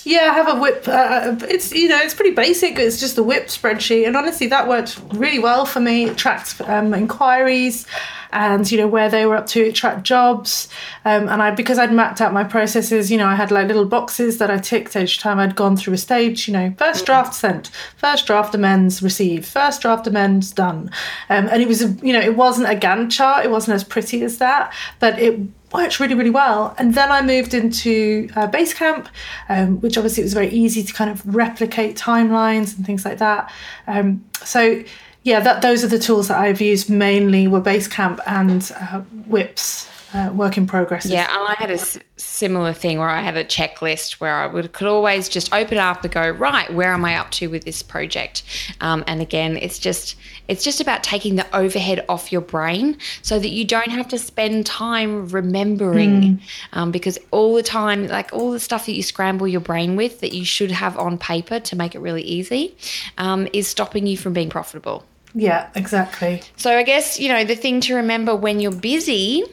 Yeah, 0.05 0.31
I 0.31 0.33
have 0.33 0.49
a 0.49 0.59
WIP. 0.59 0.87
Uh, 0.87 1.35
it's 1.49 1.71
you 1.71 1.87
know 1.87 1.97
it's 1.97 2.13
pretty 2.13 2.35
basic. 2.35 2.77
It's 2.77 2.99
just 2.99 3.17
a 3.17 3.23
WIP 3.23 3.47
spreadsheet, 3.47 4.05
and 4.05 4.17
honestly, 4.17 4.47
that 4.47 4.67
worked 4.67 4.99
really 5.13 5.39
well 5.39 5.65
for 5.65 5.79
me. 5.79 6.05
It 6.05 6.17
tracks 6.17 6.59
um, 6.61 6.93
inquiries, 6.93 7.87
and 8.31 8.69
you 8.69 8.77
know 8.77 8.87
where 8.87 9.09
they 9.09 9.25
were 9.25 9.37
up 9.37 9.47
to. 9.47 9.65
It 9.65 9.75
tracked 9.75 10.03
jobs, 10.03 10.67
um, 11.05 11.29
and 11.29 11.41
I 11.41 11.51
because 11.51 11.79
I'd 11.79 11.93
mapped 11.93 12.19
out 12.19 12.33
my 12.33 12.43
processes. 12.43 13.11
You 13.11 13.17
know, 13.17 13.27
I 13.27 13.35
had 13.35 13.49
like 13.49 13.67
little 13.67 13.85
boxes 13.85 14.39
that 14.39 14.51
I 14.51 14.57
ticked 14.57 14.95
each 14.97 15.19
time 15.19 15.39
I'd 15.39 15.55
gone 15.55 15.77
through 15.77 15.93
a 15.93 15.97
stage. 15.97 16.47
You 16.49 16.53
know, 16.53 16.73
first 16.77 17.05
draft 17.05 17.33
sent, 17.33 17.67
first 17.95 18.27
draft 18.27 18.53
amends 18.53 19.01
received, 19.01 19.45
first 19.45 19.81
draft 19.81 20.05
amends 20.05 20.51
done, 20.51 20.91
um, 21.29 21.47
and 21.49 21.61
it 21.61 21.67
was 21.67 21.81
you 22.03 22.11
know 22.11 22.21
it 22.21 22.35
wasn't 22.35 22.67
a 22.67 22.75
Gantt 22.75 23.11
chart. 23.11 23.45
It 23.45 23.51
wasn't 23.51 23.75
as 23.75 23.85
pretty 23.85 24.21
as 24.23 24.39
that, 24.39 24.73
but 24.99 25.17
it 25.17 25.39
worked 25.73 25.99
really, 25.99 26.15
really 26.15 26.29
well. 26.29 26.75
And 26.77 26.93
then 26.93 27.11
I 27.11 27.21
moved 27.21 27.53
into 27.53 28.29
uh, 28.35 28.47
Basecamp, 28.47 29.07
um, 29.49 29.81
which 29.81 29.97
obviously 29.97 30.23
was 30.23 30.33
very 30.33 30.49
easy 30.49 30.83
to 30.83 30.93
kind 30.93 31.09
of 31.09 31.35
replicate 31.35 31.97
timelines 31.97 32.75
and 32.75 32.85
things 32.85 33.05
like 33.05 33.17
that. 33.17 33.51
Um, 33.87 34.23
so 34.43 34.83
yeah, 35.23 35.39
that 35.39 35.61
those 35.61 35.83
are 35.83 35.87
the 35.87 35.99
tools 35.99 36.27
that 36.27 36.37
I've 36.37 36.61
used 36.61 36.89
mainly 36.89 37.47
were 37.47 37.61
Basecamp 37.61 38.19
and 38.27 38.71
uh, 38.79 39.01
WIPs 39.29 39.89
uh, 40.13 40.31
work 40.33 40.57
in 40.57 40.67
progress. 40.67 41.05
Yeah, 41.05 41.27
and 41.29 41.47
I 41.47 41.55
had 41.57 41.71
a 41.71 41.73
s- 41.73 41.97
similar 42.17 42.73
thing 42.73 42.99
where 42.99 43.09
I 43.09 43.21
had 43.21 43.35
a 43.35 43.43
checklist 43.43 44.13
where 44.13 44.35
I 44.35 44.47
would 44.47 44.71
could 44.73 44.87
always 44.87 45.27
just 45.27 45.53
open 45.53 45.77
it 45.77 45.79
up 45.79 46.03
and 46.03 46.13
go 46.13 46.29
right, 46.29 46.71
where 46.73 46.93
am 46.93 47.03
I 47.03 47.17
up 47.17 47.31
to 47.31 47.47
with 47.47 47.65
this 47.65 47.81
project? 47.81 48.43
Um, 48.81 49.03
and 49.07 49.21
again, 49.21 49.57
it's 49.57 49.79
just 49.79 50.15
it's 50.47 50.63
just 50.63 50.81
about 50.81 51.03
taking 51.03 51.35
the 51.35 51.55
overhead 51.55 52.05
off 52.09 52.31
your 52.31 52.41
brain 52.41 52.97
so 53.21 53.39
that 53.39 53.49
you 53.49 53.65
don't 53.65 53.89
have 53.89 54.07
to 54.09 54.19
spend 54.19 54.65
time 54.65 55.27
remembering, 55.29 56.21
mm. 56.21 56.41
um, 56.73 56.91
because 56.91 57.17
all 57.31 57.55
the 57.55 57.63
time, 57.63 58.07
like 58.07 58.31
all 58.33 58.51
the 58.51 58.59
stuff 58.59 58.85
that 58.85 58.93
you 58.93 59.03
scramble 59.03 59.47
your 59.47 59.61
brain 59.61 59.95
with 59.95 60.19
that 60.19 60.33
you 60.33 60.45
should 60.45 60.71
have 60.71 60.97
on 60.97 61.17
paper 61.17 61.59
to 61.61 61.75
make 61.75 61.95
it 61.95 61.99
really 61.99 62.23
easy, 62.23 62.75
um, 63.17 63.47
is 63.53 63.67
stopping 63.67 64.05
you 64.05 64.17
from 64.17 64.33
being 64.33 64.49
profitable. 64.49 65.05
Yeah, 65.33 65.69
exactly. 65.75 66.41
So 66.57 66.77
I 66.77 66.83
guess 66.83 67.19
you 67.19 67.29
know 67.29 67.43
the 67.43 67.55
thing 67.55 67.81
to 67.81 67.95
remember 67.95 68.35
when 68.35 68.59
you're 68.59 68.71
busy 68.71 69.43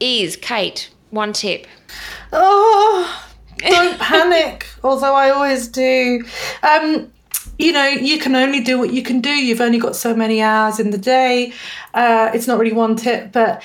is 0.00 0.36
Kate, 0.36 0.90
one 1.10 1.32
tip. 1.32 1.66
Oh, 2.32 3.28
don't 3.58 3.98
panic, 3.98 4.66
although 4.82 5.14
I 5.14 5.30
always 5.30 5.68
do. 5.68 6.24
Um, 6.62 7.12
you 7.58 7.72
know, 7.72 7.86
you 7.86 8.18
can 8.18 8.36
only 8.36 8.60
do 8.60 8.78
what 8.78 8.92
you 8.92 9.02
can 9.02 9.20
do. 9.20 9.30
You've 9.30 9.62
only 9.62 9.78
got 9.78 9.96
so 9.96 10.14
many 10.14 10.42
hours 10.42 10.78
in 10.78 10.90
the 10.90 10.98
day. 10.98 11.52
Uh, 11.94 12.30
it's 12.34 12.46
not 12.46 12.58
really 12.58 12.74
one 12.74 12.96
tip, 12.96 13.32
but 13.32 13.62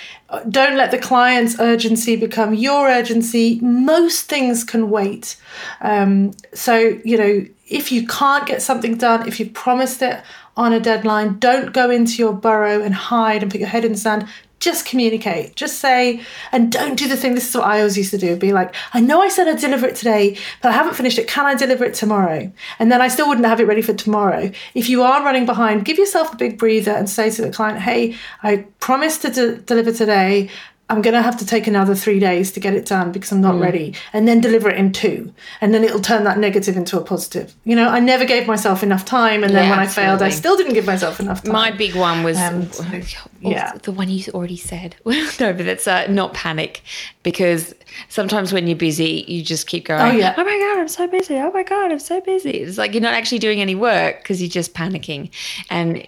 don't 0.50 0.78
let 0.78 0.92
the 0.92 0.98
client's 0.98 1.60
urgency 1.60 2.16
become 2.16 2.54
your 2.54 2.88
urgency. 2.88 3.60
Most 3.62 4.30
things 4.30 4.64
can 4.64 4.90
wait. 4.90 5.36
Um, 5.82 6.32
so, 6.54 7.00
you 7.04 7.18
know, 7.18 7.46
if 7.68 7.92
you 7.92 8.08
can't 8.08 8.46
get 8.46 8.62
something 8.62 8.96
done, 8.96 9.28
if 9.28 9.40
you 9.40 9.50
promised 9.50 10.02
it 10.02 10.24
on 10.56 10.72
a 10.72 10.80
deadline, 10.80 11.40
don't 11.40 11.74
go 11.74 11.90
into 11.90 12.14
your 12.18 12.34
burrow 12.34 12.82
and 12.82 12.94
hide 12.94 13.42
and 13.42 13.52
put 13.52 13.60
your 13.60 13.70
head 13.70 13.84
in 13.84 13.94
the 13.94 13.98
sand 13.98 14.26
just 14.62 14.86
communicate. 14.86 15.56
Just 15.56 15.80
say, 15.80 16.22
and 16.52 16.72
don't 16.72 16.96
do 16.96 17.08
the 17.08 17.18
thing. 17.18 17.36
This 17.36 17.50
is 17.50 17.56
what 17.56 17.66
I 17.66 17.80
always 17.80 17.98
used 17.98 18.12
to 18.12 18.18
do 18.18 18.38
be 18.38 18.54
like, 18.54 18.74
I 18.94 19.02
know 19.02 19.22
I 19.22 19.28
said 19.28 19.48
I'd 19.48 19.58
deliver 19.58 19.88
it 19.88 19.96
today, 19.96 20.38
but 20.62 20.70
I 20.70 20.72
haven't 20.74 20.94
finished 20.94 21.18
it. 21.18 21.28
Can 21.28 21.46
I 21.46 21.56
deliver 21.56 21.84
it 21.84 21.96
tomorrow? 21.96 22.52
And 22.80 22.92
then 22.92 23.02
I 23.02 23.08
still 23.08 23.28
wouldn't 23.28 23.48
have 23.48 23.60
it 23.60 23.66
ready 23.66 23.82
for 23.82 23.94
tomorrow. 23.94 24.52
If 24.74 24.88
you 24.88 25.02
are 25.02 25.26
running 25.26 25.46
behind, 25.46 25.84
give 25.84 25.98
yourself 25.98 26.34
a 26.34 26.38
big 26.38 26.58
breather 26.58 26.92
and 26.92 27.10
say 27.10 27.30
to 27.32 27.42
the 27.42 27.52
client, 27.52 27.80
hey, 27.80 28.16
I 28.44 28.68
promised 28.80 29.24
to 29.24 29.32
de- 29.32 29.58
deliver 29.58 29.92
today. 29.92 30.50
I'm 30.92 31.02
going 31.02 31.14
to 31.14 31.22
have 31.22 31.38
to 31.38 31.46
take 31.46 31.68
another 31.68 31.96
three 31.96 32.20
days 32.20 32.52
to 32.52 32.60
get 32.60 32.74
it 32.74 32.86
done 32.86 33.14
because 33.14 33.32
I'm 33.32 33.40
not 33.40 33.56
mm. 33.56 33.62
ready, 33.62 33.96
and 34.12 34.28
then 34.28 34.42
deliver 34.42 34.70
it 34.70 34.78
in 34.78 34.92
two. 34.92 35.34
And 35.62 35.74
then 35.74 35.84
it'll 35.86 36.02
turn 36.02 36.26
that 36.26 36.38
negative 36.38 36.76
into 36.76 37.00
a 37.00 37.02
positive. 37.02 37.56
You 37.64 37.78
know, 37.78 37.88
I 37.88 38.00
never 38.00 38.26
gave 38.26 38.46
myself 38.46 38.84
enough 38.84 39.06
time. 39.06 39.44
And 39.44 39.56
then 39.56 39.70
when 39.70 39.80
absolutely. 39.80 40.04
I 40.04 40.18
failed, 40.18 40.22
I 40.22 40.30
still 40.30 40.58
didn't 40.58 40.74
give 40.74 40.86
myself 40.86 41.22
enough 41.22 41.44
time. 41.44 41.54
My 41.54 41.72
big 41.72 41.96
one 41.96 42.24
was, 42.24 42.38
um, 42.38 42.70
yeah, 43.42 43.72
the 43.84 43.94
one 43.94 44.10
you 44.10 44.24
already 44.34 44.58
said. 44.58 44.98
no, 45.06 45.54
but 45.54 45.66
that's 45.66 45.88
uh, 45.88 46.08
not 46.08 46.34
panic 46.34 46.82
because 47.24 47.74
sometimes 48.10 48.52
when 48.52 48.68
you're 48.68 48.76
busy, 48.76 49.24
you 49.30 49.44
just 49.44 49.68
keep 49.68 49.86
going, 49.86 50.02
oh, 50.02 50.18
yeah. 50.18 50.36
oh 50.38 50.44
my 50.44 50.58
God, 50.58 50.82
I'm 50.82 50.90
so 50.90 51.08
busy. 51.08 51.36
Oh 51.38 51.52
my 51.52 51.64
God, 51.64 51.92
I'm 51.92 52.00
so 52.00 52.20
busy. 52.20 52.52
It's 52.52 52.78
like 52.78 52.94
you're 52.94 53.02
not 53.02 53.14
actually 53.14 53.40
doing 53.40 53.62
any 53.62 53.76
work 53.76 54.22
because 54.22 54.42
you're 54.42 54.50
just 54.50 54.74
panicking. 54.74 55.32
And 55.70 56.06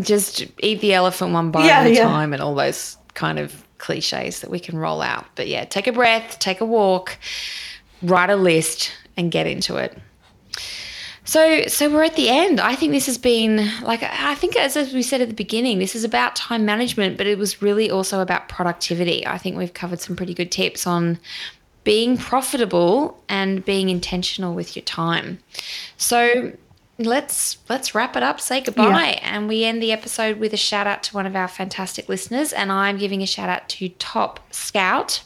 just 0.00 0.44
eat 0.58 0.80
the 0.80 0.92
elephant 0.92 1.32
one 1.32 1.50
bite 1.50 1.66
yeah, 1.66 1.80
at 1.80 1.86
a 1.86 1.94
yeah. 1.94 2.02
time 2.02 2.32
and 2.32 2.42
all 2.42 2.54
those 2.54 2.96
kind 3.14 3.38
of 3.38 3.65
cliches 3.78 4.40
that 4.40 4.50
we 4.50 4.60
can 4.60 4.78
roll 4.78 5.02
out. 5.02 5.26
But 5.34 5.48
yeah, 5.48 5.64
take 5.64 5.86
a 5.86 5.92
breath, 5.92 6.38
take 6.38 6.60
a 6.60 6.64
walk, 6.64 7.18
write 8.02 8.30
a 8.30 8.36
list, 8.36 8.92
and 9.16 9.30
get 9.30 9.46
into 9.46 9.76
it. 9.76 9.96
So, 11.24 11.66
so 11.66 11.90
we're 11.90 12.04
at 12.04 12.14
the 12.14 12.28
end. 12.28 12.60
I 12.60 12.76
think 12.76 12.92
this 12.92 13.06
has 13.06 13.18
been 13.18 13.68
like 13.82 14.02
I 14.04 14.36
think 14.36 14.54
as, 14.56 14.76
as 14.76 14.94
we 14.94 15.02
said 15.02 15.20
at 15.20 15.28
the 15.28 15.34
beginning, 15.34 15.80
this 15.80 15.96
is 15.96 16.04
about 16.04 16.36
time 16.36 16.64
management, 16.64 17.16
but 17.18 17.26
it 17.26 17.36
was 17.36 17.60
really 17.60 17.90
also 17.90 18.20
about 18.20 18.48
productivity. 18.48 19.26
I 19.26 19.36
think 19.36 19.56
we've 19.56 19.74
covered 19.74 20.00
some 20.00 20.14
pretty 20.14 20.34
good 20.34 20.52
tips 20.52 20.86
on 20.86 21.18
being 21.82 22.16
profitable 22.16 23.20
and 23.28 23.64
being 23.64 23.88
intentional 23.88 24.54
with 24.54 24.76
your 24.76 24.84
time. 24.84 25.40
So, 25.96 26.52
let's 26.98 27.58
let's 27.68 27.94
wrap 27.94 28.16
it 28.16 28.22
up 28.22 28.40
say 28.40 28.60
goodbye 28.60 29.10
yeah. 29.10 29.34
and 29.34 29.48
we 29.48 29.64
end 29.64 29.82
the 29.82 29.92
episode 29.92 30.38
with 30.38 30.52
a 30.52 30.56
shout 30.56 30.86
out 30.86 31.02
to 31.02 31.14
one 31.14 31.26
of 31.26 31.36
our 31.36 31.48
fantastic 31.48 32.08
listeners 32.08 32.52
and 32.52 32.72
i'm 32.72 32.96
giving 32.96 33.22
a 33.22 33.26
shout 33.26 33.50
out 33.50 33.68
to 33.68 33.88
top 33.90 34.40
scout 34.50 35.22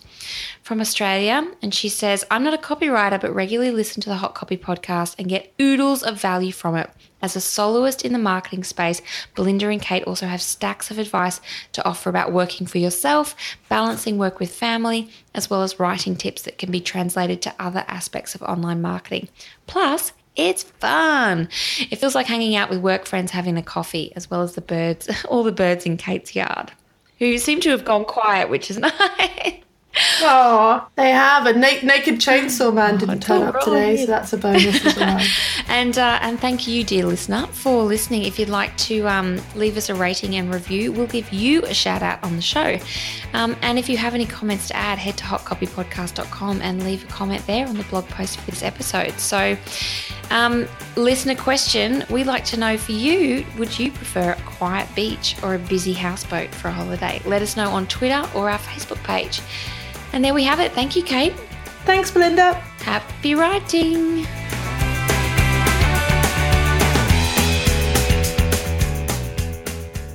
from 0.63 0.81
australia 0.81 1.49
and 1.63 1.73
she 1.73 1.89
says 1.89 2.25
i'm 2.31 2.43
not 2.43 2.55
a 2.55 2.59
copywriter 2.59 3.21
but 3.21 3.33
regularly 3.33 3.71
listen 3.71 4.03
to 4.03 4.09
the 4.09 4.17
hot 4.17 4.35
copy 4.35 4.57
podcast 4.57 5.15
and 5.17 5.29
get 5.29 5.53
oodles 5.61 6.03
of 6.03 6.21
value 6.21 6.53
from 6.53 6.75
it 6.75 6.91
as 7.23 7.37
a 7.37 7.41
soloist 7.41 8.05
in 8.05 8.13
the 8.13 8.19
marketing 8.19 8.65
space, 8.65 9.03
Belinda 9.35 9.69
and 9.69 9.81
Kate 9.81 10.05
also 10.05 10.27
have 10.27 10.41
stacks 10.41 10.91
of 10.91 10.99
advice 10.99 11.41
to 11.73 11.85
offer 11.85 12.09
about 12.09 12.33
working 12.33 12.67
for 12.67 12.79
yourself, 12.79 13.35
balancing 13.69 14.17
work 14.17 14.41
with 14.41 14.55
family, 14.55 15.11
as 15.35 15.51
well 15.51 15.63
as 15.63 15.79
writing 15.79 16.17
tips 16.17 16.43
that 16.43 16.59
can 16.59 16.71
be 16.71 16.81
translated 16.81 17.43
to 17.43 17.55
other 17.59 17.85
aspects 17.89 18.35
of 18.35 18.43
online 18.43 18.81
marketing. 18.81 19.29
Plus, 19.67 20.13
it's 20.37 20.63
fun. 20.63 21.49
It 21.91 21.97
feels 21.97 22.15
like 22.15 22.27
hanging 22.27 22.57
out 22.57 22.71
with 22.71 22.81
work 22.81 23.07
friends 23.07 23.31
having 23.31 23.57
a 23.57 23.63
coffee, 23.63 24.13
as 24.17 24.31
well 24.31 24.43
as 24.43 24.55
the 24.55 24.61
birds, 24.61 25.09
all 25.29 25.43
the 25.43 25.53
birds 25.53 25.87
in 25.87 25.97
Kate's 25.97 26.35
yard, 26.35 26.73
who 27.19 27.39
seem 27.39 27.61
to 27.61 27.71
have 27.71 27.85
gone 27.85 28.05
quiet, 28.05 28.49
which 28.49 28.71
is 28.71 28.79
nice. 28.79 29.55
Oh, 30.23 30.87
they 30.95 31.11
have 31.11 31.47
a 31.47 31.53
na- 31.53 31.83
naked 31.83 32.17
chainsaw 32.17 32.73
man 32.73 32.97
didn't 32.99 33.25
oh, 33.25 33.39
turn 33.39 33.43
up 33.43 33.61
today, 33.61 33.97
so 33.97 34.07
that's 34.07 34.33
a 34.33 34.39
bonus 34.39 34.85
as 34.87 34.97
well. 34.97 35.21
and 35.69 35.99
uh, 35.99 36.19
and 36.23 36.39
thank 36.39 36.69
you, 36.69 36.85
dear 36.85 37.07
listener, 37.07 37.47
for 37.49 37.83
listening. 37.83 38.23
If 38.23 38.39
you'd 38.39 38.49
like 38.49 38.77
to 38.79 39.09
um, 39.09 39.41
leave 39.57 39.77
us 39.77 39.89
a 39.89 39.95
rating 39.95 40.37
and 40.37 40.53
review, 40.53 40.93
we'll 40.93 41.09
give 41.09 41.33
you 41.33 41.63
a 41.65 41.75
shout 41.75 42.03
out 42.03 42.23
on 42.23 42.37
the 42.37 42.43
show. 42.43 42.79
Um, 43.33 43.57
and 43.63 43.79
if 43.79 43.89
you 43.89 43.97
have 43.97 44.15
any 44.15 44.27
comments 44.27 44.69
to 44.69 44.77
add, 44.77 44.99
head 44.99 45.17
to 45.19 45.25
hotcopypodcast.com 45.25 46.63
and 46.63 46.85
leave 46.85 47.03
a 47.05 47.09
comment 47.09 47.45
there 47.47 47.67
on 47.67 47.77
the 47.77 47.85
blog 47.85 48.07
post 48.09 48.39
for 48.39 48.51
this 48.51 48.63
episode. 48.63 49.19
So, 49.19 49.57
um, 50.31 50.69
listener 50.95 51.35
question: 51.35 52.05
We'd 52.11 52.27
like 52.27 52.45
to 52.47 52.57
know 52.57 52.79
for 52.79 52.93
you, 52.93 53.45
would 53.59 53.77
you 53.77 53.91
prefer 53.91 54.33
a 54.33 54.43
quiet 54.43 54.89
beach 54.95 55.37
or 55.43 55.55
a 55.55 55.59
busy 55.59 55.95
houseboat 55.95 56.55
for 56.55 56.69
a 56.69 56.73
holiday? 56.73 57.21
Let 57.25 57.43
us 57.43 57.57
know 57.57 57.71
on 57.71 57.89
Twitter 57.89 58.25
or 58.35 58.49
our 58.49 58.59
Facebook 58.59 59.03
page. 59.03 59.41
And 60.13 60.25
there 60.25 60.35
we 60.35 60.45
have 60.45 60.61
it. 60.61 60.73
Thank 60.73 60.97
you, 60.97 61.03
Kate. 61.03 61.35
Thanks, 61.85 62.11
Belinda. 62.11 62.55
Happy 62.83 63.35
writing. 63.35 64.27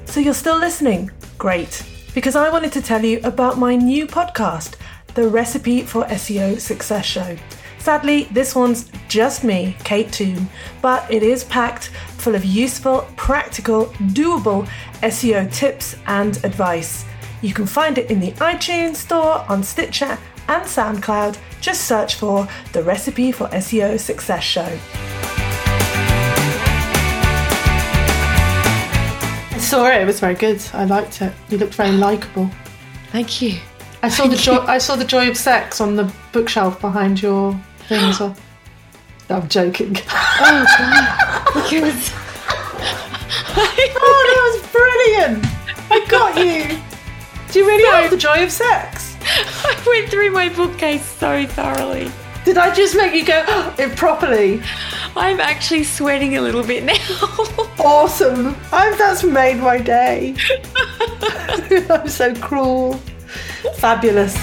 So 0.06 0.20
you're 0.20 0.34
still 0.34 0.58
listening? 0.58 1.12
Great. 1.38 1.86
Because 2.14 2.38
I 2.38 2.50
wanted 2.50 2.72
to 2.74 2.82
tell 2.82 3.04
you 3.04 3.20
about 3.24 3.58
my 3.58 3.76
new 3.76 4.08
podcast, 4.08 4.76
The 5.14 5.28
Recipe 5.28 5.82
for 5.82 6.06
SEO 6.06 6.60
Success 6.60 7.06
Show. 7.06 7.36
Sadly, 7.80 8.24
this 8.32 8.56
one's 8.56 8.90
just 9.10 9.44
me, 9.44 9.76
Kate 9.84 10.12
Toon, 10.12 10.48
but 10.82 11.06
it 11.12 11.22
is 11.22 11.44
packed 11.44 11.90
full 12.18 12.34
of 12.34 12.46
useful, 12.46 13.08
practical, 13.18 13.88
doable 14.16 14.68
SEO 15.04 15.54
tips 15.54 15.96
and 16.08 16.38
advice. 16.44 17.06
You 17.41 17.54
can 17.54 17.65
find 17.65 17.98
it 17.98 18.10
in 18.10 18.19
the 18.19 18.32
iTunes 18.34 18.95
Store, 18.95 19.45
on 19.50 19.63
Stitcher, 19.63 20.17
and 20.48 20.63
SoundCloud. 20.63 21.38
Just 21.62 21.86
search 21.86 22.15
for 22.15 22.48
The 22.74 22.84
Recipe 22.84 23.32
for 23.32 23.48
SEO 23.48 24.00
Success 24.00 24.43
Show. 24.43 24.80
I 29.51 29.57
saw 29.60 29.88
it, 29.88 30.01
it 30.01 30.05
was 30.05 30.20
very 30.20 30.36
good. 30.36 30.64
I 30.74 30.86
liked 30.86 31.22
it. 31.22 31.34
You 31.49 31.57
looked 31.57 31.76
very 31.76 31.91
likable. 31.91 32.49
Thank 33.12 33.41
you. 33.41 33.60
I 34.03 34.10
saw 34.10 34.24
Thank 34.24 34.36
the 34.36 34.41
joy 34.41 34.57
I 34.57 34.78
saw 34.78 34.95
the 34.95 35.05
joy 35.05 35.30
of 35.30 35.38
sex 35.38 35.82
on 35.82 35.95
the 35.95 36.12
bookshelf 36.32 36.80
behind 36.80 37.22
your 37.22 37.60
thing 37.88 38.03
as 38.03 38.20
well. 38.20 38.36
I'm 39.30 39.47
joking. 39.49 39.97
Oh 40.07 40.66
god. 40.78 41.22
Because 41.55 42.12
oh, 43.97 44.22
that 44.28 44.41
was 44.51 44.72
brilliant. 44.72 45.45
I 45.89 46.05
got 46.10 46.38
you. 46.38 46.85
Do 47.56 47.62
you 47.62 47.68
really 47.68 47.89
have 47.89 48.12
the 48.12 48.18
joy 48.18 48.43
of 48.43 48.51
sex? 48.51 49.16
I 49.22 49.82
went 49.88 50.12
through 50.12 50.32
my 50.32 50.49
bookcase 50.49 51.06
so 51.06 51.47
thoroughly. 51.47 52.12
Did 52.43 52.58
I 52.58 52.76
just 52.76 52.97
make 52.97 53.14
you 53.14 53.24
go 53.24 53.45
it 53.78 53.95
properly? 53.95 54.62
I'm 55.16 55.39
actually 55.39 55.86
sweating 55.86 56.36
a 56.36 56.41
little 56.41 56.66
bit 56.66 56.84
now. 56.84 56.97
awesome. 57.80 58.58
I've, 58.74 58.97
that's 58.97 59.24
made 59.24 59.60
my 59.60 59.78
day. 59.78 60.36
I'm 61.89 62.10
so 62.10 62.36
cruel. 62.36 62.95
Fabulous. 63.78 64.36